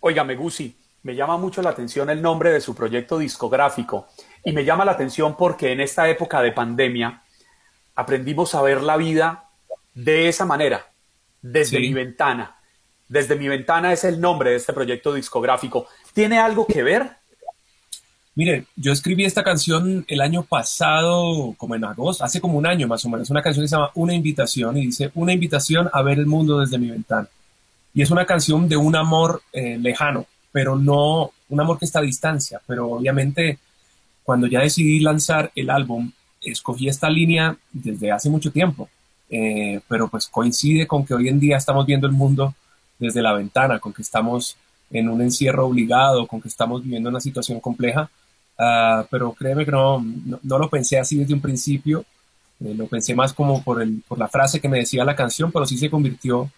Óigame, 0.01 0.35
Gusi, 0.35 0.75
me 1.03 1.15
llama 1.15 1.37
mucho 1.37 1.63
la 1.63 1.71
atención 1.71 2.09
el 2.11 2.21
nombre 2.21 2.51
de 2.51 2.61
su 2.61 2.75
proyecto 2.75 3.19
discográfico 3.19 4.09
y 4.45 4.53
me 4.53 4.65
llama 4.65 4.85
la 4.85 4.93
atención 4.93 5.37
porque 5.37 5.73
en 5.73 5.81
esta 5.81 6.09
época 6.09 6.41
de 6.43 6.53
pandemia 6.53 7.23
aprendimos 7.95 8.55
a 8.55 8.63
ver 8.63 8.83
la 8.83 8.97
vida 8.97 9.51
de 9.95 10.29
esa 10.29 10.47
manera, 10.47 10.87
desde 11.43 11.77
sí. 11.77 11.83
mi 11.83 11.93
ventana. 11.93 12.57
Desde 13.09 13.37
mi 13.37 13.49
ventana 13.49 13.93
es 13.93 14.05
el 14.05 14.21
nombre 14.21 14.51
de 14.51 14.57
este 14.57 14.73
proyecto 14.73 15.13
discográfico. 15.13 15.87
¿Tiene 16.15 16.39
algo 16.39 16.67
que 16.67 16.83
ver? 16.83 17.11
Miren, 18.37 18.67
yo 18.77 18.93
escribí 18.93 19.25
esta 19.25 19.43
canción 19.43 20.05
el 20.07 20.21
año 20.21 20.45
pasado, 20.45 21.55
como 21.59 21.75
en 21.75 21.85
agosto, 21.85 22.25
hace 22.25 22.41
como 22.41 22.57
un 22.57 22.67
año 22.67 22.87
más 22.87 23.05
o 23.05 23.09
menos. 23.09 23.29
Una 23.31 23.43
canción 23.43 23.65
que 23.65 23.69
se 23.69 23.75
llama 23.75 23.91
Una 23.95 24.15
invitación 24.15 24.77
y 24.77 24.87
dice 24.87 25.11
Una 25.15 25.33
invitación 25.33 25.91
a 25.93 26.03
ver 26.03 26.19
el 26.19 26.27
mundo 26.27 26.61
desde 26.61 26.79
mi 26.79 26.91
ventana. 26.91 27.29
Y 27.93 28.03
es 28.03 28.11
una 28.11 28.25
canción 28.25 28.69
de 28.69 28.77
un 28.77 28.95
amor 28.95 29.43
eh, 29.53 29.77
lejano, 29.79 30.27
pero 30.53 30.77
no 30.77 31.33
un 31.49 31.61
amor 31.61 31.79
que 31.79 31.85
está 31.85 31.99
a 31.99 32.03
distancia. 32.03 32.61
Pero 32.67 32.93
obviamente, 32.93 33.59
cuando 34.25 34.47
ya 34.47 34.61
decidí 34.61 35.01
lanzar 35.01 35.51
el 35.55 35.71
álbum, 35.71 36.13
escogí 36.43 36.89
esta 36.89 37.11
línea 37.11 37.57
desde 37.73 38.11
hace 38.13 38.31
mucho 38.31 38.51
tiempo. 38.51 38.89
Eh, 39.31 39.81
pero 39.89 40.09
pues 40.09 40.27
coincide 40.27 40.87
con 40.87 41.07
que 41.07 41.15
hoy 41.15 41.29
en 41.29 41.39
día 41.39 41.57
estamos 41.57 41.87
viendo 41.87 42.07
el 42.07 42.13
mundo 42.13 42.55
desde 42.99 43.23
la 43.23 43.33
ventana, 43.33 43.79
con 43.79 43.93
que 43.93 44.03
estamos 44.03 44.57
en 44.91 45.09
un 45.09 45.23
encierro 45.23 45.67
obligado, 45.67 46.27
con 46.27 46.41
que 46.41 46.49
estamos 46.49 46.83
viviendo 46.83 47.09
una 47.09 47.21
situación 47.21 47.61
compleja. 47.61 48.11
Uh, 48.59 49.07
pero 49.11 49.33
créeme 49.33 49.65
que 49.65 49.71
no, 49.71 50.01
no, 50.01 50.39
no, 50.43 50.59
lo 50.59 50.69
pensé 50.69 50.99
así 50.99 51.17
desde 51.17 51.33
un 51.33 51.41
principio, 51.41 52.05
eh, 52.63 52.75
lo 52.75 52.89
pensé 52.89 53.15
más 53.15 53.33
como 53.33 53.63
por, 53.63 53.81
el, 53.81 54.03
por 54.07 54.19
la 54.19 54.29
frase 54.29 54.61
que 54.61 54.69
me 54.69 54.81
decía 54.81 55.03
la 55.03 55.17
canción, 55.17 55.51
pero 55.51 55.65
sí 55.65 55.79
se 55.79 55.89
convirtió 55.89 56.51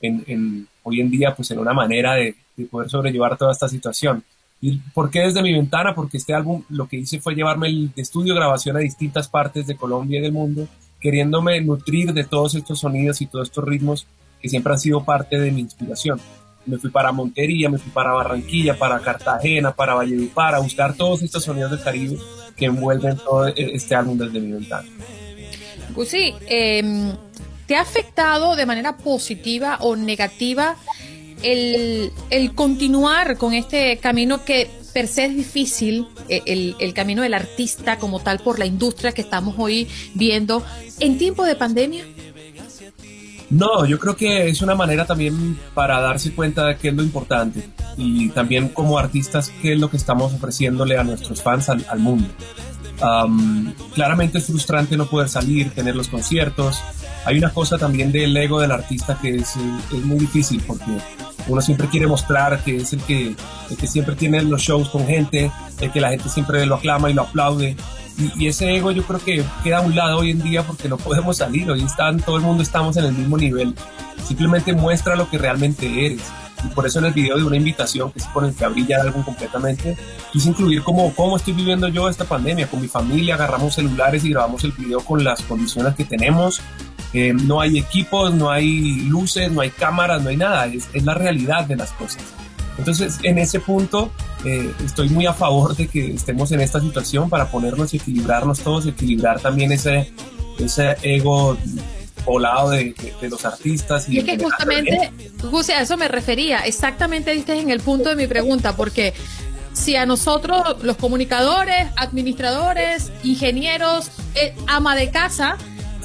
en, 0.00 0.24
en 0.26 0.68
hoy 0.82 1.02
en 1.02 1.10
día 1.10 1.34
pues 1.36 1.50
en 1.50 1.58
una 1.58 1.74
manera 1.74 2.14
de, 2.14 2.34
de, 2.56 2.64
poder 2.64 2.88
sobrellevar 2.88 3.36
toda 3.36 3.52
esta 3.52 3.68
situación. 3.68 4.24
¿Y 4.60 4.78
por 4.92 5.10
qué 5.10 5.20
desde 5.20 5.42
mi 5.42 5.52
ventana? 5.52 5.94
Porque 5.94 6.18
este 6.18 6.34
álbum 6.34 6.62
lo 6.68 6.86
que 6.86 6.96
hice 6.98 7.20
fue 7.20 7.34
llevarme 7.34 7.68
el 7.68 7.92
estudio 7.96 8.34
grabación 8.34 8.76
a 8.76 8.80
distintas 8.80 9.28
partes 9.28 9.66
de 9.66 9.76
Colombia 9.76 10.18
y 10.18 10.22
del 10.22 10.32
mundo, 10.32 10.68
queriéndome 11.00 11.60
nutrir 11.60 12.12
de 12.12 12.24
todos 12.24 12.54
estos 12.54 12.80
sonidos 12.80 13.20
y 13.22 13.26
todos 13.26 13.48
estos 13.48 13.64
ritmos 13.64 14.06
que 14.40 14.48
siempre 14.48 14.72
han 14.72 14.78
sido 14.78 15.04
parte 15.04 15.38
de 15.38 15.50
mi 15.50 15.60
inspiración 15.60 16.20
me 16.66 16.78
fui 16.78 16.90
para 16.90 17.12
Montería, 17.12 17.68
me 17.68 17.78
fui 17.78 17.90
para 17.90 18.12
Barranquilla, 18.12 18.78
para 18.78 19.00
Cartagena, 19.00 19.72
para 19.72 19.94
Valledupar, 19.94 20.54
a 20.54 20.58
buscar 20.60 20.94
todos 20.94 21.22
estos 21.22 21.44
sonidos 21.44 21.70
del 21.70 21.82
Caribe 21.82 22.18
que 22.56 22.66
envuelven 22.66 23.16
todo 23.16 23.48
este 23.48 23.94
álbum 23.94 24.18
desde 24.18 24.40
mi 24.40 24.52
ventana. 24.52 24.88
Gusi, 25.94 26.34
eh, 26.48 27.14
¿te 27.66 27.76
ha 27.76 27.80
afectado 27.80 28.54
de 28.56 28.66
manera 28.66 28.96
positiva 28.98 29.78
o 29.80 29.96
negativa 29.96 30.76
el, 31.42 32.12
el, 32.30 32.54
continuar 32.54 33.36
con 33.36 33.54
este 33.54 33.98
camino 33.98 34.44
que 34.44 34.70
per 34.92 35.06
se 35.06 35.26
es 35.26 35.36
difícil 35.36 36.08
eh, 36.28 36.42
el, 36.46 36.76
el 36.78 36.94
camino 36.94 37.22
del 37.22 37.34
artista 37.34 37.98
como 37.98 38.20
tal 38.20 38.40
por 38.40 38.58
la 38.58 38.66
industria 38.66 39.12
que 39.12 39.20
estamos 39.20 39.54
hoy 39.58 39.88
viendo 40.14 40.62
en 40.98 41.18
tiempo 41.18 41.44
de 41.44 41.54
pandemia? 41.54 42.04
No, 43.50 43.84
yo 43.84 43.98
creo 43.98 44.16
que 44.16 44.48
es 44.48 44.62
una 44.62 44.76
manera 44.76 45.06
también 45.06 45.58
para 45.74 46.00
darse 46.00 46.32
cuenta 46.32 46.66
de 46.66 46.76
qué 46.76 46.88
es 46.88 46.94
lo 46.94 47.02
importante 47.02 47.68
y 47.96 48.28
también 48.28 48.68
como 48.68 48.96
artistas 48.96 49.52
qué 49.60 49.72
es 49.72 49.78
lo 49.80 49.90
que 49.90 49.96
estamos 49.96 50.32
ofreciéndole 50.32 50.96
a 50.96 51.02
nuestros 51.02 51.42
fans 51.42 51.68
al, 51.68 51.84
al 51.88 51.98
mundo. 51.98 52.28
Um, 53.02 53.72
claramente 53.94 54.38
es 54.38 54.46
frustrante 54.46 54.96
no 54.96 55.06
poder 55.06 55.28
salir, 55.28 55.70
tener 55.70 55.96
los 55.96 56.08
conciertos. 56.08 56.80
Hay 57.24 57.38
una 57.38 57.52
cosa 57.52 57.76
también 57.76 58.12
del 58.12 58.36
ego 58.36 58.60
del 58.60 58.70
artista 58.70 59.18
que 59.20 59.36
es, 59.36 59.54
es 59.56 60.04
muy 60.04 60.18
difícil 60.18 60.62
porque 60.66 60.84
uno 61.48 61.60
siempre 61.60 61.88
quiere 61.88 62.06
mostrar 62.06 62.62
que 62.62 62.76
es 62.76 62.92
el 62.92 63.00
que, 63.02 63.34
el 63.70 63.76
que 63.76 63.86
siempre 63.86 64.14
tiene 64.14 64.42
los 64.42 64.60
shows 64.60 64.88
con 64.88 65.06
gente, 65.06 65.50
el 65.80 65.92
que 65.92 66.00
la 66.00 66.10
gente 66.10 66.28
siempre 66.28 66.64
lo 66.66 66.76
aclama 66.76 67.10
y 67.10 67.14
lo 67.14 67.22
aplaude. 67.22 67.76
Y, 68.18 68.44
y, 68.44 68.48
ese 68.48 68.76
ego 68.76 68.90
yo 68.90 69.02
creo 69.04 69.20
que 69.20 69.44
queda 69.64 69.78
a 69.78 69.80
un 69.80 69.94
lado 69.94 70.18
hoy 70.18 70.30
en 70.30 70.42
día 70.42 70.62
porque 70.62 70.88
no 70.88 70.98
podemos 70.98 71.38
salir, 71.38 71.70
hoy 71.70 71.82
están, 71.82 72.20
todo 72.20 72.36
el 72.36 72.42
mundo 72.42 72.62
estamos 72.62 72.96
en 72.96 73.04
el 73.04 73.12
mismo 73.12 73.38
nivel. 73.38 73.74
Simplemente 74.26 74.74
muestra 74.74 75.16
lo 75.16 75.28
que 75.30 75.38
realmente 75.38 76.06
eres. 76.06 76.22
Y 76.64 76.68
por 76.68 76.86
eso 76.86 76.98
en 76.98 77.06
el 77.06 77.12
video 77.12 77.36
de 77.36 77.44
una 77.44 77.56
invitación, 77.56 78.12
que 78.12 78.18
es 78.18 78.26
con 78.26 78.44
el 78.44 78.54
que 78.54 78.64
abrí 78.64 78.86
ya 78.86 79.00
algo 79.00 79.24
completamente, 79.24 79.96
quise 80.32 80.50
incluir 80.50 80.82
cómo, 80.82 81.14
cómo 81.14 81.36
estoy 81.36 81.54
viviendo 81.54 81.88
yo 81.88 82.08
esta 82.08 82.24
pandemia. 82.24 82.68
Con 82.68 82.80
mi 82.80 82.88
familia 82.88 83.34
agarramos 83.34 83.74
celulares 83.74 84.24
y 84.24 84.30
grabamos 84.30 84.64
el 84.64 84.72
video 84.72 85.00
con 85.00 85.24
las 85.24 85.42
condiciones 85.42 85.94
que 85.94 86.04
tenemos. 86.04 86.60
Eh, 87.12 87.32
no 87.32 87.60
hay 87.60 87.78
equipos, 87.78 88.32
no 88.32 88.50
hay 88.50 89.00
luces, 89.00 89.50
no 89.50 89.60
hay 89.60 89.70
cámaras, 89.70 90.22
no 90.22 90.30
hay 90.30 90.36
nada. 90.36 90.66
Es, 90.66 90.88
es 90.92 91.04
la 91.04 91.14
realidad 91.14 91.64
de 91.66 91.76
las 91.76 91.90
cosas. 91.92 92.22
Entonces, 92.78 93.18
en 93.24 93.38
ese 93.38 93.60
punto, 93.60 94.10
eh, 94.44 94.72
estoy 94.84 95.08
muy 95.10 95.26
a 95.26 95.34
favor 95.34 95.76
de 95.76 95.88
que 95.88 96.12
estemos 96.12 96.50
en 96.52 96.60
esta 96.60 96.80
situación 96.80 97.28
para 97.28 97.50
ponernos 97.50 97.92
y 97.92 97.98
equilibrarnos 97.98 98.60
todos, 98.60 98.86
equilibrar 98.86 99.40
también 99.40 99.72
ese, 99.72 100.12
ese 100.58 100.96
ego 101.02 101.58
volado 102.24 102.70
de, 102.70 102.94
de, 102.94 103.14
de 103.20 103.28
los 103.28 103.44
artistas. 103.44 104.08
Y, 104.08 104.14
y 104.14 104.18
es 104.20 104.24
que 104.24 104.38
justamente, 104.38 105.12
Gusi, 105.50 105.72
a 105.72 105.82
eso 105.82 105.96
me 105.96 106.08
refería, 106.08 106.60
exactamente 106.60 107.32
diste 107.32 107.58
en 107.58 107.70
el 107.70 107.80
punto 107.80 108.10
de 108.10 108.16
mi 108.16 108.26
pregunta, 108.26 108.76
porque 108.76 109.14
si 109.72 109.96
a 109.96 110.06
nosotros, 110.06 110.82
los 110.82 110.96
comunicadores, 110.96 111.88
administradores, 111.96 113.12
ingenieros, 113.22 114.10
eh, 114.34 114.54
ama 114.66 114.96
de 114.96 115.10
casa, 115.10 115.56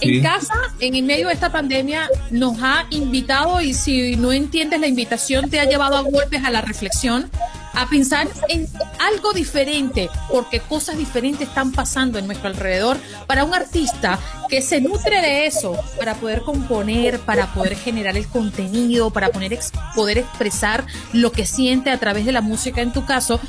En 0.02 0.22
casa, 0.22 0.56
en 0.80 1.06
medio 1.06 1.28
de 1.28 1.34
esta 1.34 1.52
pandemia, 1.52 2.10
nos 2.32 2.58
ha 2.62 2.86
invitado, 2.89 3.62
y 3.62 3.74
si 3.74 4.16
no 4.16 4.32
entiendes 4.32 4.80
la 4.80 4.88
invitación, 4.88 5.50
te 5.50 5.60
ha 5.60 5.66
llevado 5.66 5.98
a 5.98 6.02
golpes 6.02 6.43
a 6.43 6.50
la 6.50 6.62
reflexión, 6.62 7.30
a 7.74 7.88
pensar 7.89 8.28
en 8.50 8.68
algo 9.00 9.34
diferente, 9.34 10.10
porque 10.32 10.60
cosas 10.60 10.98
diferentes 10.98 11.48
están 11.48 11.72
pasando 11.72 12.18
en 12.18 12.26
nuestro 12.26 12.48
alrededor. 12.48 12.98
Para 13.28 13.43
un 13.43 13.54
artista 13.54 14.20
que 14.50 14.62
se 14.62 14.80
nutre 14.82 15.22
de 15.22 15.46
eso, 15.46 15.78
para 15.98 16.16
poder 16.16 16.41
componer, 16.41 17.20
para 17.20 17.54
poder 17.54 17.76
generar 17.76 18.16
el 18.16 18.28
contenido, 18.28 19.12
para 19.12 19.30
poder, 19.30 19.60
poder 19.93 20.20
expresar 20.20 20.86
lo 21.12 21.32
que 21.32 21.46
siente 21.46 21.89
a 21.89 21.98
través 21.98 22.26
de 22.26 22.32
la 22.32 22.41
música, 22.41 22.82
en 22.82 22.93
tu 22.93 23.06
caso, 23.06 23.39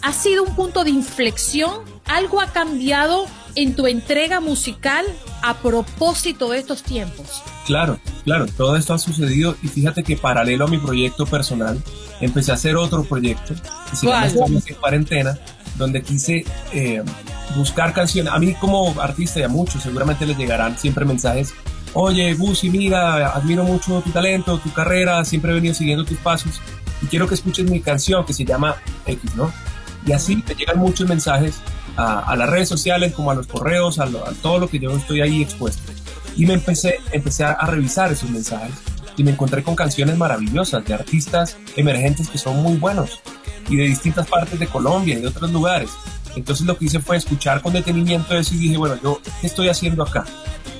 ha 0.00 0.12
sido 0.12 0.44
un 0.44 0.54
punto 0.54 0.84
de 0.84 0.90
inflexión, 0.90 1.82
algo 2.06 2.40
ha 2.40 2.52
cambiado 2.52 3.26
en 3.54 3.74
tu 3.74 3.86
entrega 3.86 4.40
musical 4.40 5.04
a 5.42 5.54
propósito 5.54 6.50
de 6.50 6.58
estos 6.58 6.82
tiempos? 6.82 7.42
Claro, 7.66 7.98
claro, 8.24 8.46
todo 8.46 8.76
esto 8.76 8.94
ha 8.94 8.98
sucedido 8.98 9.56
y 9.62 9.68
fíjate 9.68 10.02
que 10.02 10.16
paralelo 10.16 10.66
a 10.66 10.68
mi 10.68 10.78
proyecto 10.78 11.26
personal, 11.26 11.82
empecé 12.20 12.50
a 12.50 12.54
hacer 12.54 12.76
otro 12.76 13.04
proyecto 13.04 13.54
que 13.90 13.96
se 13.96 14.06
llama 14.06 14.26
Estamos 14.26 14.66
en 14.66 14.74
Cuarentena, 14.76 15.38
donde 15.76 16.02
quise 16.02 16.44
eh, 16.72 17.02
buscar 17.56 17.92
canciones. 17.92 18.32
A 18.32 18.38
mí 18.38 18.54
como 18.54 19.00
artista 19.00 19.40
y 19.40 19.42
a 19.42 19.48
muchos 19.48 19.82
seguramente 19.82 20.26
les 20.26 20.36
llegarán 20.36 20.78
siempre 20.78 21.04
mensajes. 21.04 21.54
Oye, 21.94 22.34
Gusi, 22.34 22.70
mira, 22.70 23.28
admiro 23.28 23.64
mucho 23.64 24.00
tu 24.02 24.10
talento, 24.10 24.58
tu 24.58 24.72
carrera, 24.72 25.24
siempre 25.24 25.52
he 25.52 25.54
venido 25.54 25.74
siguiendo 25.74 26.04
tus 26.04 26.18
pasos 26.18 26.60
y 27.02 27.06
quiero 27.06 27.28
que 27.28 27.34
escuches 27.34 27.70
mi 27.70 27.80
canción 27.80 28.24
que 28.24 28.32
se 28.32 28.44
llama 28.44 28.76
X, 29.06 29.34
¿no? 29.36 29.52
Y 30.06 30.12
así 30.12 30.40
te 30.42 30.54
llegan 30.54 30.78
muchos 30.78 31.08
mensajes 31.08 31.60
a, 31.98 32.36
las 32.36 32.48
redes 32.48 32.68
sociales, 32.68 33.12
como 33.12 33.30
a 33.30 33.34
los 33.34 33.46
correos, 33.46 33.98
a, 33.98 34.08
todo 34.40 34.58
lo 34.58 34.68
que 34.68 34.78
yo 34.78 34.96
estoy 34.96 35.20
ahí 35.20 35.42
expuesto. 35.42 35.92
Y 36.36 36.46
me 36.46 36.54
empecé, 36.54 37.00
empecé 37.10 37.44
a, 37.44 37.52
a, 37.52 37.66
revisar 37.66 38.12
esos 38.12 38.30
mensajes 38.30 38.74
y 39.16 39.24
me 39.24 39.32
encontré 39.32 39.64
con 39.64 39.74
canciones 39.74 40.16
maravillosas 40.16 40.84
de 40.84 40.94
artistas 40.94 41.56
emergentes 41.74 42.28
que 42.28 42.38
son 42.38 42.62
muy 42.62 42.76
buenos 42.76 43.20
y 43.68 43.76
de 43.76 43.84
distintas 43.84 44.28
partes 44.28 44.58
de 44.60 44.68
Colombia 44.68 45.18
y 45.18 45.20
de 45.20 45.26
otros 45.26 45.50
lugares. 45.50 45.90
Entonces 46.36 46.66
lo 46.66 46.78
que 46.78 46.84
hice 46.84 47.00
fue 47.00 47.16
escuchar 47.16 47.60
con 47.62 47.72
detenimiento 47.72 48.36
eso 48.36 48.54
y 48.54 48.58
dije, 48.58 48.76
bueno, 48.76 48.96
yo, 49.02 49.20
¿qué 49.40 49.48
estoy 49.48 49.68
haciendo 49.68 50.04
acá? 50.04 50.24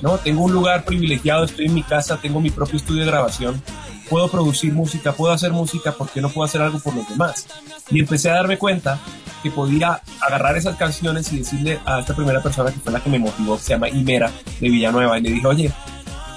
¿No? 0.01 0.17
Tengo 0.17 0.43
un 0.43 0.53
lugar 0.53 0.85
privilegiado, 0.85 1.43
estoy 1.43 1.65
en 1.65 1.73
mi 1.73 1.83
casa, 1.83 2.17
tengo 2.21 2.39
mi 2.39 2.49
propio 2.49 2.77
estudio 2.77 3.01
de 3.01 3.07
grabación, 3.07 3.61
puedo 4.09 4.29
producir 4.29 4.71
música, 4.71 5.11
puedo 5.11 5.33
hacer 5.33 5.51
música, 5.51 5.91
¿por 5.91 6.09
qué 6.09 6.21
no 6.21 6.29
puedo 6.29 6.45
hacer 6.45 6.61
algo 6.61 6.79
por 6.79 6.95
los 6.95 7.09
demás? 7.09 7.47
Y 7.91 7.99
empecé 7.99 8.29
a 8.29 8.35
darme 8.35 8.57
cuenta 8.57 8.99
que 9.41 9.51
podía 9.51 10.01
agarrar 10.21 10.57
esas 10.57 10.75
canciones 10.75 11.31
y 11.31 11.39
decirle 11.39 11.79
a 11.85 11.99
esta 11.99 12.15
primera 12.15 12.41
persona 12.41 12.71
que 12.71 12.79
fue 12.79 12.91
la 12.91 13.01
que 13.01 13.09
me 13.09 13.19
motivó, 13.19 13.57
que 13.57 13.63
se 13.63 13.69
llama 13.69 13.89
Imera 13.89 14.31
de 14.59 14.69
Villanueva, 14.69 15.17
y 15.17 15.21
le 15.21 15.31
dije, 15.31 15.47
oye, 15.47 15.73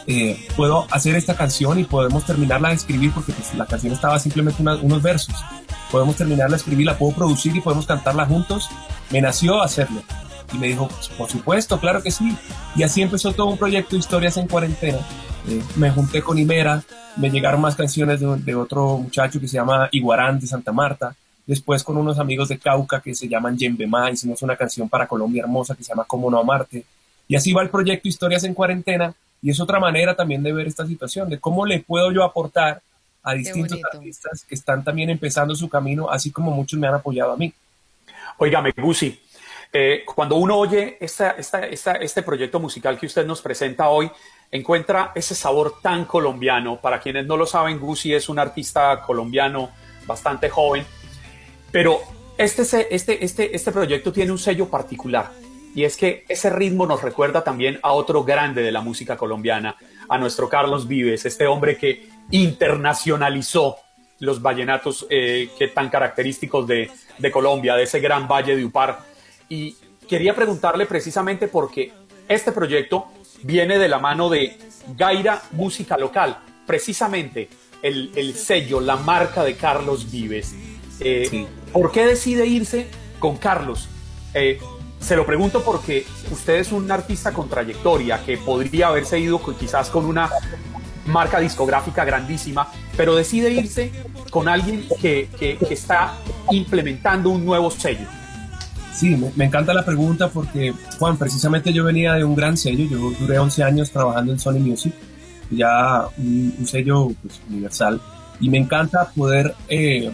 eh, 0.07 0.47
puedo 0.57 0.87
hacer 0.91 1.15
esta 1.15 1.37
canción 1.37 1.79
y 1.79 1.85
podemos 1.85 2.25
terminarla 2.25 2.71
de 2.71 2.75
escribir 2.75 3.13
porque 3.13 3.33
pues, 3.33 3.55
la 3.55 3.67
canción 3.67 3.93
estaba 3.93 4.19
simplemente 4.19 4.63
una, 4.63 4.75
unos 4.77 5.03
versos. 5.03 5.35
Podemos 5.91 6.17
terminarla 6.17 6.57
de 6.57 6.59
escribir, 6.59 6.87
la 6.87 6.99
puedo 6.99 7.15
producir 7.15 7.55
y 7.55 7.61
podemos 7.61 7.87
cantarla 7.87 8.27
juntos. 8.27 8.69
Me 9.11 9.21
nació 9.21 9.63
hacerlo. 9.63 10.03
Y 10.53 10.59
me 10.59 10.69
dijo, 10.69 10.89
pues, 10.89 11.09
por 11.09 11.31
supuesto, 11.31 11.79
claro 11.79 12.03
que 12.03 12.11
sí. 12.11 12.37
Y 12.75 12.83
así 12.83 13.03
empezó 13.03 13.33
todo 13.33 13.47
un 13.47 13.59
proyecto 13.59 13.97
historias 13.97 14.37
en 14.37 14.49
cuarentena. 14.49 14.99
Eh, 15.49 15.63
me 15.77 15.91
junté 15.91 16.23
con 16.23 16.39
Imera, 16.39 16.83
me 17.17 17.31
llegaron 17.31 17.61
más 17.61 17.75
canciones 17.75 18.21
de, 18.21 18.37
de, 18.37 18.55
otro 18.55 18.99
muchacho 18.99 19.41
que 19.41 19.49
se 19.49 19.55
llama 19.55 19.89
Iguarán 19.93 20.39
de 20.39 20.47
Santa 20.47 20.73
Marta. 20.73 21.15
Después 21.47 21.83
con 21.83 21.97
unos 21.97 22.19
amigos 22.19 22.49
de 22.49 22.59
Cauca 22.59 23.01
que 23.01 23.15
se 23.15 23.29
llaman 23.29 23.57
Yembemá, 23.57 24.11
hicimos 24.11 24.43
una 24.43 24.57
canción 24.57 24.89
para 24.89 25.07
Colombia 25.07 25.43
Hermosa 25.43 25.75
que 25.75 25.83
se 25.83 25.91
llama 25.91 26.05
Cómo 26.07 26.31
no 26.31 26.39
amarte. 26.39 26.85
Y 27.27 27.37
así 27.37 27.53
va 27.53 27.63
el 27.63 27.71
proyecto 27.71 28.09
Historias 28.09 28.45
en 28.45 28.55
Cuarentena. 28.55 29.15
Y 29.41 29.51
es 29.51 29.59
otra 29.59 29.81
manera 29.81 30.15
también 30.15 30.43
de 30.43 30.53
ver 30.53 30.69
esta 30.69 30.87
situación, 30.87 31.29
de 31.29 31.41
cómo 31.41 31.67
le 31.67 31.81
puedo 31.81 32.13
yo 32.13 32.23
aportar 32.23 32.81
a 33.25 33.35
distintos 33.35 33.79
artistas 33.93 34.45
que 34.49 34.55
están 34.55 34.85
también 34.85 35.11
empezando 35.11 35.55
su 35.55 35.69
camino, 35.69 36.11
así 36.11 36.31
como 36.31 36.51
muchos 36.53 36.79
me 36.79 36.87
han 36.87 36.95
apoyado 36.95 37.33
a 37.33 37.37
mí. 37.37 37.53
Oígame, 38.39 38.73
Gusi, 38.77 39.21
eh, 39.73 40.05
cuando 40.05 40.37
uno 40.37 40.57
oye 40.59 40.97
esta, 41.01 41.31
esta, 41.33 41.67
esta, 41.67 41.93
este 41.93 42.23
proyecto 42.23 42.61
musical 42.61 42.99
que 42.99 43.07
usted 43.07 43.27
nos 43.27 43.41
presenta 43.41 43.89
hoy, 43.89 44.11
encuentra 44.51 45.13
ese 45.15 45.35
sabor 45.35 45.81
tan 45.81 46.05
colombiano. 46.05 46.77
Para 46.77 47.01
quienes 47.01 47.27
no 47.27 47.37
lo 47.37 47.47
saben, 47.47 47.79
Gusi 47.79 48.13
es 48.13 48.29
un 48.29 48.39
artista 48.39 49.03
colombiano 49.03 49.71
bastante 50.07 50.51
joven, 50.51 50.85
pero 51.73 52.01
este, 52.39 52.63
este, 52.95 53.25
este, 53.25 53.57
este 53.57 53.73
proyecto 53.73 54.13
tiene 54.13 54.31
un 54.31 54.39
sello 54.39 54.69
particular. 54.69 55.33
Y 55.75 55.85
es 55.85 55.97
que 55.97 56.25
ese 56.29 56.51
ritmo 56.51 56.87
nos 56.87 57.03
recuerda 57.03 57.43
también 57.43 57.81
a 57.83 57.93
otro 57.93 58.25
grande 58.25 58.63
de 58.63 58.71
la 58.71 58.83
música 58.83 59.17
colombiana, 59.17 59.75
a 60.09 60.19
nuestro 60.19 60.49
Carlos 60.49 60.87
Vives, 60.87 61.25
este 61.25 61.47
hombre 61.47 61.79
que 61.79 62.09
internacionalizó 62.31 63.77
los 64.19 64.43
vallenatos 64.43 65.07
eh, 65.09 65.49
que 65.59 65.69
tan 65.69 65.89
característicos 65.89 66.67
de, 66.67 66.91
de 67.19 67.31
Colombia, 67.31 67.75
de 67.75 67.85
ese 67.85 68.01
gran 68.01 68.29
valle 68.29 68.55
de 68.55 68.65
Upar. 68.65 69.01
Y 69.49 69.75
quería 70.07 70.35
preguntarle 70.35 70.85
precisamente 70.87 71.49
porque 71.49 71.93
este 72.29 72.53
proyecto 72.53 73.07
viene 73.43 73.79
de 73.79 73.89
la 73.89 73.99
mano 73.99 74.29
de 74.29 74.59
Gaira 74.97 75.43
Música 75.53 75.97
Local, 75.97 76.39
precisamente 76.67 77.49
el, 77.83 78.13
el 78.15 78.35
sello, 78.35 78.81
la 78.81 78.97
marca 78.97 79.43
de 79.43 79.57
Carlos 79.57 80.11
Vives. 80.11 80.55
Eh, 81.05 81.27
sí. 81.29 81.47
¿Por 81.73 81.91
qué 81.91 82.07
decide 82.07 82.47
irse 82.47 82.87
con 83.19 83.37
Carlos? 83.37 83.89
Eh, 84.35 84.59
se 85.01 85.17
lo 85.17 85.27
pregunto 85.27 85.63
porque 85.65 86.07
usted 86.31 86.55
es 86.61 86.73
un 86.73 86.91
artista 86.91 87.33
con 87.33 87.49
trayectoria 87.49 88.25
que 88.25 88.37
podría 88.39 88.89
haberse 88.89 89.19
ido 89.19 89.39
con, 89.39 89.55
quizás 89.57 89.91
con 89.91 90.07
una 90.07 90.31
marca 91.07 91.41
discográfica 91.41 92.05
grandísima, 92.05 92.69
pero 92.97 93.17
decide 93.17 93.51
irse 93.51 93.91
con 94.31 94.49
alguien 94.49 94.87
que, 95.01 95.29
que, 95.39 95.59
que 95.59 95.75
está 95.75 96.15
implementando 96.51 97.31
un 97.31 97.45
nuevo 97.45 97.71
sello. 97.71 98.07
Sí, 98.95 99.17
me, 99.17 99.33
me, 99.35 99.47
encanta 99.47 99.75
la 99.75 99.85
pregunta 99.85 100.29
porque, 100.29 100.73
Juan, 100.99 101.17
precisamente 101.17 101.73
yo 101.73 101.85
venía 101.85 102.15
de 102.15 102.25
un 102.25 102.37
gran 102.37 102.57
sello, 102.57 102.85
yo 102.85 103.13
duré 103.19 103.39
11 103.39 103.65
años 103.65 103.91
trabajando 103.91 104.33
en 104.33 104.39
Sony 104.39 104.61
Music, 104.61 104.93
ya 105.51 106.07
un, 106.19 106.55
un 106.59 106.67
sello 106.67 107.11
pues, 107.23 107.41
universal, 107.49 108.01
y 108.39 108.49
me 108.49 108.59
encanta 108.59 109.11
poder 109.17 109.55
eh, 109.69 110.13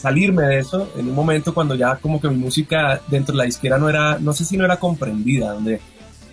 salirme 0.00 0.44
de 0.44 0.58
eso 0.58 0.88
en 0.96 1.08
un 1.08 1.14
momento 1.14 1.52
cuando 1.52 1.74
ya 1.74 1.96
como 1.96 2.20
que 2.20 2.28
mi 2.28 2.36
música 2.36 3.00
dentro 3.08 3.32
de 3.32 3.38
la 3.38 3.44
disquera 3.44 3.78
no 3.78 3.88
era, 3.88 4.18
no 4.18 4.32
sé 4.32 4.44
si 4.44 4.56
no 4.56 4.64
era 4.64 4.78
comprendida, 4.78 5.52
donde 5.52 5.80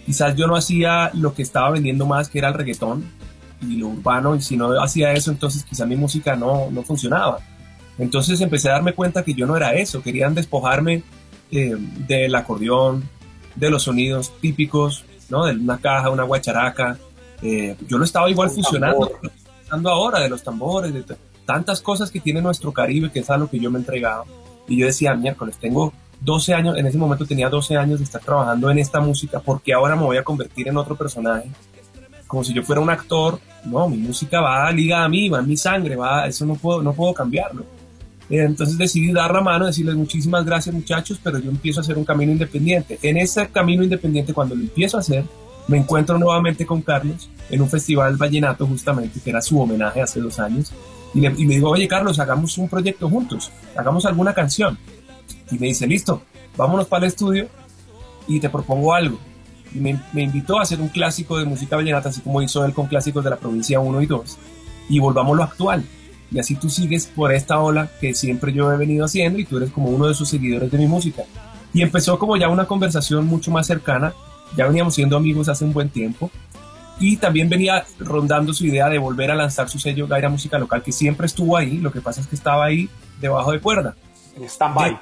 quizás 0.05 0.35
yo 0.35 0.47
no 0.47 0.55
hacía 0.55 1.11
lo 1.13 1.33
que 1.33 1.41
estaba 1.41 1.71
vendiendo 1.71 2.05
más, 2.05 2.29
que 2.29 2.39
era 2.39 2.47
el 2.47 2.53
reggaetón 2.53 3.05
y 3.61 3.77
lo 3.77 3.87
urbano, 3.87 4.35
y 4.35 4.41
si 4.41 4.55
no 4.55 4.81
hacía 4.81 5.11
eso, 5.13 5.31
entonces 5.31 5.63
quizás 5.63 5.87
mi 5.87 5.95
música 5.95 6.35
no, 6.35 6.69
no 6.71 6.83
funcionaba. 6.83 7.39
Entonces 7.97 8.39
empecé 8.41 8.69
a 8.69 8.73
darme 8.73 8.93
cuenta 8.93 9.23
que 9.23 9.33
yo 9.33 9.45
no 9.45 9.57
era 9.57 9.73
eso, 9.73 10.01
querían 10.01 10.35
despojarme 10.35 11.03
eh, 11.51 11.75
del 12.07 12.35
acordeón, 12.35 13.03
de 13.55 13.69
los 13.69 13.83
sonidos 13.83 14.31
típicos, 14.39 15.03
¿no? 15.29 15.45
De 15.45 15.53
una 15.53 15.79
caja, 15.79 16.09
una 16.09 16.23
guacharaca. 16.23 16.97
Eh, 17.41 17.75
yo 17.87 17.97
lo 17.97 18.05
estaba 18.05 18.29
igual 18.29 18.49
fusionando 18.49 19.09
ahora, 19.85 20.19
de 20.19 20.29
los 20.29 20.43
tambores, 20.43 20.93
de 20.93 21.03
tantas 21.47 21.81
cosas 21.81 22.11
que 22.11 22.19
tiene 22.19 22.41
nuestro 22.41 22.71
Caribe, 22.71 23.09
que 23.09 23.21
es 23.21 23.29
a 23.31 23.37
lo 23.37 23.49
que 23.49 23.57
yo 23.57 23.71
me 23.71 23.79
he 23.79 23.81
entregado. 23.81 24.25
Y 24.67 24.77
yo 24.77 24.85
decía, 24.85 25.15
miércoles, 25.15 25.57
tengo 25.57 25.93
12 26.19 26.53
años, 26.53 26.77
en 26.77 26.85
ese 26.85 26.97
momento 26.97 27.25
tenía 27.25 27.49
12 27.49 27.77
años 27.77 27.99
de 27.99 28.03
estar 28.03 28.21
trabajando 28.21 28.69
en 28.69 28.79
esta 28.79 28.99
música, 28.99 29.39
porque 29.39 29.73
ahora 29.73 29.95
me 29.95 30.03
voy 30.03 30.17
a 30.17 30.23
convertir 30.23 30.67
en 30.67 30.77
otro 30.77 30.95
personaje? 30.95 31.49
Como 32.27 32.43
si 32.43 32.53
yo 32.53 32.61
fuera 32.63 32.81
un 32.81 32.89
actor, 32.89 33.39
no, 33.63 33.87
mi 33.87 33.97
música 33.97 34.41
va 34.41 34.69
ligada 34.71 35.05
a 35.05 35.09
mí, 35.09 35.29
va 35.29 35.39
en 35.39 35.47
mi 35.47 35.55
sangre, 35.55 35.95
va, 35.95 36.27
eso 36.27 36.45
no 36.45 36.55
puedo, 36.55 36.83
no 36.83 36.93
puedo 36.93 37.13
cambiarlo. 37.13 37.63
Entonces 38.29 38.77
decidí 38.77 39.13
dar 39.13 39.33
la 39.33 39.39
mano, 39.39 39.67
decirles 39.67 39.95
muchísimas 39.95 40.45
gracias 40.45 40.75
muchachos, 40.75 41.17
pero 41.23 41.39
yo 41.39 41.49
empiezo 41.49 41.79
a 41.79 41.83
hacer 41.83 41.97
un 41.97 42.03
camino 42.03 42.33
independiente. 42.33 42.99
En 43.01 43.15
ese 43.15 43.47
camino 43.47 43.83
independiente, 43.83 44.33
cuando 44.33 44.53
lo 44.53 44.61
empiezo 44.61 44.97
a 44.97 44.99
hacer, 44.99 45.23
me 45.67 45.77
encuentro 45.77 46.17
nuevamente 46.17 46.65
con 46.65 46.81
Carlos 46.81 47.29
en 47.49 47.61
un 47.61 47.69
festival 47.69 48.17
vallenato 48.17 48.67
justamente, 48.67 49.19
que 49.21 49.29
era 49.29 49.41
su 49.41 49.59
homenaje 49.59 50.01
hace 50.01 50.19
dos 50.19 50.39
años, 50.39 50.73
y, 51.13 51.21
le, 51.21 51.33
y 51.37 51.45
me 51.45 51.55
digo, 51.55 51.69
oye 51.69 51.87
Carlos, 51.87 52.19
hagamos 52.19 52.57
un 52.57 52.69
proyecto 52.69 53.09
juntos, 53.09 53.51
hagamos 53.75 54.05
alguna 54.05 54.33
canción. 54.33 54.77
Y 55.51 55.57
me 55.57 55.67
dice, 55.67 55.87
listo, 55.87 56.21
vámonos 56.55 56.87
para 56.87 57.05
el 57.05 57.11
estudio 57.11 57.47
y 58.27 58.39
te 58.39 58.49
propongo 58.49 58.93
algo. 58.93 59.17
Y 59.73 59.79
me, 59.79 59.99
invitó 60.15 60.59
a 60.59 60.63
hacer 60.63 60.81
un 60.81 60.89
clásico 60.89 61.37
de 61.37 61.45
música 61.45 61.75
vallenata, 61.75 62.09
así 62.09 62.21
como 62.21 62.41
hizo 62.41 62.65
él 62.65 62.73
con 62.73 62.87
clásicos 62.87 63.23
de 63.23 63.29
la 63.29 63.37
provincia 63.37 63.79
1 63.79 64.01
y 64.01 64.05
2, 64.05 64.37
y 64.89 64.99
volvamos 64.99 65.35
lo 65.35 65.43
actual 65.43 65.83
y 66.31 66.39
así 66.39 66.55
tú 66.55 66.69
sigues 66.69 67.07
por 67.07 67.31
esta 67.31 67.59
ola 67.59 67.89
que 68.01 68.13
siempre 68.13 68.51
yo 68.51 68.71
he 68.71 68.77
venido 68.77 69.05
haciendo 69.05 69.39
y 69.39 69.45
tú 69.45 69.57
eres 69.57 69.71
como 69.71 69.89
uno 69.89 70.07
de 70.07 70.13
sus 70.13 70.29
seguidores 70.29 70.71
de 70.71 70.77
mi 70.77 70.87
música. 70.87 71.23
Y 71.73 71.81
empezó 71.81 72.17
como 72.19 72.37
ya 72.37 72.49
una 72.49 72.65
conversación 72.65 73.25
mucho 73.27 73.51
más 73.51 73.67
cercana, 73.67 74.13
ya 74.55 74.67
veníamos 74.67 74.95
siendo 74.95 75.17
amigos 75.17 75.49
hace 75.49 75.63
un 75.65 75.73
buen 75.73 75.89
tiempo 75.89 76.31
y 76.99 77.17
también 77.17 77.49
venía 77.49 77.85
rondando 77.99 78.53
su 78.53 78.65
idea 78.65 78.89
de 78.89 78.97
volver 78.97 79.31
a 79.31 79.35
lanzar 79.35 79.69
su 79.69 79.79
sello 79.79 80.07
Gaira 80.07 80.29
Música 80.29 80.57
Local, 80.57 80.81
que 80.83 80.91
siempre 80.91 81.27
estuvo 81.27 81.57
ahí, 81.57 81.77
lo 81.77 81.91
que 81.91 82.01
pasa 82.01 82.21
es 82.21 82.27
que 82.27 82.35
estaba 82.35 82.65
ahí 82.65 82.89
debajo 83.21 83.51
de 83.51 83.59
cuerda. 83.59 83.95
En 84.35 84.43
stand-by. 84.43 84.99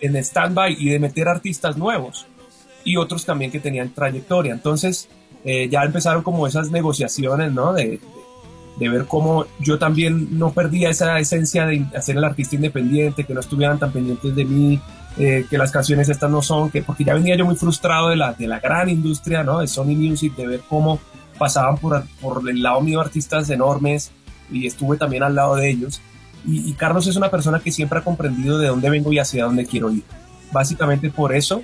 En 0.00 0.16
stand-by 0.16 0.76
y 0.78 0.90
de 0.90 0.98
meter 0.98 1.28
artistas 1.28 1.76
nuevos 1.76 2.26
y 2.84 2.96
otros 2.96 3.24
también 3.24 3.50
que 3.50 3.60
tenían 3.60 3.90
trayectoria. 3.90 4.52
Entonces 4.52 5.08
eh, 5.44 5.68
ya 5.68 5.82
empezaron 5.82 6.22
como 6.22 6.46
esas 6.46 6.70
negociaciones, 6.70 7.52
¿no? 7.52 7.72
De, 7.72 8.00
de 8.78 8.88
ver 8.88 9.06
cómo 9.06 9.46
yo 9.58 9.78
también 9.78 10.38
no 10.38 10.52
perdía 10.52 10.90
esa 10.90 11.18
esencia 11.18 11.66
de 11.66 11.86
hacer 11.96 12.16
el 12.16 12.24
artista 12.24 12.56
independiente, 12.56 13.24
que 13.24 13.34
no 13.34 13.40
estuvieran 13.40 13.78
tan 13.78 13.92
pendientes 13.92 14.34
de 14.34 14.44
mí, 14.44 14.80
eh, 15.18 15.46
que 15.48 15.56
las 15.56 15.72
canciones 15.72 16.08
estas 16.08 16.30
no 16.30 16.42
son, 16.42 16.70
que 16.70 16.82
porque 16.82 17.04
ya 17.04 17.14
venía 17.14 17.36
yo 17.36 17.46
muy 17.46 17.56
frustrado 17.56 18.08
de 18.08 18.16
la, 18.16 18.34
de 18.34 18.46
la 18.46 18.60
gran 18.60 18.88
industria, 18.88 19.42
¿no? 19.42 19.60
De 19.60 19.66
Sony 19.66 19.96
Music, 19.96 20.34
de 20.36 20.46
ver 20.46 20.60
cómo 20.68 21.00
pasaban 21.38 21.78
por, 21.78 22.04
por 22.20 22.48
el 22.48 22.62
lado 22.62 22.80
mío 22.80 23.00
artistas 23.00 23.48
enormes 23.50 24.10
y 24.50 24.66
estuve 24.66 24.96
también 24.96 25.22
al 25.22 25.34
lado 25.34 25.56
de 25.56 25.70
ellos. 25.70 26.00
Y, 26.48 26.72
Carlos 26.74 27.08
es 27.08 27.16
una 27.16 27.28
persona 27.28 27.58
que 27.58 27.72
siempre 27.72 27.98
ha 27.98 28.04
comprendido 28.04 28.58
de 28.58 28.68
dónde 28.68 28.88
vengo 28.88 29.12
y 29.12 29.18
hacia 29.18 29.44
dónde 29.44 29.66
quiero 29.66 29.90
ir. 29.90 30.04
Básicamente 30.52 31.10
por 31.10 31.34
eso 31.34 31.62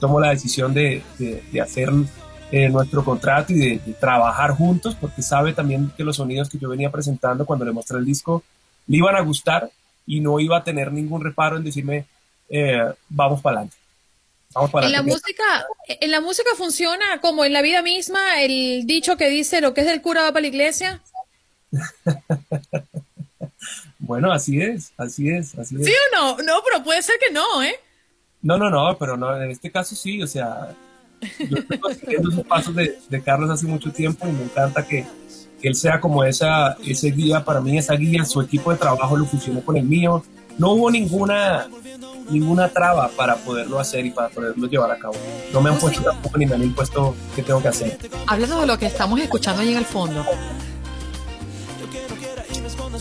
tomo 0.00 0.18
la 0.18 0.30
decisión 0.30 0.74
de, 0.74 1.02
de, 1.18 1.60
hacer 1.60 1.88
eh, 2.50 2.68
nuestro 2.68 3.04
contrato 3.04 3.52
y 3.52 3.58
de, 3.58 3.78
trabajar 4.00 4.50
juntos, 4.50 4.96
porque 5.00 5.22
sabe 5.22 5.52
también 5.52 5.92
que 5.96 6.02
los 6.02 6.16
sonidos 6.16 6.50
que 6.50 6.58
yo 6.58 6.68
venía 6.68 6.90
presentando 6.90 7.46
cuando 7.46 7.64
le 7.64 7.70
mostré 7.70 7.98
el 7.98 8.04
disco 8.04 8.42
le 8.88 8.96
iban 8.96 9.14
a 9.14 9.20
gustar 9.20 9.70
y 10.04 10.20
no 10.20 10.40
iba 10.40 10.58
a 10.58 10.64
tener 10.64 10.92
ningún 10.92 11.22
reparo 11.22 11.56
en 11.56 11.64
decirme, 11.64 12.06
eh, 12.48 12.92
vamos 13.08 13.40
para 13.40 13.58
adelante. 13.58 13.76
Vamos 14.54 14.70
para 14.70 14.86
en 14.86 14.92
la 14.92 15.02
música, 15.02 15.66
en 15.88 16.10
la 16.10 16.20
música 16.20 16.50
funciona 16.56 17.20
como 17.20 17.44
en 17.44 17.52
la 17.52 17.62
vida 17.62 17.82
misma 17.82 18.40
el 18.40 18.86
dicho 18.86 19.16
que 19.16 19.28
dice 19.28 19.60
lo 19.60 19.74
que 19.74 19.80
es 19.80 19.86
del 19.86 20.02
cura 20.02 20.22
va 20.22 20.28
para 20.28 20.42
la 20.42 20.48
iglesia. 20.48 21.00
bueno, 23.98 24.32
así 24.32 24.60
es, 24.60 24.92
así 24.96 25.28
es, 25.28 25.58
así 25.58 25.76
es. 25.76 25.86
¿Sí 25.86 25.92
o 25.92 26.16
no? 26.16 26.36
No, 26.42 26.62
pero 26.64 26.84
puede 26.84 27.02
ser 27.02 27.16
que 27.18 27.32
no, 27.32 27.62
¿eh? 27.62 27.74
No, 28.42 28.58
no, 28.58 28.70
no, 28.70 28.96
pero 28.98 29.16
no, 29.16 29.40
en 29.40 29.50
este 29.50 29.70
caso 29.70 29.96
sí, 29.96 30.22
o 30.22 30.26
sea, 30.26 30.74
yo 31.38 31.56
estoy 31.56 31.94
siguiendo 31.94 32.30
esos 32.30 32.46
pasos 32.46 32.74
de, 32.74 32.98
de, 33.08 33.22
Carlos 33.22 33.50
hace 33.50 33.66
mucho 33.66 33.90
tiempo 33.90 34.28
y 34.28 34.32
me 34.32 34.44
encanta 34.44 34.86
que, 34.86 35.06
que, 35.60 35.68
él 35.68 35.74
sea 35.74 35.98
como 35.98 36.22
esa, 36.22 36.76
ese 36.84 37.10
guía 37.10 37.44
para 37.44 37.60
mí, 37.60 37.78
esa 37.78 37.94
guía, 37.94 38.24
su 38.24 38.40
equipo 38.40 38.70
de 38.70 38.76
trabajo 38.76 39.16
lo 39.16 39.24
fusionó 39.24 39.64
con 39.64 39.76
el 39.76 39.84
mío. 39.84 40.22
No 40.58 40.70
hubo 40.70 40.90
ninguna, 40.90 41.66
ninguna 42.30 42.68
traba 42.68 43.08
para 43.08 43.36
poderlo 43.36 43.78
hacer 43.80 44.06
y 44.06 44.10
para 44.10 44.28
poderlo 44.28 44.66
llevar 44.66 44.90
a 44.90 44.98
cabo. 44.98 45.14
No 45.52 45.60
me 45.60 45.70
han 45.70 45.78
puesto 45.78 46.02
tampoco 46.02 46.38
ni 46.38 46.46
me 46.46 46.54
han 46.54 46.62
impuesto 46.62 47.14
qué 47.34 47.42
tengo 47.42 47.60
que 47.60 47.68
hacer. 47.68 47.98
Hablando 48.26 48.60
de 48.60 48.66
lo 48.66 48.78
que 48.78 48.86
estamos 48.86 49.20
escuchando 49.20 49.62
ahí 49.62 49.72
en 49.72 49.78
el 49.78 49.84
fondo. 49.84 50.24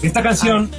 Esta 0.01 0.21
canción 0.21 0.69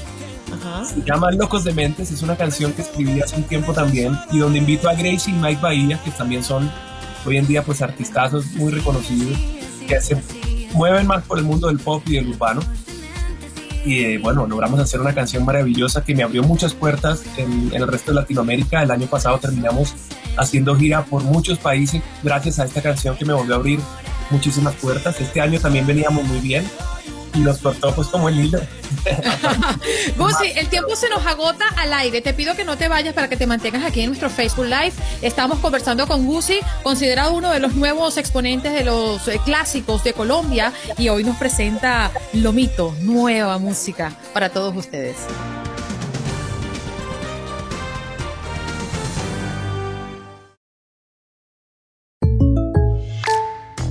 se 0.84 1.02
llama 1.02 1.30
Locos 1.30 1.64
de 1.64 1.72
Mentes, 1.72 2.10
es 2.10 2.22
una 2.22 2.36
canción 2.36 2.72
que 2.72 2.82
escribí 2.82 3.20
hace 3.20 3.36
un 3.36 3.44
tiempo 3.44 3.72
también 3.72 4.18
y 4.30 4.38
donde 4.38 4.58
invito 4.58 4.88
a 4.88 4.94
Gracie 4.94 5.32
y 5.32 5.36
Mike 5.36 5.60
Bahía, 5.62 6.00
que 6.04 6.10
también 6.10 6.44
son 6.44 6.70
hoy 7.24 7.38
en 7.38 7.46
día 7.46 7.62
pues 7.62 7.80
artistazos 7.80 8.46
muy 8.54 8.72
reconocidos 8.72 9.38
que 9.88 10.00
se 10.00 10.20
mueven 10.72 11.06
más 11.06 11.24
por 11.24 11.38
el 11.38 11.44
mundo 11.44 11.68
del 11.68 11.78
pop 11.78 12.02
y 12.06 12.16
del 12.16 12.28
urbano. 12.28 12.60
Y 13.84 14.04
eh, 14.04 14.18
bueno, 14.18 14.46
logramos 14.46 14.80
hacer 14.80 15.00
una 15.00 15.14
canción 15.14 15.44
maravillosa 15.44 16.02
que 16.02 16.14
me 16.14 16.22
abrió 16.22 16.42
muchas 16.42 16.72
puertas 16.74 17.22
en, 17.36 17.70
en, 17.72 17.82
el 17.82 17.86
resto 17.86 18.12
de 18.12 18.16
Latinoamérica. 18.16 18.82
El 18.82 18.90
año 18.90 19.06
pasado 19.06 19.38
terminamos 19.38 19.94
haciendo 20.36 20.74
gira 20.74 21.04
por 21.04 21.22
muchos 21.22 21.58
países 21.58 22.02
gracias 22.22 22.58
a 22.58 22.64
esta 22.64 22.82
canción 22.82 23.16
que 23.16 23.24
me 23.24 23.34
volvió 23.34 23.54
a 23.54 23.58
abrir 23.58 23.80
muchísimas 24.30 24.74
puertas. 24.76 25.20
Este 25.20 25.40
año 25.40 25.60
también 25.60 25.86
veníamos 25.86 26.24
muy 26.24 26.40
bien 26.40 26.64
y 27.34 27.40
nos 27.40 27.58
cortó 27.58 27.94
pues 27.94 28.08
como 28.08 28.28
el 28.28 28.38
hilo. 28.38 28.60
Gusi, 30.16 30.52
el 30.56 30.68
tiempo 30.68 30.94
se 30.96 31.08
nos 31.08 31.24
agota 31.26 31.64
al 31.76 31.92
aire. 31.92 32.20
Te 32.20 32.32
pido 32.32 32.54
que 32.54 32.64
no 32.64 32.76
te 32.76 32.88
vayas 32.88 33.14
para 33.14 33.28
que 33.28 33.36
te 33.36 33.46
mantengas 33.46 33.84
aquí 33.84 34.00
en 34.00 34.06
nuestro 34.06 34.30
Facebook 34.30 34.66
Live. 34.66 34.92
Estamos 35.20 35.58
conversando 35.58 36.06
con 36.06 36.24
Gusi, 36.26 36.60
considerado 36.82 37.32
uno 37.32 37.50
de 37.50 37.60
los 37.60 37.74
nuevos 37.74 38.16
exponentes 38.16 38.72
de 38.72 38.84
los 38.84 39.26
eh, 39.28 39.40
clásicos 39.44 40.04
de 40.04 40.12
Colombia 40.12 40.72
y 40.96 41.08
hoy 41.08 41.24
nos 41.24 41.36
presenta 41.36 42.10
Lomito, 42.32 42.94
nueva 43.00 43.58
música 43.58 44.12
para 44.32 44.48
todos 44.48 44.76
ustedes. 44.76 45.16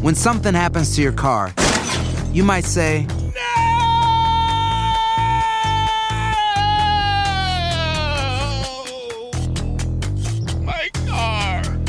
When 0.01 0.15
something 0.15 0.53
happens 0.53 0.93
to 0.97 1.01
your 1.01 1.13
car, 1.13 1.53
you 2.33 2.43
might 2.43 2.65
say, 2.65 3.07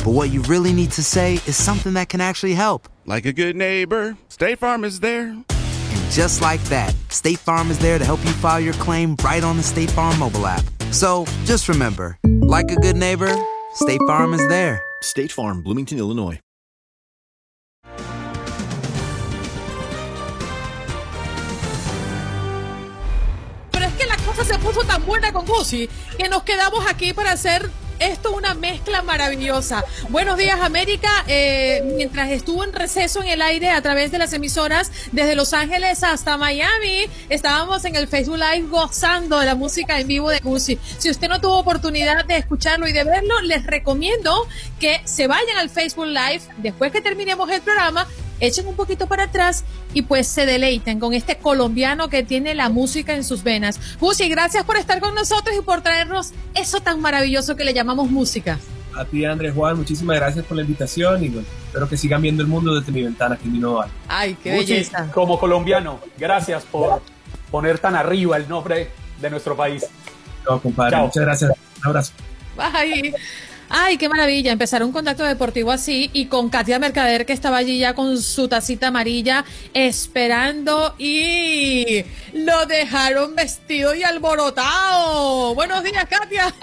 But 0.04 0.10
what 0.10 0.28
you 0.30 0.42
really 0.42 0.74
need 0.74 0.90
to 0.92 1.02
say 1.02 1.36
is 1.46 1.56
something 1.56 1.94
that 1.94 2.10
can 2.10 2.20
actually 2.20 2.52
help. 2.52 2.90
Like 3.06 3.24
a 3.24 3.32
good 3.32 3.56
neighbor, 3.56 4.18
State 4.28 4.58
Farm 4.58 4.84
is 4.84 5.00
there. 5.00 5.28
And 5.28 6.10
just 6.10 6.42
like 6.42 6.62
that, 6.64 6.94
State 7.08 7.38
Farm 7.38 7.70
is 7.70 7.78
there 7.78 7.98
to 7.98 8.04
help 8.04 8.22
you 8.22 8.32
file 8.32 8.60
your 8.60 8.74
claim 8.74 9.16
right 9.24 9.42
on 9.42 9.56
the 9.56 9.62
State 9.62 9.90
Farm 9.90 10.18
mobile 10.18 10.46
app. 10.46 10.62
So 10.90 11.24
just 11.46 11.70
remember, 11.70 12.18
like 12.22 12.70
a 12.70 12.76
good 12.76 12.96
neighbor, 12.96 13.34
State 13.72 14.00
Farm 14.06 14.34
is 14.34 14.46
there. 14.48 14.82
State 15.00 15.32
Farm, 15.32 15.62
Bloomington, 15.62 15.96
Illinois. 15.96 16.38
Pero 23.72 23.86
es 23.86 23.94
que 23.94 24.06
la 24.06 24.16
cosa 24.18 24.44
se 24.44 24.58
puso 24.58 24.84
tan 24.84 25.02
buena 25.06 25.32
con 25.32 25.46
Gucci 25.46 25.88
que 26.18 26.28
nos 26.28 26.42
quedamos 26.42 26.84
aquí 26.86 27.14
para 27.14 27.32
hacer 27.32 27.70
esto 28.04 28.30
es 28.30 28.36
una 28.36 28.54
mezcla 28.54 29.02
maravillosa. 29.02 29.84
Buenos 30.10 30.36
días, 30.36 30.60
América. 30.60 31.08
Eh, 31.26 31.82
mientras 31.96 32.30
estuvo 32.30 32.64
en 32.64 32.72
receso 32.72 33.22
en 33.22 33.28
el 33.28 33.42
aire 33.42 33.70
a 33.70 33.80
través 33.82 34.10
de 34.10 34.18
las 34.18 34.32
emisoras 34.32 34.92
desde 35.12 35.34
Los 35.34 35.52
Ángeles 35.54 36.02
hasta 36.04 36.36
Miami, 36.36 37.06
estábamos 37.28 37.84
en 37.84 37.96
el 37.96 38.08
Facebook 38.08 38.38
Live 38.38 38.68
gozando 38.68 39.38
de 39.38 39.46
la 39.46 39.54
música 39.54 39.98
en 39.98 40.06
vivo 40.06 40.30
de 40.30 40.40
Gucci. 40.40 40.78
Si 40.98 41.10
usted 41.10 41.28
no 41.28 41.40
tuvo 41.40 41.58
oportunidad 41.58 42.24
de 42.24 42.36
escucharlo 42.36 42.86
y 42.88 42.92
de 42.92 43.04
verlo, 43.04 43.40
les 43.42 43.66
recomiendo 43.66 44.46
que 44.80 45.00
se 45.04 45.26
vayan 45.26 45.56
al 45.56 45.70
Facebook 45.70 46.06
Live 46.06 46.42
después 46.58 46.92
que 46.92 47.00
terminemos 47.00 47.50
el 47.50 47.62
programa 47.62 48.06
echen 48.40 48.66
un 48.66 48.74
poquito 48.74 49.06
para 49.06 49.24
atrás 49.24 49.64
y 49.92 50.02
pues 50.02 50.26
se 50.26 50.46
deleiten 50.46 51.00
con 51.00 51.14
este 51.14 51.36
colombiano 51.36 52.08
que 52.08 52.22
tiene 52.22 52.54
la 52.54 52.68
música 52.68 53.14
en 53.14 53.24
sus 53.24 53.42
venas. 53.42 53.98
Gusi, 54.00 54.28
gracias 54.28 54.64
por 54.64 54.76
estar 54.76 55.00
con 55.00 55.14
nosotros 55.14 55.56
y 55.58 55.62
por 55.62 55.82
traernos 55.82 56.32
eso 56.54 56.80
tan 56.80 57.00
maravilloso 57.00 57.56
que 57.56 57.64
le 57.64 57.74
llamamos 57.74 58.10
música. 58.10 58.58
A 58.96 59.04
ti, 59.04 59.24
Andrés 59.24 59.52
Juan, 59.54 59.76
muchísimas 59.76 60.16
gracias 60.16 60.44
por 60.44 60.56
la 60.56 60.62
invitación 60.62 61.24
y 61.24 61.28
bueno, 61.28 61.48
espero 61.66 61.88
que 61.88 61.96
sigan 61.96 62.22
viendo 62.22 62.42
el 62.42 62.48
mundo 62.48 62.78
desde 62.78 62.92
mi 62.92 63.02
ventana 63.02 63.34
aquí 63.34 63.46
en 63.46 63.54
Vino 63.54 63.80
Ay, 64.06 64.36
qué 64.40 64.54
Gucci, 64.54 64.72
belleza. 64.72 65.10
Como 65.12 65.38
colombiano, 65.38 65.98
gracias 66.16 66.64
por 66.64 67.02
poner 67.50 67.78
tan 67.78 67.96
arriba 67.96 68.36
el 68.36 68.48
nombre 68.48 68.90
de 69.20 69.30
nuestro 69.30 69.56
país. 69.56 69.84
Chao, 70.44 70.60
compadre. 70.60 70.96
Muchas 70.98 71.22
gracias. 71.24 71.50
Un 71.50 71.86
abrazo. 71.88 72.12
Bye. 72.56 73.14
Ay, 73.70 73.96
qué 73.96 74.08
maravilla, 74.08 74.52
empezar 74.52 74.82
un 74.84 74.92
contacto 74.92 75.24
deportivo 75.24 75.72
así 75.72 76.10
y 76.12 76.26
con 76.26 76.48
Katia 76.50 76.78
Mercader 76.78 77.26
que 77.26 77.32
estaba 77.32 77.56
allí 77.56 77.78
ya 77.78 77.94
con 77.94 78.20
su 78.20 78.46
tacita 78.46 78.88
amarilla 78.88 79.44
esperando 79.72 80.94
y 80.98 82.04
lo 82.34 82.66
dejaron 82.66 83.34
vestido 83.34 83.94
y 83.94 84.02
alborotado. 84.04 85.54
Buenos 85.54 85.82
días, 85.82 86.04
Katia. 86.08 86.54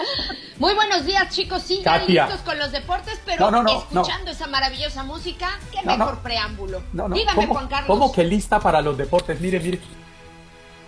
Muy 0.57 0.73
buenos 0.75 1.05
días, 1.05 1.27
chicos. 1.35 1.63
Sí, 1.63 1.77
ya 1.83 1.99
Katia. 1.99 2.25
listos 2.27 2.41
con 2.45 2.59
los 2.59 2.71
deportes, 2.71 3.19
pero 3.25 3.49
No, 3.49 3.51
no, 3.51 3.63
no, 3.63 3.79
escuchando 3.79 4.31
esa 4.31 4.47
maravillosa 4.47 5.03
música, 5.03 5.59
qué 5.71 5.79
No, 5.83 5.97
no. 5.97 6.05
mejor 6.05 6.19
preámbulo. 6.19 6.83
No, 6.93 7.09
no, 7.09 7.15
Dígame, 7.15 7.35
¿cómo, 7.35 7.53
Juan 7.55 7.67
Carlos. 7.67 7.87
¿Cómo 7.87 8.11
que 8.11 8.23
lista 8.23 8.59
para 8.59 8.81
los 8.81 8.97
deportes? 8.97 9.41
Mire, 9.41 9.59
mire. 9.59 9.79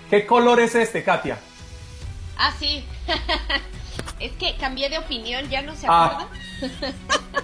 ¿Qué 0.10 0.26
color 0.28 0.60
es 0.60 0.76
este, 0.76 1.04
Katia? 1.04 1.38
Ah, 2.38 2.54
sí. 2.60 2.86
es 4.20 4.32
que 4.34 4.56
cambié 4.58 4.90
de 4.90 4.98
opinión, 5.00 5.50
ya 5.50 5.62
no 5.62 5.76
se 5.76 5.86
Ah. 5.90 6.28
acuerdan. 6.62 6.96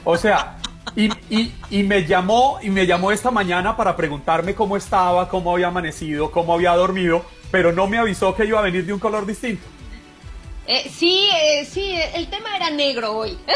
O 0.03 0.17
sea, 0.17 0.57
y, 0.95 1.09
y, 1.29 1.53
y 1.69 1.83
me 1.83 2.05
llamó, 2.05 2.59
y 2.61 2.69
me 2.69 2.85
llamó 2.85 3.11
esta 3.11 3.31
mañana 3.31 3.75
para 3.75 3.95
preguntarme 3.95 4.55
cómo 4.55 4.77
estaba, 4.77 5.29
cómo 5.29 5.53
había 5.53 5.67
amanecido, 5.67 6.31
cómo 6.31 6.53
había 6.53 6.73
dormido, 6.73 7.25
pero 7.51 7.71
no 7.71 7.87
me 7.87 7.97
avisó 7.97 8.35
que 8.35 8.45
iba 8.45 8.59
a 8.59 8.63
venir 8.63 8.85
de 8.85 8.93
un 8.93 8.99
color 8.99 9.25
distinto. 9.25 9.65
Eh, 10.67 10.89
sí, 10.93 11.27
eh, 11.33 11.65
sí, 11.65 11.95
el 12.13 12.29
tema 12.29 12.55
era 12.55 12.69
negro 12.69 13.17
hoy. 13.17 13.37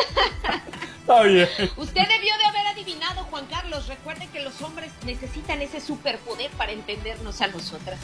Está 1.04 1.24
bien. 1.24 1.47
Usted 1.76 2.01
debió 2.08 2.38
de 2.38 2.45
haber 2.45 2.68
adivinado, 2.68 3.24
Juan 3.26 3.45
Carlos. 3.47 3.88
Recuerde 3.88 4.28
que 4.32 4.41
los 4.41 4.62
hombres 4.62 4.89
necesitan 5.06 5.62
ese 5.62 5.82
superpoder 5.82 6.49
para 6.51 6.72
entendernos 6.72 7.41
a 7.41 7.47
nosotras. 7.47 7.99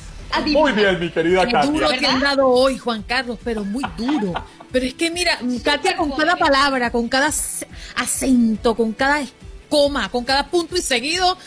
Muy 0.48 0.74
bien, 0.74 1.00
mi 1.00 1.10
querida 1.10 1.46
Qué 1.46 1.54
Katia. 1.54 1.72
duro 1.72 1.90
te 1.90 2.06
han 2.06 2.20
dado 2.20 2.48
hoy, 2.50 2.78
Juan 2.78 3.02
Carlos, 3.04 3.40
pero 3.44 3.64
muy 3.64 3.84
duro. 3.98 4.34
Pero 4.72 4.86
es 4.86 4.94
que 4.96 5.10
mira, 5.12 5.40
Katia, 5.64 5.96
con 5.96 6.12
cada 6.12 6.36
palabra, 6.36 6.92
con 6.92 7.08
cada 7.08 7.30
ac- 7.30 7.66
acento, 7.96 8.76
con 8.76 8.92
cada 8.92 9.24
coma, 9.70 10.10
con 10.10 10.26
cada 10.26 10.48
punto 10.48 10.76
y 10.76 10.82
seguido, 10.82 11.38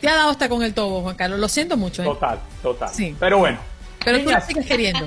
te 0.00 0.08
ha 0.08 0.14
dado 0.14 0.30
hasta 0.30 0.48
con 0.48 0.62
el 0.62 0.72
tobo, 0.72 1.02
Juan 1.02 1.16
Carlos. 1.16 1.38
Lo 1.38 1.48
siento 1.48 1.76
mucho. 1.76 2.02
¿eh? 2.02 2.06
Total, 2.06 2.40
total. 2.62 2.88
Sí. 2.94 3.14
Pero 3.20 3.38
bueno, 3.38 3.58
Pero 4.02 4.18
tú 4.20 4.24
la 4.24 4.30
niñas, 4.30 4.46
sigues 4.46 4.66
queriendo. 4.66 5.06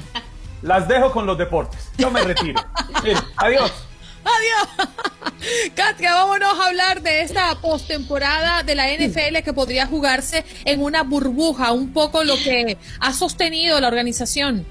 las 0.62 0.88
dejo 0.88 1.12
con 1.12 1.26
los 1.26 1.38
deportes. 1.40 1.90
Yo 1.98 2.12
me 2.12 2.22
retiro. 2.22 2.62
Miren, 3.04 3.18
adiós. 3.38 3.72
Adiós. 4.28 4.90
Katia, 5.76 6.14
vámonos 6.14 6.60
a 6.60 6.68
hablar 6.68 7.02
de 7.02 7.22
esta 7.22 7.56
postemporada 7.62 8.64
de 8.64 8.76
la 8.76 8.92
NFL 8.92 9.44
que 9.44 9.54
podría 9.54 9.88
jugarse 9.88 10.44
en 10.66 10.82
una 10.82 11.04
burbuja, 11.04 11.72
un 11.72 11.94
poco 11.94 12.24
lo 12.24 12.36
que 12.36 12.78
ha 13.00 13.14
sostenido 13.14 13.80
la 13.80 13.88
organización. 13.88 14.66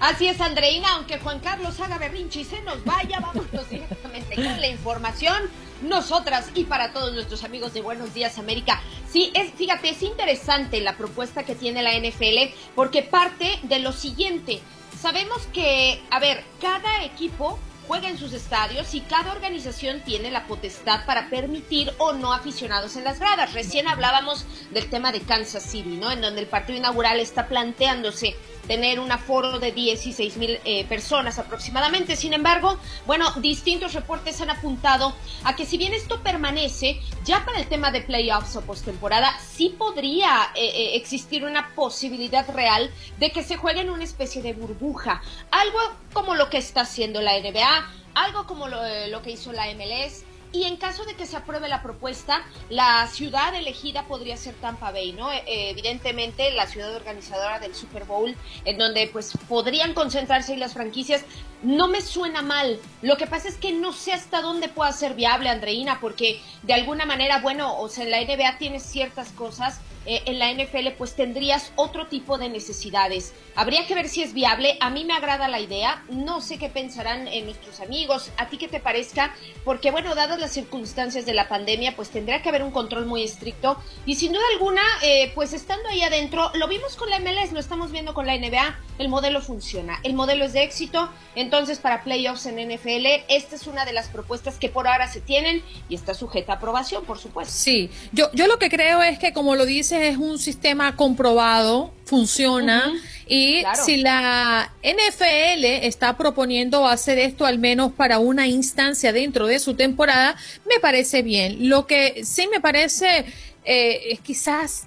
Así 0.00 0.26
es, 0.26 0.40
Andreina, 0.40 0.94
aunque 0.94 1.18
Juan 1.18 1.40
Carlos 1.40 1.78
haga 1.80 1.98
berrinche 1.98 2.40
y 2.40 2.44
se 2.44 2.60
nos 2.62 2.84
vaya, 2.84 3.20
vámonos 3.20 3.68
directamente 3.68 4.34
con 4.34 4.60
la 4.60 4.68
información. 4.68 5.50
Nosotras 5.82 6.46
y 6.54 6.64
para 6.64 6.92
todos 6.92 7.12
nuestros 7.12 7.44
amigos 7.44 7.74
de 7.74 7.82
Buenos 7.82 8.14
Días 8.14 8.38
América. 8.38 8.80
Sí, 9.10 9.32
es, 9.34 9.52
fíjate, 9.52 9.90
es 9.90 10.02
interesante 10.02 10.80
la 10.80 10.96
propuesta 10.96 11.44
que 11.44 11.54
tiene 11.54 11.82
la 11.82 11.92
NFL 11.98 12.54
porque 12.74 13.02
parte 13.02 13.58
de 13.64 13.80
lo 13.80 13.92
siguiente. 13.92 14.60
Sabemos 15.00 15.46
que, 15.52 16.00
a 16.10 16.20
ver, 16.20 16.44
cada 16.60 17.04
equipo 17.04 17.58
juega 17.92 18.08
en 18.08 18.16
sus 18.16 18.32
estadios 18.32 18.94
y 18.94 19.02
cada 19.02 19.32
organización 19.32 20.00
tiene 20.00 20.30
la 20.30 20.46
potestad 20.46 21.04
para 21.04 21.28
permitir 21.28 21.92
o 21.98 22.14
no 22.14 22.32
aficionados 22.32 22.96
en 22.96 23.04
las 23.04 23.20
gradas. 23.20 23.52
Recién 23.52 23.86
hablábamos 23.86 24.46
del 24.70 24.88
tema 24.88 25.12
de 25.12 25.20
Kansas 25.20 25.62
City, 25.64 25.98
¿no? 26.00 26.10
En 26.10 26.22
donde 26.22 26.40
el 26.40 26.46
partido 26.46 26.78
inaugural 26.78 27.20
está 27.20 27.48
planteándose 27.48 28.34
tener 28.66 29.00
un 29.00 29.10
aforo 29.10 29.58
de 29.58 29.72
16 29.72 30.36
mil 30.36 30.58
eh, 30.64 30.84
personas 30.86 31.38
aproximadamente. 31.38 32.16
Sin 32.16 32.32
embargo, 32.32 32.78
bueno, 33.06 33.30
distintos 33.40 33.94
reportes 33.94 34.40
han 34.40 34.50
apuntado 34.50 35.14
a 35.44 35.56
que 35.56 35.66
si 35.66 35.78
bien 35.78 35.94
esto 35.94 36.22
permanece, 36.22 37.00
ya 37.24 37.44
para 37.44 37.58
el 37.58 37.66
tema 37.66 37.90
de 37.90 38.02
playoffs 38.02 38.56
o 38.56 38.62
postemporada, 38.62 39.32
sí 39.40 39.74
podría 39.76 40.50
eh, 40.54 40.64
eh, 40.64 40.96
existir 40.96 41.44
una 41.44 41.74
posibilidad 41.74 42.48
real 42.54 42.90
de 43.18 43.30
que 43.30 43.42
se 43.42 43.56
juegue 43.56 43.80
en 43.80 43.90
una 43.90 44.04
especie 44.04 44.42
de 44.42 44.52
burbuja. 44.52 45.22
Algo 45.50 45.78
como 46.12 46.34
lo 46.34 46.50
que 46.50 46.58
está 46.58 46.82
haciendo 46.82 47.20
la 47.20 47.38
NBA, 47.38 47.90
algo 48.14 48.46
como 48.46 48.68
lo, 48.68 48.84
eh, 48.84 49.08
lo 49.08 49.22
que 49.22 49.30
hizo 49.32 49.52
la 49.52 49.66
MLS. 49.74 50.24
Y 50.52 50.64
en 50.64 50.76
caso 50.76 51.04
de 51.04 51.14
que 51.14 51.24
se 51.24 51.36
apruebe 51.36 51.66
la 51.66 51.82
propuesta, 51.82 52.42
la 52.68 53.06
ciudad 53.06 53.54
elegida 53.54 54.06
podría 54.06 54.36
ser 54.36 54.54
Tampa 54.56 54.90
Bay, 54.90 55.12
¿no? 55.12 55.32
Eh, 55.32 55.42
evidentemente, 55.46 56.50
la 56.52 56.66
ciudad 56.66 56.94
organizadora 56.94 57.58
del 57.58 57.74
Super 57.74 58.04
Bowl, 58.04 58.36
en 58.66 58.76
donde 58.76 59.08
pues 59.10 59.32
podrían 59.48 59.94
concentrarse 59.94 60.54
las 60.58 60.74
franquicias, 60.74 61.24
no 61.62 61.88
me 61.88 62.02
suena 62.02 62.42
mal. 62.42 62.78
Lo 63.00 63.16
que 63.16 63.26
pasa 63.26 63.48
es 63.48 63.56
que 63.56 63.72
no 63.72 63.92
sé 63.92 64.12
hasta 64.12 64.42
dónde 64.42 64.68
pueda 64.68 64.92
ser 64.92 65.14
viable, 65.14 65.48
Andreina, 65.48 66.00
porque 66.00 66.42
de 66.62 66.74
alguna 66.74 67.06
manera, 67.06 67.38
bueno, 67.40 67.78
o 67.78 67.88
sea, 67.88 68.04
la 68.04 68.20
NBA 68.20 68.58
tienes 68.58 68.82
ciertas 68.82 69.32
cosas, 69.32 69.80
eh, 70.06 70.22
en 70.26 70.38
la 70.38 70.52
NFL 70.52 70.88
pues 70.98 71.14
tendrías 71.14 71.72
otro 71.76 72.06
tipo 72.06 72.38
de 72.38 72.48
necesidades. 72.48 73.32
Habría 73.54 73.86
que 73.86 73.94
ver 73.94 74.08
si 74.08 74.22
es 74.22 74.32
viable. 74.32 74.76
A 74.80 74.90
mí 74.90 75.04
me 75.04 75.14
agrada 75.14 75.48
la 75.48 75.60
idea. 75.60 76.04
No 76.08 76.40
sé 76.40 76.58
qué 76.58 76.68
pensarán 76.68 77.28
eh, 77.28 77.42
nuestros 77.42 77.80
amigos. 77.80 78.30
A 78.36 78.48
ti 78.48 78.58
que 78.58 78.68
te 78.68 78.80
parezca, 78.80 79.34
porque 79.64 79.90
bueno, 79.90 80.14
dadas 80.14 80.40
las 80.40 80.52
circunstancias 80.52 81.26
de 81.26 81.34
la 81.34 81.48
pandemia, 81.48 81.94
pues 81.94 82.10
tendría 82.10 82.42
que 82.42 82.48
haber 82.48 82.62
un 82.62 82.70
control 82.70 83.06
muy 83.06 83.22
estricto. 83.22 83.76
Y 84.06 84.16
sin 84.16 84.32
duda 84.32 84.42
alguna, 84.52 84.82
eh, 85.02 85.32
pues 85.34 85.52
estando 85.52 85.88
ahí 85.88 86.02
adentro, 86.02 86.50
lo 86.54 86.68
vimos 86.68 86.96
con 86.96 87.10
la 87.10 87.18
MLS, 87.18 87.52
lo 87.52 87.60
estamos 87.60 87.92
viendo 87.92 88.14
con 88.14 88.26
la 88.26 88.36
NBA. 88.36 88.78
El 88.98 89.08
modelo 89.08 89.40
funciona. 89.40 90.00
El 90.02 90.14
modelo 90.14 90.44
es 90.44 90.52
de 90.52 90.62
éxito. 90.62 91.10
Entonces, 91.34 91.78
para 91.78 92.04
playoffs 92.04 92.46
en 92.46 92.56
NFL, 92.56 93.06
esta 93.28 93.56
es 93.56 93.66
una 93.66 93.84
de 93.84 93.92
las 93.92 94.08
propuestas 94.08 94.56
que 94.56 94.68
por 94.68 94.86
ahora 94.86 95.08
se 95.08 95.20
tienen 95.20 95.62
y 95.88 95.94
está 95.94 96.14
sujeta 96.14 96.54
a 96.54 96.56
aprobación, 96.56 97.04
por 97.04 97.18
supuesto. 97.18 97.52
Sí, 97.52 97.90
yo, 98.12 98.30
yo 98.32 98.46
lo 98.46 98.58
que 98.58 98.68
creo 98.68 99.02
es 99.02 99.18
que, 99.18 99.32
como 99.32 99.56
lo 99.56 99.66
dices, 99.96 100.14
es 100.14 100.16
un 100.18 100.38
sistema 100.38 100.96
comprobado, 100.96 101.92
funciona. 102.04 102.92
Y 103.26 103.60
Claro. 103.60 103.84
si 103.84 103.96
la 103.98 104.72
NFL 104.82 105.64
está 105.86 106.16
proponiendo 106.16 106.86
hacer 106.86 107.18
esto 107.18 107.46
al 107.46 107.58
menos 107.58 107.92
para 107.92 108.18
una 108.18 108.46
instancia 108.46 109.12
dentro 109.12 109.46
de 109.46 109.58
su 109.58 109.74
temporada, 109.74 110.36
me 110.68 110.80
parece 110.80 111.22
bien. 111.22 111.68
Lo 111.68 111.86
que 111.86 112.24
sí 112.24 112.46
me 112.48 112.60
parece 112.60 113.24
eh, 113.64 114.00
es 114.10 114.20
quizás, 114.20 114.84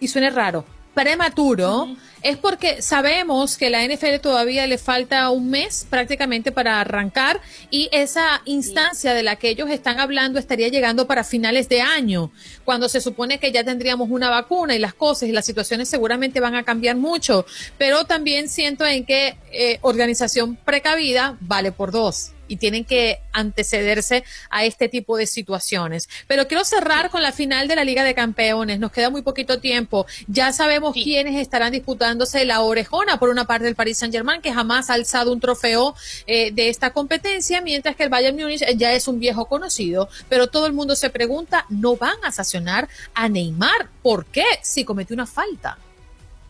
y 0.00 0.08
suene 0.08 0.30
raro, 0.30 0.64
prematuro, 0.98 1.94
es 2.24 2.38
porque 2.38 2.82
sabemos 2.82 3.56
que 3.56 3.70
la 3.70 3.86
NFL 3.86 4.18
todavía 4.20 4.66
le 4.66 4.78
falta 4.78 5.30
un 5.30 5.48
mes 5.48 5.86
prácticamente 5.88 6.50
para 6.50 6.80
arrancar 6.80 7.40
y 7.70 7.88
esa 7.92 8.42
instancia 8.46 9.14
de 9.14 9.22
la 9.22 9.36
que 9.36 9.48
ellos 9.48 9.70
están 9.70 10.00
hablando 10.00 10.40
estaría 10.40 10.66
llegando 10.66 11.06
para 11.06 11.22
finales 11.22 11.68
de 11.68 11.82
año, 11.82 12.32
cuando 12.64 12.88
se 12.88 13.00
supone 13.00 13.38
que 13.38 13.52
ya 13.52 13.62
tendríamos 13.62 14.10
una 14.10 14.28
vacuna 14.28 14.74
y 14.74 14.80
las 14.80 14.92
cosas 14.92 15.28
y 15.28 15.32
las 15.32 15.46
situaciones 15.46 15.88
seguramente 15.88 16.40
van 16.40 16.56
a 16.56 16.64
cambiar 16.64 16.96
mucho, 16.96 17.46
pero 17.78 18.04
también 18.04 18.48
siento 18.48 18.84
en 18.84 19.06
que 19.06 19.38
eh, 19.52 19.78
organización 19.82 20.56
precavida 20.56 21.36
vale 21.40 21.70
por 21.70 21.92
dos 21.92 22.32
y 22.48 22.56
tienen 22.56 22.84
que 22.84 23.20
antecederse 23.32 24.24
a 24.50 24.64
este 24.64 24.88
tipo 24.88 25.16
de 25.16 25.26
situaciones. 25.26 26.08
Pero 26.26 26.48
quiero 26.48 26.64
cerrar 26.64 27.10
con 27.10 27.22
la 27.22 27.32
final 27.32 27.68
de 27.68 27.76
la 27.76 27.84
Liga 27.84 28.04
de 28.04 28.14
Campeones. 28.14 28.78
Nos 28.80 28.92
queda 28.92 29.10
muy 29.10 29.22
poquito 29.22 29.60
tiempo. 29.60 30.06
Ya 30.26 30.52
sabemos 30.52 30.94
quiénes 30.94 31.40
estarán 31.40 31.72
disputándose 31.72 32.44
la 32.44 32.62
orejona 32.62 33.18
por 33.18 33.28
una 33.28 33.46
parte 33.46 33.64
del 33.64 33.74
Paris 33.74 33.98
Saint 33.98 34.14
Germain, 34.14 34.40
que 34.40 34.52
jamás 34.52 34.90
ha 34.90 34.94
alzado 34.94 35.32
un 35.32 35.40
trofeo 35.40 35.94
eh, 36.26 36.50
de 36.52 36.68
esta 36.68 36.92
competencia, 36.92 37.60
mientras 37.60 37.96
que 37.96 38.04
el 38.04 38.08
Bayern 38.08 38.36
Múnich 38.36 38.64
ya 38.76 38.92
es 38.92 39.08
un 39.08 39.20
viejo 39.20 39.46
conocido. 39.46 40.08
Pero 40.28 40.48
todo 40.48 40.66
el 40.66 40.72
mundo 40.72 40.96
se 40.96 41.10
pregunta, 41.10 41.66
¿no 41.68 41.96
van 41.96 42.16
a 42.24 42.32
sancionar 42.32 42.88
a 43.14 43.28
Neymar? 43.28 43.88
¿Por 44.02 44.26
qué? 44.26 44.44
Si 44.62 44.84
cometió 44.84 45.14
una 45.14 45.26
falta. 45.26 45.78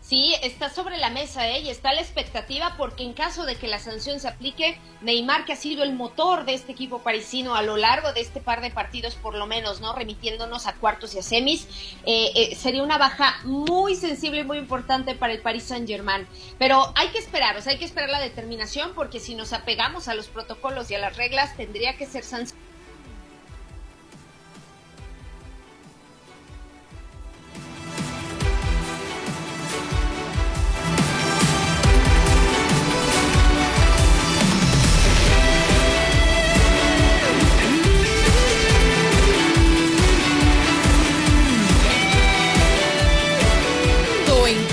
Sí, 0.09 0.35
está 0.43 0.71
sobre 0.71 0.97
la 0.97 1.11
mesa 1.11 1.47
¿eh? 1.51 1.61
y 1.61 1.69
está 1.69 1.93
la 1.93 2.01
expectativa 2.01 2.77
porque 2.79 3.03
en 3.03 3.13
caso 3.13 3.45
de 3.45 3.57
que 3.57 3.69
la 3.69 3.79
sanción 3.79 4.21
se 4.21 4.29
aplique, 4.29 4.81
Neymar, 5.03 5.45
que 5.45 5.53
ha 5.53 5.57
sido 5.57 5.83
el 5.83 5.93
motor 5.93 6.47
de 6.47 6.55
este 6.55 6.73
equipo 6.73 7.01
parisino 7.01 7.55
a 7.55 7.61
lo 7.61 7.77
largo 7.77 8.15
de 8.15 8.23
este 8.23 8.41
par 8.41 8.63
de 8.63 8.71
partidos, 8.71 9.17
por 9.17 9.35
lo 9.35 9.47
menos, 9.47 9.83
¿no? 9.83 9.93
Remitiéndonos 9.93 10.67
a 10.67 10.73
cuartos 10.77 11.15
y 11.15 11.19
a 11.19 11.23
semis, 11.23 11.69
eh, 12.07 12.33
eh, 12.35 12.55
sería 12.57 12.83
una 12.83 12.97
baja 12.97 13.37
muy 13.45 13.97
sensible 13.97 14.41
y 14.41 14.45
muy 14.45 14.57
importante 14.57 15.15
para 15.15 15.35
el 15.35 15.43
Paris 15.43 15.65
Saint 15.65 15.87
Germain. 15.87 16.27
Pero 16.59 16.91
hay 16.95 17.09
que 17.09 17.19
esperar, 17.19 17.59
o 17.59 17.61
sea, 17.61 17.73
hay 17.73 17.79
que 17.79 17.85
esperar 17.85 18.09
la 18.09 18.21
determinación 18.21 18.95
porque 18.95 19.21
si 19.21 19.35
nos 19.35 19.53
apegamos 19.53 20.09
a 20.09 20.15
los 20.15 20.29
protocolos 20.29 20.91
y 20.91 20.95
a 20.95 21.01
las 21.01 21.19
reglas, 21.19 21.55
tendría 21.55 21.99
que 21.99 22.07
ser 22.07 22.25
sancionado. 22.25 22.68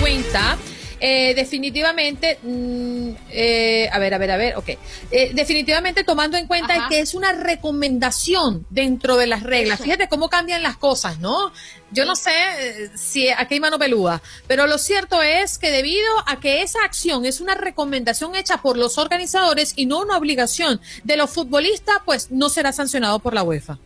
Cuenta 0.05 0.55
eh, 0.99 1.33
definitivamente, 1.33 2.37
mm, 2.43 3.09
eh, 3.31 3.89
a 3.91 3.97
ver, 3.97 4.13
a 4.13 4.17
ver, 4.19 4.31
a 4.31 4.37
ver, 4.37 4.55
ok. 4.55 4.69
Eh, 5.11 5.31
definitivamente 5.33 6.03
tomando 6.03 6.37
en 6.37 6.45
cuenta 6.45 6.87
que 6.89 6.99
es 6.99 7.15
una 7.15 7.33
recomendación 7.33 8.67
dentro 8.69 9.17
de 9.17 9.25
las 9.25 9.41
reglas. 9.41 9.81
Fíjate 9.81 10.07
cómo 10.07 10.29
cambian 10.29 10.61
las 10.61 10.77
cosas, 10.77 11.19
¿no? 11.19 11.51
Yo 11.89 12.05
no 12.05 12.15
sé 12.15 12.31
eh, 12.59 12.91
si 12.95 13.29
aquí 13.29 13.55
hay 13.55 13.59
mano 13.59 13.79
peluda, 13.79 14.21
pero 14.45 14.67
lo 14.67 14.77
cierto 14.77 15.23
es 15.23 15.57
que 15.57 15.71
debido 15.71 16.11
a 16.27 16.39
que 16.39 16.61
esa 16.61 16.83
acción 16.83 17.25
es 17.25 17.41
una 17.41 17.55
recomendación 17.55 18.35
hecha 18.35 18.61
por 18.61 18.77
los 18.77 18.99
organizadores 18.99 19.73
y 19.75 19.87
no 19.87 20.01
una 20.01 20.17
obligación 20.17 20.79
de 21.03 21.17
los 21.17 21.31
futbolistas, 21.31 21.97
pues 22.05 22.29
no 22.29 22.49
será 22.49 22.71
sancionado 22.71 23.17
por 23.17 23.33
la 23.33 23.41
UEFA. 23.41 23.79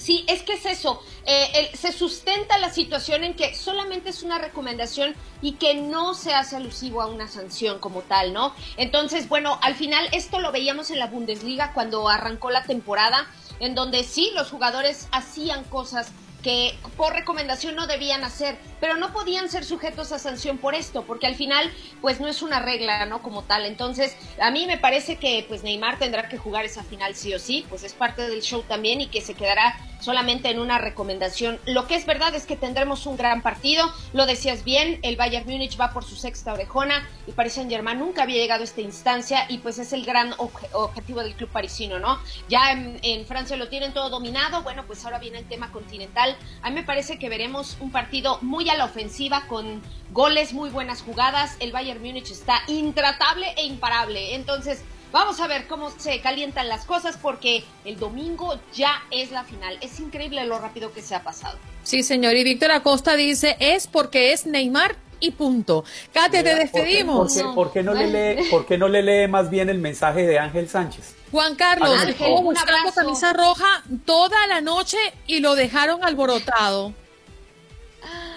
Sí, 0.00 0.24
es 0.28 0.42
que 0.42 0.54
es 0.54 0.64
eso. 0.64 1.02
Eh, 1.26 1.70
se 1.74 1.92
sustenta 1.92 2.58
la 2.58 2.70
situación 2.70 3.22
en 3.22 3.34
que 3.34 3.54
solamente 3.54 4.08
es 4.08 4.22
una 4.22 4.38
recomendación 4.38 5.14
y 5.42 5.52
que 5.52 5.74
no 5.74 6.14
se 6.14 6.32
hace 6.32 6.56
alusivo 6.56 7.02
a 7.02 7.06
una 7.06 7.28
sanción 7.28 7.78
como 7.78 8.00
tal, 8.00 8.32
¿no? 8.32 8.54
Entonces, 8.78 9.28
bueno, 9.28 9.58
al 9.62 9.74
final 9.74 10.08
esto 10.12 10.40
lo 10.40 10.52
veíamos 10.52 10.90
en 10.90 10.98
la 10.98 11.06
Bundesliga 11.06 11.72
cuando 11.74 12.08
arrancó 12.08 12.50
la 12.50 12.64
temporada, 12.64 13.26
en 13.60 13.74
donde 13.74 14.02
sí, 14.02 14.30
los 14.34 14.50
jugadores 14.50 15.06
hacían 15.12 15.64
cosas 15.64 16.12
que 16.42 16.74
por 16.96 17.12
recomendación 17.12 17.76
no 17.76 17.86
debían 17.86 18.24
hacer, 18.24 18.56
pero 18.80 18.96
no 18.96 19.12
podían 19.12 19.50
ser 19.50 19.64
sujetos 19.64 20.12
a 20.12 20.18
sanción 20.18 20.56
por 20.56 20.74
esto, 20.74 21.04
porque 21.04 21.26
al 21.26 21.34
final 21.34 21.70
pues 22.00 22.18
no 22.18 22.28
es 22.28 22.40
una 22.40 22.60
regla, 22.60 23.04
¿no? 23.04 23.22
Como 23.22 23.42
tal. 23.42 23.66
Entonces, 23.66 24.16
a 24.40 24.50
mí 24.50 24.66
me 24.66 24.78
parece 24.78 25.16
que 25.16 25.44
pues 25.46 25.62
Neymar 25.62 25.98
tendrá 25.98 26.28
que 26.28 26.38
jugar 26.38 26.64
esa 26.64 26.82
final 26.82 27.14
sí 27.14 27.34
o 27.34 27.38
sí, 27.38 27.66
pues 27.68 27.84
es 27.84 27.92
parte 27.92 28.26
del 28.28 28.40
show 28.40 28.62
también 28.62 29.02
y 29.02 29.08
que 29.08 29.20
se 29.20 29.34
quedará 29.34 29.76
solamente 30.00 30.50
en 30.50 30.58
una 30.58 30.78
recomendación. 30.78 31.58
Lo 31.66 31.86
que 31.86 31.94
es 31.94 32.06
verdad 32.06 32.34
es 32.34 32.46
que 32.46 32.56
tendremos 32.56 33.06
un 33.06 33.16
gran 33.16 33.42
partido, 33.42 33.92
lo 34.12 34.26
decías 34.26 34.64
bien, 34.64 34.98
el 35.02 35.16
Bayern 35.16 35.48
Múnich 35.48 35.78
va 35.80 35.92
por 35.92 36.04
su 36.04 36.16
sexta 36.16 36.52
orejona 36.52 37.08
y 37.26 37.32
Paris 37.32 37.54
Saint-Germain 37.54 37.98
nunca 37.98 38.22
había 38.22 38.36
llegado 38.36 38.62
a 38.62 38.64
esta 38.64 38.80
instancia 38.80 39.46
y 39.48 39.58
pues 39.58 39.78
es 39.78 39.92
el 39.92 40.04
gran 40.04 40.34
objetivo 40.72 41.22
del 41.22 41.34
club 41.34 41.50
parisino, 41.50 41.98
¿no? 41.98 42.18
Ya 42.48 42.72
en, 42.72 42.98
en 43.02 43.26
Francia 43.26 43.56
lo 43.56 43.68
tienen 43.68 43.92
todo 43.92 44.10
dominado, 44.10 44.62
bueno, 44.62 44.84
pues 44.86 45.04
ahora 45.04 45.18
viene 45.18 45.38
el 45.38 45.46
tema 45.46 45.70
continental. 45.72 46.36
A 46.62 46.70
mí 46.70 46.76
me 46.76 46.82
parece 46.82 47.18
que 47.18 47.28
veremos 47.28 47.76
un 47.80 47.90
partido 47.92 48.38
muy 48.42 48.68
a 48.68 48.76
la 48.76 48.84
ofensiva 48.84 49.44
con 49.46 49.82
goles, 50.10 50.52
muy 50.52 50.70
buenas 50.70 51.02
jugadas. 51.02 51.56
El 51.60 51.72
Bayern 51.72 52.02
Múnich 52.02 52.30
está 52.30 52.62
intratable 52.66 53.46
e 53.56 53.64
imparable. 53.64 54.34
Entonces, 54.34 54.82
Vamos 55.12 55.40
a 55.40 55.48
ver 55.48 55.66
cómo 55.66 55.90
se 55.90 56.20
calientan 56.20 56.68
las 56.68 56.84
cosas 56.84 57.16
porque 57.16 57.64
el 57.84 57.98
domingo 57.98 58.58
ya 58.72 59.02
es 59.10 59.32
la 59.32 59.44
final. 59.44 59.76
Es 59.80 59.98
increíble 59.98 60.44
lo 60.44 60.58
rápido 60.58 60.92
que 60.92 61.02
se 61.02 61.14
ha 61.14 61.22
pasado. 61.22 61.58
Sí, 61.82 62.02
señor. 62.02 62.36
Y 62.36 62.44
Víctor 62.44 62.70
Acosta 62.70 63.16
dice, 63.16 63.56
es 63.58 63.86
porque 63.88 64.32
es 64.32 64.46
Neymar 64.46 64.96
y 65.18 65.32
punto. 65.32 65.84
Katia, 66.12 66.42
te 66.44 66.54
despedimos. 66.54 67.32
¿Por 67.54 67.72
qué, 67.72 67.82
no 67.82 67.92
le 67.92 68.06
lee, 68.06 68.44
¿Por 68.50 68.66
qué 68.66 68.78
no 68.78 68.88
le 68.88 69.02
lee 69.02 69.28
más 69.28 69.50
bien 69.50 69.68
el 69.68 69.78
mensaje 69.78 70.26
de 70.26 70.38
Ángel 70.38 70.68
Sánchez? 70.68 71.14
Juan 71.30 71.54
Carlos, 71.54 72.02
estuvo 72.06 72.42
buscando 72.42 72.92
camisa 72.92 73.32
roja 73.32 73.84
toda 74.04 74.46
la 74.46 74.60
noche 74.60 74.98
y 75.26 75.40
lo 75.40 75.54
dejaron 75.54 76.04
alborotado. 76.04 76.92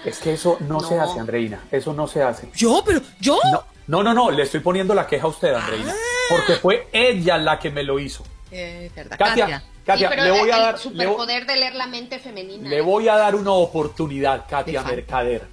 Es 0.04 0.18
que 0.18 0.34
eso 0.34 0.58
no, 0.60 0.80
se 0.80 0.98
hace, 0.98 1.18
Andreina. 1.18 1.60
Eso 1.70 1.94
no 1.94 2.06
se 2.06 2.22
hace. 2.22 2.50
¿Yo? 2.54 2.82
¿Pero 2.84 3.00
yo? 3.20 3.38
No, 3.50 3.64
no, 3.86 4.14
no, 4.14 4.30
le 4.30 4.42
estoy 4.42 4.60
poniendo 4.60 4.94
la 4.94 5.06
queja 5.06 5.24
a 5.24 5.28
usted, 5.28 5.54
Andreina. 5.54 5.94
Porque 6.28 6.54
fue 6.54 6.88
ella 6.92 7.36
la 7.38 7.58
que 7.58 7.70
me 7.70 7.82
lo 7.82 7.98
hizo. 7.98 8.24
Eh, 8.50 8.90
verdad. 8.94 9.18
Katia, 9.18 9.64
Katia, 9.84 10.10
le 10.10 10.30
voy 10.30 10.50
a 10.50 10.58
dar. 10.58 10.74
El 10.74 10.80
superpoder 10.80 11.46
de 11.46 11.56
leer 11.56 11.74
la 11.74 11.86
mente 11.86 12.18
femenina. 12.18 12.68
Le 12.68 12.80
voy 12.80 13.08
a 13.08 13.16
dar 13.16 13.34
una 13.34 13.52
oportunidad, 13.52 14.46
Katia 14.48 14.82
Mercader. 14.82 15.46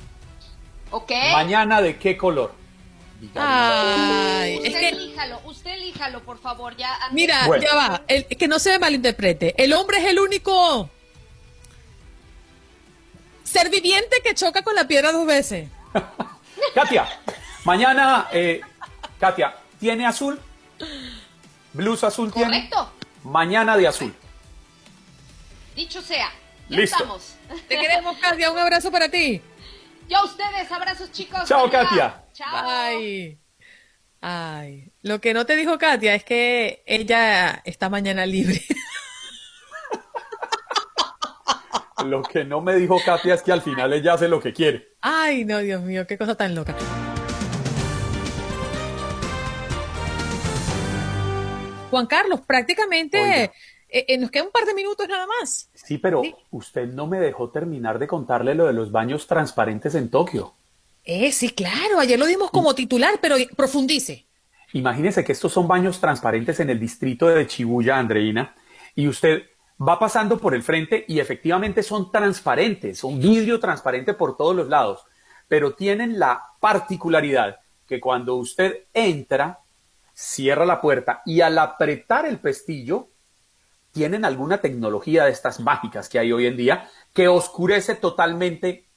Ok. 0.91 1.11
Mañana, 1.33 1.81
¿de 1.81 1.97
qué 1.97 2.17
color? 2.17 2.53
Ay, 3.35 4.57
usted 4.57 4.67
es 4.67 4.75
que, 4.75 4.89
elíjalo, 4.89 5.41
usted 5.45 5.71
elíjalo, 5.73 6.21
por 6.21 6.39
favor. 6.39 6.75
Ya, 6.75 6.97
mira, 7.11 7.47
ya 7.59 7.75
va. 7.75 8.01
El, 8.07 8.25
que 8.25 8.47
no 8.47 8.57
se 8.57 8.71
me 8.71 8.79
malinterprete. 8.79 9.61
El 9.63 9.73
hombre 9.73 9.97
es 9.99 10.05
el 10.05 10.19
único 10.19 10.89
ser 13.43 13.69
viviente 13.69 14.17
que 14.23 14.33
choca 14.33 14.63
con 14.63 14.75
la 14.75 14.87
piedra 14.87 15.11
dos 15.11 15.27
veces. 15.27 15.69
Katia, 16.73 17.07
mañana, 17.63 18.27
eh, 18.31 18.61
Katia, 19.19 19.55
¿tiene 19.79 20.05
azul? 20.05 20.39
¿Blusa 21.73 22.07
azul 22.07 22.31
tiene? 22.31 22.69
Correcto. 22.69 22.91
Mañana 23.23 23.77
de 23.77 23.87
azul. 23.87 24.13
Dicho 25.75 26.01
sea. 26.01 26.29
Ya 26.69 26.77
Listo. 26.77 26.97
estamos. 26.97 27.35
Te 27.67 27.77
queremos, 27.77 28.17
Katia. 28.17 28.51
Un 28.51 28.57
abrazo 28.59 28.91
para 28.91 29.09
ti. 29.09 29.41
Yo 30.09 30.17
a 30.17 30.25
ustedes, 30.25 30.71
abrazos 30.71 31.11
chicos. 31.11 31.47
Chao. 31.47 31.69
Katia. 31.69 32.23
Chao. 32.33 32.47
Ay. 32.51 33.39
Ay. 34.21 34.91
Lo 35.01 35.19
que 35.21 35.33
no 35.33 35.45
te 35.45 35.55
dijo 35.55 35.77
Katia 35.77 36.13
es 36.15 36.23
que 36.23 36.83
ella 36.85 37.61
está 37.65 37.89
mañana 37.89 38.25
libre. 38.25 38.61
Lo 42.05 42.23
que 42.23 42.43
no 42.43 42.61
me 42.61 42.75
dijo 42.75 42.99
Katia 43.05 43.35
es 43.35 43.43
que 43.43 43.51
al 43.51 43.61
final 43.61 43.93
ella 43.93 44.13
hace 44.13 44.27
lo 44.27 44.39
que 44.39 44.53
quiere. 44.53 44.95
Ay, 45.01 45.45
no, 45.45 45.59
Dios 45.59 45.83
mío, 45.83 46.07
qué 46.07 46.17
cosa 46.17 46.33
tan 46.35 46.55
loca. 46.55 46.75
Juan 51.91 52.07
Carlos, 52.07 52.41
prácticamente 52.41 53.43
eh, 53.43 53.51
eh, 53.89 54.17
nos 54.17 54.31
queda 54.31 54.43
un 54.43 54.51
par 54.51 54.65
de 54.65 54.73
minutos 54.73 55.07
nada 55.07 55.27
más. 55.27 55.69
Sí, 55.73 55.97
pero 55.97 56.23
usted 56.49 56.87
no 56.87 57.05
me 57.05 57.19
dejó 57.19 57.49
terminar 57.49 57.99
de 57.99 58.07
contarle 58.07 58.55
lo 58.55 58.65
de 58.65 58.73
los 58.73 58.91
baños 58.91 59.27
transparentes 59.27 59.93
en 59.95 60.09
Tokio. 60.09 60.55
Eh, 61.03 61.31
sí, 61.31 61.49
claro, 61.49 61.99
ayer 61.99 62.17
lo 62.17 62.25
dimos 62.25 62.49
como 62.49 62.73
titular, 62.73 63.15
pero 63.21 63.35
profundice. 63.55 64.25
Imagínese 64.73 65.23
que 65.23 65.33
estos 65.33 65.51
son 65.51 65.67
baños 65.67 65.99
transparentes 65.99 66.59
en 66.61 66.69
el 66.69 66.79
distrito 66.79 67.27
de 67.27 67.45
Chibuya, 67.45 67.97
Andreina, 67.97 68.55
y 68.95 69.07
usted 69.07 69.43
va 69.77 69.99
pasando 69.99 70.37
por 70.37 70.55
el 70.55 70.63
frente 70.63 71.03
y 71.07 71.19
efectivamente 71.19 71.83
son 71.83 72.11
transparentes, 72.11 72.99
son 72.99 73.19
vidrio 73.19 73.59
transparente 73.59 74.13
por 74.13 74.37
todos 74.37 74.55
los 74.55 74.69
lados, 74.69 75.03
pero 75.49 75.73
tienen 75.73 76.17
la 76.17 76.41
particularidad 76.61 77.59
que 77.87 77.99
cuando 77.99 78.35
usted 78.35 78.85
entra, 78.93 79.59
cierra 80.21 80.65
la 80.65 80.79
puerta 80.81 81.23
y 81.25 81.41
al 81.41 81.57
apretar 81.57 82.27
el 82.27 82.39
pestillo, 82.39 83.09
tienen 83.91 84.23
alguna 84.23 84.59
tecnología 84.59 85.25
de 85.25 85.31
estas 85.31 85.59
mágicas 85.59 86.07
que 86.07 86.19
hay 86.19 86.31
hoy 86.31 86.45
en 86.45 86.55
día 86.55 86.89
que 87.11 87.27
oscurece 87.27 87.95
totalmente 87.95 88.87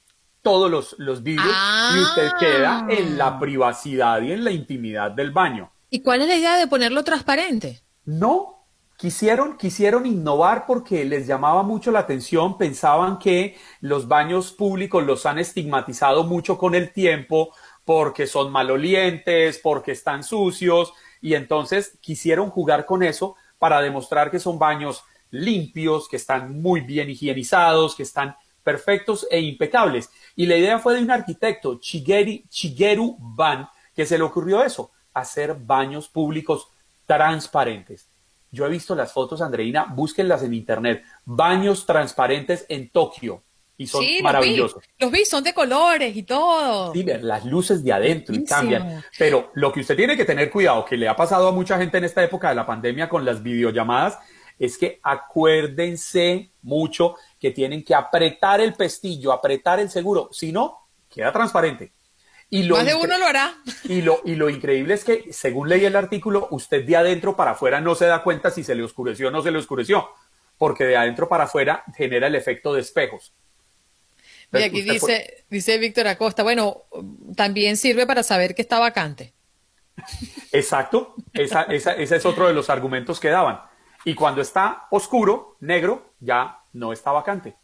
todos 0.43 0.69
los, 0.69 0.95
los 0.99 1.23
vidrios 1.23 1.55
y 1.95 1.99
usted 1.99 2.29
queda 2.39 2.85
en 2.89 3.17
la 3.17 3.39
privacidad 3.39 4.21
y 4.21 4.31
en 4.31 4.43
la 4.43 4.51
intimidad 4.51 5.11
del 5.11 5.31
baño. 5.31 5.71
¿Y 5.89 6.01
cuál 6.01 6.21
es 6.21 6.27
la 6.27 6.35
idea 6.35 6.57
de 6.57 6.67
ponerlo 6.67 7.03
transparente? 7.03 7.81
No, 8.05 8.63
quisieron, 8.95 9.57
quisieron 9.57 10.05
innovar 10.05 10.67
porque 10.67 11.03
les 11.05 11.25
llamaba 11.25 11.63
mucho 11.63 11.91
la 11.91 11.99
atención, 11.99 12.59
pensaban 12.59 13.17
que 13.17 13.57
los 13.81 14.07
baños 14.07 14.51
públicos 14.51 15.03
los 15.03 15.25
han 15.25 15.39
estigmatizado 15.39 16.23
mucho 16.23 16.59
con 16.59 16.75
el 16.75 16.93
tiempo 16.93 17.51
porque 17.83 18.27
son 18.27 18.51
malolientes, 18.51 19.59
porque 19.63 19.91
están 19.91 20.23
sucios 20.23 20.93
y 21.25 21.33
entonces 21.33 21.97
quisieron 22.01 22.51
jugar 22.51 22.85
con 22.85 23.01
eso 23.01 23.35
para 23.57 23.81
demostrar 23.81 24.29
que 24.29 24.37
son 24.37 24.59
baños 24.59 25.03
limpios, 25.31 26.07
que 26.07 26.17
están 26.17 26.61
muy 26.61 26.81
bien 26.81 27.09
higienizados, 27.09 27.95
que 27.95 28.03
están 28.03 28.35
perfectos 28.61 29.25
e 29.31 29.39
impecables. 29.39 30.11
Y 30.35 30.45
la 30.45 30.55
idea 30.55 30.77
fue 30.77 30.93
de 30.93 31.01
un 31.01 31.09
arquitecto, 31.09 31.79
Chigeri, 31.79 32.45
Shigeru 32.47 33.17
Ban, 33.17 33.67
que 33.95 34.05
se 34.05 34.19
le 34.19 34.23
ocurrió 34.23 34.63
eso, 34.63 34.91
hacer 35.15 35.55
baños 35.55 36.09
públicos 36.09 36.67
transparentes. 37.07 38.07
Yo 38.51 38.67
he 38.67 38.69
visto 38.69 38.93
las 38.93 39.11
fotos, 39.11 39.41
Andreina, 39.41 39.85
búsquenlas 39.85 40.43
en 40.43 40.53
internet. 40.53 41.03
Baños 41.25 41.87
transparentes 41.87 42.67
en 42.69 42.91
Tokio. 42.91 43.41
Y 43.77 43.87
son 43.87 44.01
Sí, 44.03 44.13
los 44.15 44.23
maravillosos. 44.23 44.81
vi, 44.81 44.87
los 44.99 45.11
vi, 45.11 45.25
son 45.25 45.43
de 45.43 45.53
colores 45.53 46.15
y 46.15 46.23
todo. 46.23 46.93
Sí, 46.93 47.03
las 47.03 47.43
luces 47.45 47.83
de 47.83 47.91
adentro 47.91 48.33
y 48.35 48.45
cambian. 48.45 49.03
Pero 49.17 49.51
lo 49.55 49.71
que 49.73 49.81
usted 49.81 49.95
tiene 49.97 50.15
que 50.15 50.23
tener 50.25 50.49
cuidado, 50.49 50.85
que 50.85 50.95
le 50.97 51.07
ha 51.09 51.15
pasado 51.15 51.47
a 51.49 51.51
mucha 51.51 51.77
gente 51.77 51.97
en 51.97 52.05
esta 52.05 52.23
época 52.23 52.49
de 52.49 52.55
la 52.55 52.65
pandemia 52.65 53.09
con 53.09 53.25
las 53.25 53.43
videollamadas, 53.43 54.17
es 54.57 54.77
que 54.77 54.99
acuérdense 55.03 56.51
mucho 56.61 57.15
que 57.39 57.51
tienen 57.51 57.83
que 57.83 57.93
apretar 57.93 58.61
el 58.61 58.73
pestillo, 58.73 59.31
apretar 59.33 59.79
el 59.79 59.89
seguro. 59.89 60.29
Si 60.31 60.51
no, 60.51 60.87
queda 61.09 61.31
transparente. 61.31 61.91
Y 62.49 62.63
lo 62.63 62.75
Más 62.77 62.85
de 62.85 62.95
uno 62.95 63.17
lo 63.17 63.25
hará. 63.25 63.55
y 63.83 64.01
lo, 64.01 64.21
y 64.23 64.35
lo 64.35 64.49
increíble 64.49 64.93
es 64.93 65.03
que, 65.03 65.25
según 65.33 65.67
leí 65.67 65.83
el 65.83 65.95
artículo, 65.95 66.47
usted 66.51 66.85
de 66.85 66.95
adentro 66.95 67.35
para 67.35 67.51
afuera 67.51 67.81
no 67.81 67.95
se 67.95 68.05
da 68.05 68.23
cuenta 68.23 68.51
si 68.51 68.63
se 68.63 68.75
le 68.75 68.83
oscureció 68.83 69.27
o 69.27 69.31
no 69.31 69.41
se 69.41 69.51
le 69.51 69.57
oscureció, 69.57 70.09
porque 70.57 70.85
de 70.85 70.95
adentro 70.95 71.27
para 71.27 71.45
afuera 71.45 71.83
genera 71.97 72.27
el 72.27 72.35
efecto 72.35 72.73
de 72.73 72.81
espejos. 72.81 73.33
Y 74.59 74.63
aquí 74.63 74.81
dice, 74.93 75.45
dice 75.49 75.77
Víctor 75.77 76.07
Acosta, 76.07 76.43
bueno, 76.43 76.83
también 77.35 77.77
sirve 77.77 78.05
para 78.07 78.23
saber 78.23 78.55
que 78.55 78.61
está 78.61 78.79
vacante. 78.79 79.33
Exacto, 80.51 81.15
esa, 81.33 81.63
esa- 81.63 81.93
ese 81.93 82.15
es 82.17 82.25
otro 82.25 82.47
de 82.47 82.53
los 82.53 82.69
argumentos 82.69 83.19
que 83.19 83.29
daban. 83.29 83.61
Y 84.03 84.13
cuando 84.15 84.41
está 84.41 84.87
oscuro, 84.91 85.57
negro, 85.61 86.13
ya 86.19 86.59
no 86.73 86.93
está 86.93 87.11
vacante. 87.11 87.55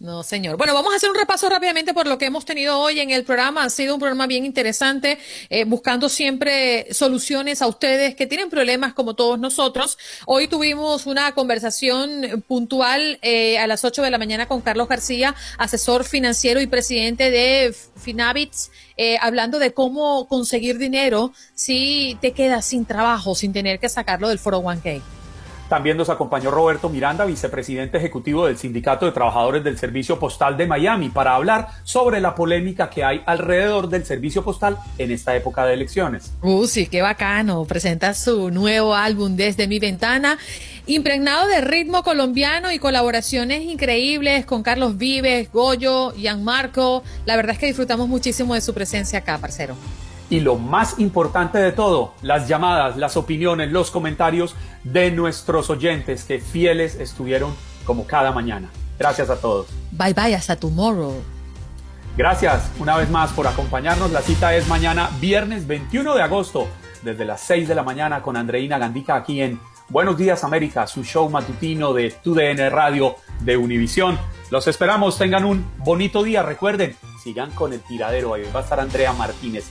No, 0.00 0.22
señor. 0.22 0.56
Bueno, 0.56 0.74
vamos 0.74 0.92
a 0.92 0.96
hacer 0.96 1.10
un 1.10 1.16
repaso 1.16 1.48
rápidamente 1.48 1.92
por 1.92 2.06
lo 2.06 2.18
que 2.18 2.26
hemos 2.26 2.44
tenido 2.44 2.78
hoy 2.78 3.00
en 3.00 3.10
el 3.10 3.24
programa. 3.24 3.64
Ha 3.64 3.70
sido 3.70 3.94
un 3.94 4.00
programa 4.00 4.28
bien 4.28 4.44
interesante, 4.44 5.18
eh, 5.50 5.64
buscando 5.64 6.08
siempre 6.08 6.86
soluciones 6.94 7.62
a 7.62 7.66
ustedes 7.66 8.14
que 8.14 8.28
tienen 8.28 8.48
problemas 8.48 8.94
como 8.94 9.14
todos 9.14 9.40
nosotros. 9.40 9.98
Hoy 10.24 10.46
tuvimos 10.46 11.06
una 11.06 11.32
conversación 11.32 12.44
puntual 12.46 13.18
eh, 13.22 13.58
a 13.58 13.66
las 13.66 13.84
8 13.84 14.02
de 14.02 14.10
la 14.12 14.18
mañana 14.18 14.46
con 14.46 14.60
Carlos 14.60 14.86
García, 14.86 15.34
asesor 15.58 16.04
financiero 16.04 16.60
y 16.60 16.68
presidente 16.68 17.32
de 17.32 17.74
Finabits, 17.96 18.70
eh, 18.96 19.18
hablando 19.20 19.58
de 19.58 19.74
cómo 19.74 20.28
conseguir 20.28 20.78
dinero 20.78 21.32
si 21.54 22.16
te 22.20 22.30
quedas 22.30 22.66
sin 22.66 22.86
trabajo, 22.86 23.34
sin 23.34 23.52
tener 23.52 23.80
que 23.80 23.88
sacarlo 23.88 24.28
del 24.28 24.38
401k. 24.38 25.17
También 25.68 25.96
nos 25.98 26.08
acompañó 26.08 26.50
Roberto 26.50 26.88
Miranda, 26.88 27.26
vicepresidente 27.26 27.98
ejecutivo 27.98 28.46
del 28.46 28.56
Sindicato 28.56 29.04
de 29.04 29.12
Trabajadores 29.12 29.62
del 29.62 29.78
Servicio 29.78 30.18
Postal 30.18 30.56
de 30.56 30.66
Miami, 30.66 31.10
para 31.10 31.34
hablar 31.34 31.68
sobre 31.84 32.20
la 32.20 32.34
polémica 32.34 32.88
que 32.88 33.04
hay 33.04 33.22
alrededor 33.26 33.88
del 33.88 34.06
servicio 34.06 34.42
postal 34.42 34.78
en 34.96 35.10
esta 35.10 35.36
época 35.36 35.66
de 35.66 35.74
elecciones. 35.74 36.32
Uh, 36.40 36.66
sí, 36.66 36.86
qué 36.86 37.02
bacano. 37.02 37.64
Presenta 37.66 38.14
su 38.14 38.50
nuevo 38.50 38.94
álbum 38.94 39.36
Desde 39.36 39.68
mi 39.68 39.78
ventana, 39.78 40.38
impregnado 40.86 41.46
de 41.46 41.60
ritmo 41.60 42.02
colombiano 42.02 42.72
y 42.72 42.78
colaboraciones 42.78 43.62
increíbles 43.62 44.46
con 44.46 44.62
Carlos 44.62 44.96
Vives, 44.96 45.52
Goyo, 45.52 46.14
Marco. 46.40 47.02
La 47.26 47.36
verdad 47.36 47.52
es 47.52 47.58
que 47.58 47.66
disfrutamos 47.66 48.08
muchísimo 48.08 48.54
de 48.54 48.62
su 48.62 48.72
presencia 48.72 49.18
acá, 49.18 49.36
parcero. 49.38 49.76
Y 50.30 50.40
lo 50.40 50.56
más 50.56 50.98
importante 50.98 51.58
de 51.58 51.72
todo, 51.72 52.12
las 52.22 52.48
llamadas, 52.48 52.96
las 52.96 53.16
opiniones, 53.16 53.72
los 53.72 53.90
comentarios 53.90 54.54
de 54.84 55.10
nuestros 55.10 55.70
oyentes 55.70 56.24
que 56.24 56.38
fieles 56.38 56.96
estuvieron 56.96 57.54
como 57.84 58.06
cada 58.06 58.32
mañana. 58.32 58.68
Gracias 58.98 59.30
a 59.30 59.36
todos. 59.40 59.68
Bye 59.92 60.12
bye, 60.12 60.34
hasta 60.34 60.56
tomorrow. 60.56 61.14
Gracias 62.16 62.70
una 62.80 62.96
vez 62.96 63.08
más 63.10 63.32
por 63.32 63.46
acompañarnos. 63.46 64.10
La 64.10 64.20
cita 64.20 64.54
es 64.54 64.66
mañana, 64.68 65.08
viernes 65.20 65.66
21 65.66 66.14
de 66.14 66.22
agosto, 66.22 66.66
desde 67.02 67.24
las 67.24 67.40
6 67.42 67.68
de 67.68 67.74
la 67.74 67.84
mañana 67.84 68.22
con 68.22 68.36
Andreina 68.36 68.76
Gandica 68.76 69.14
aquí 69.14 69.40
en 69.40 69.60
Buenos 69.88 70.18
Días 70.18 70.44
América, 70.44 70.86
su 70.86 71.02
show 71.02 71.30
matutino 71.30 71.94
de 71.94 72.10
TUDN 72.10 72.70
Radio 72.70 73.16
de 73.40 73.56
Univisión. 73.56 74.18
Los 74.50 74.66
esperamos, 74.66 75.16
tengan 75.16 75.46
un 75.46 75.64
bonito 75.78 76.22
día. 76.22 76.42
Recuerden, 76.42 76.94
sigan 77.22 77.52
con 77.52 77.72
el 77.72 77.80
tiradero. 77.80 78.34
Ahí 78.34 78.42
va 78.54 78.60
a 78.60 78.62
estar 78.64 78.80
Andrea 78.80 79.14
Martínez. 79.14 79.70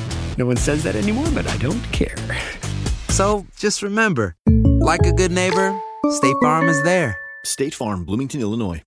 No 0.37 0.45
one 0.45 0.57
says 0.57 0.83
that 0.83 0.95
anymore, 0.95 1.27
but 1.33 1.45
I 1.47 1.57
don't 1.57 1.83
care. 1.91 2.15
So 3.09 3.45
just 3.57 3.81
remember 3.81 4.35
like 4.79 5.05
a 5.05 5.11
good 5.11 5.31
neighbor, 5.31 5.77
State 6.11 6.35
Farm 6.41 6.69
is 6.69 6.81
there. 6.83 7.17
State 7.45 7.73
Farm, 7.73 8.05
Bloomington, 8.05 8.41
Illinois. 8.41 8.81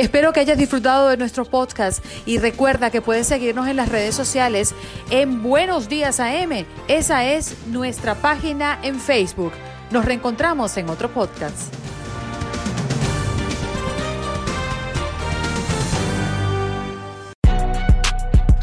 Espero 0.00 0.32
que 0.32 0.40
hayas 0.40 0.56
disfrutado 0.56 1.10
de 1.10 1.18
nuestro 1.18 1.44
podcast 1.44 2.02
y 2.24 2.38
recuerda 2.38 2.90
que 2.90 3.02
puedes 3.02 3.26
seguirnos 3.26 3.68
en 3.68 3.76
las 3.76 3.90
redes 3.90 4.14
sociales 4.14 4.74
en 5.10 5.42
Buenos 5.42 5.90
Días 5.90 6.20
AM. 6.20 6.64
Esa 6.88 7.26
es 7.26 7.54
nuestra 7.66 8.14
página 8.14 8.78
en 8.82 8.98
Facebook. 8.98 9.52
Nos 9.90 10.06
reencontramos 10.06 10.74
en 10.78 10.88
otro 10.88 11.10
podcast. 11.10 11.79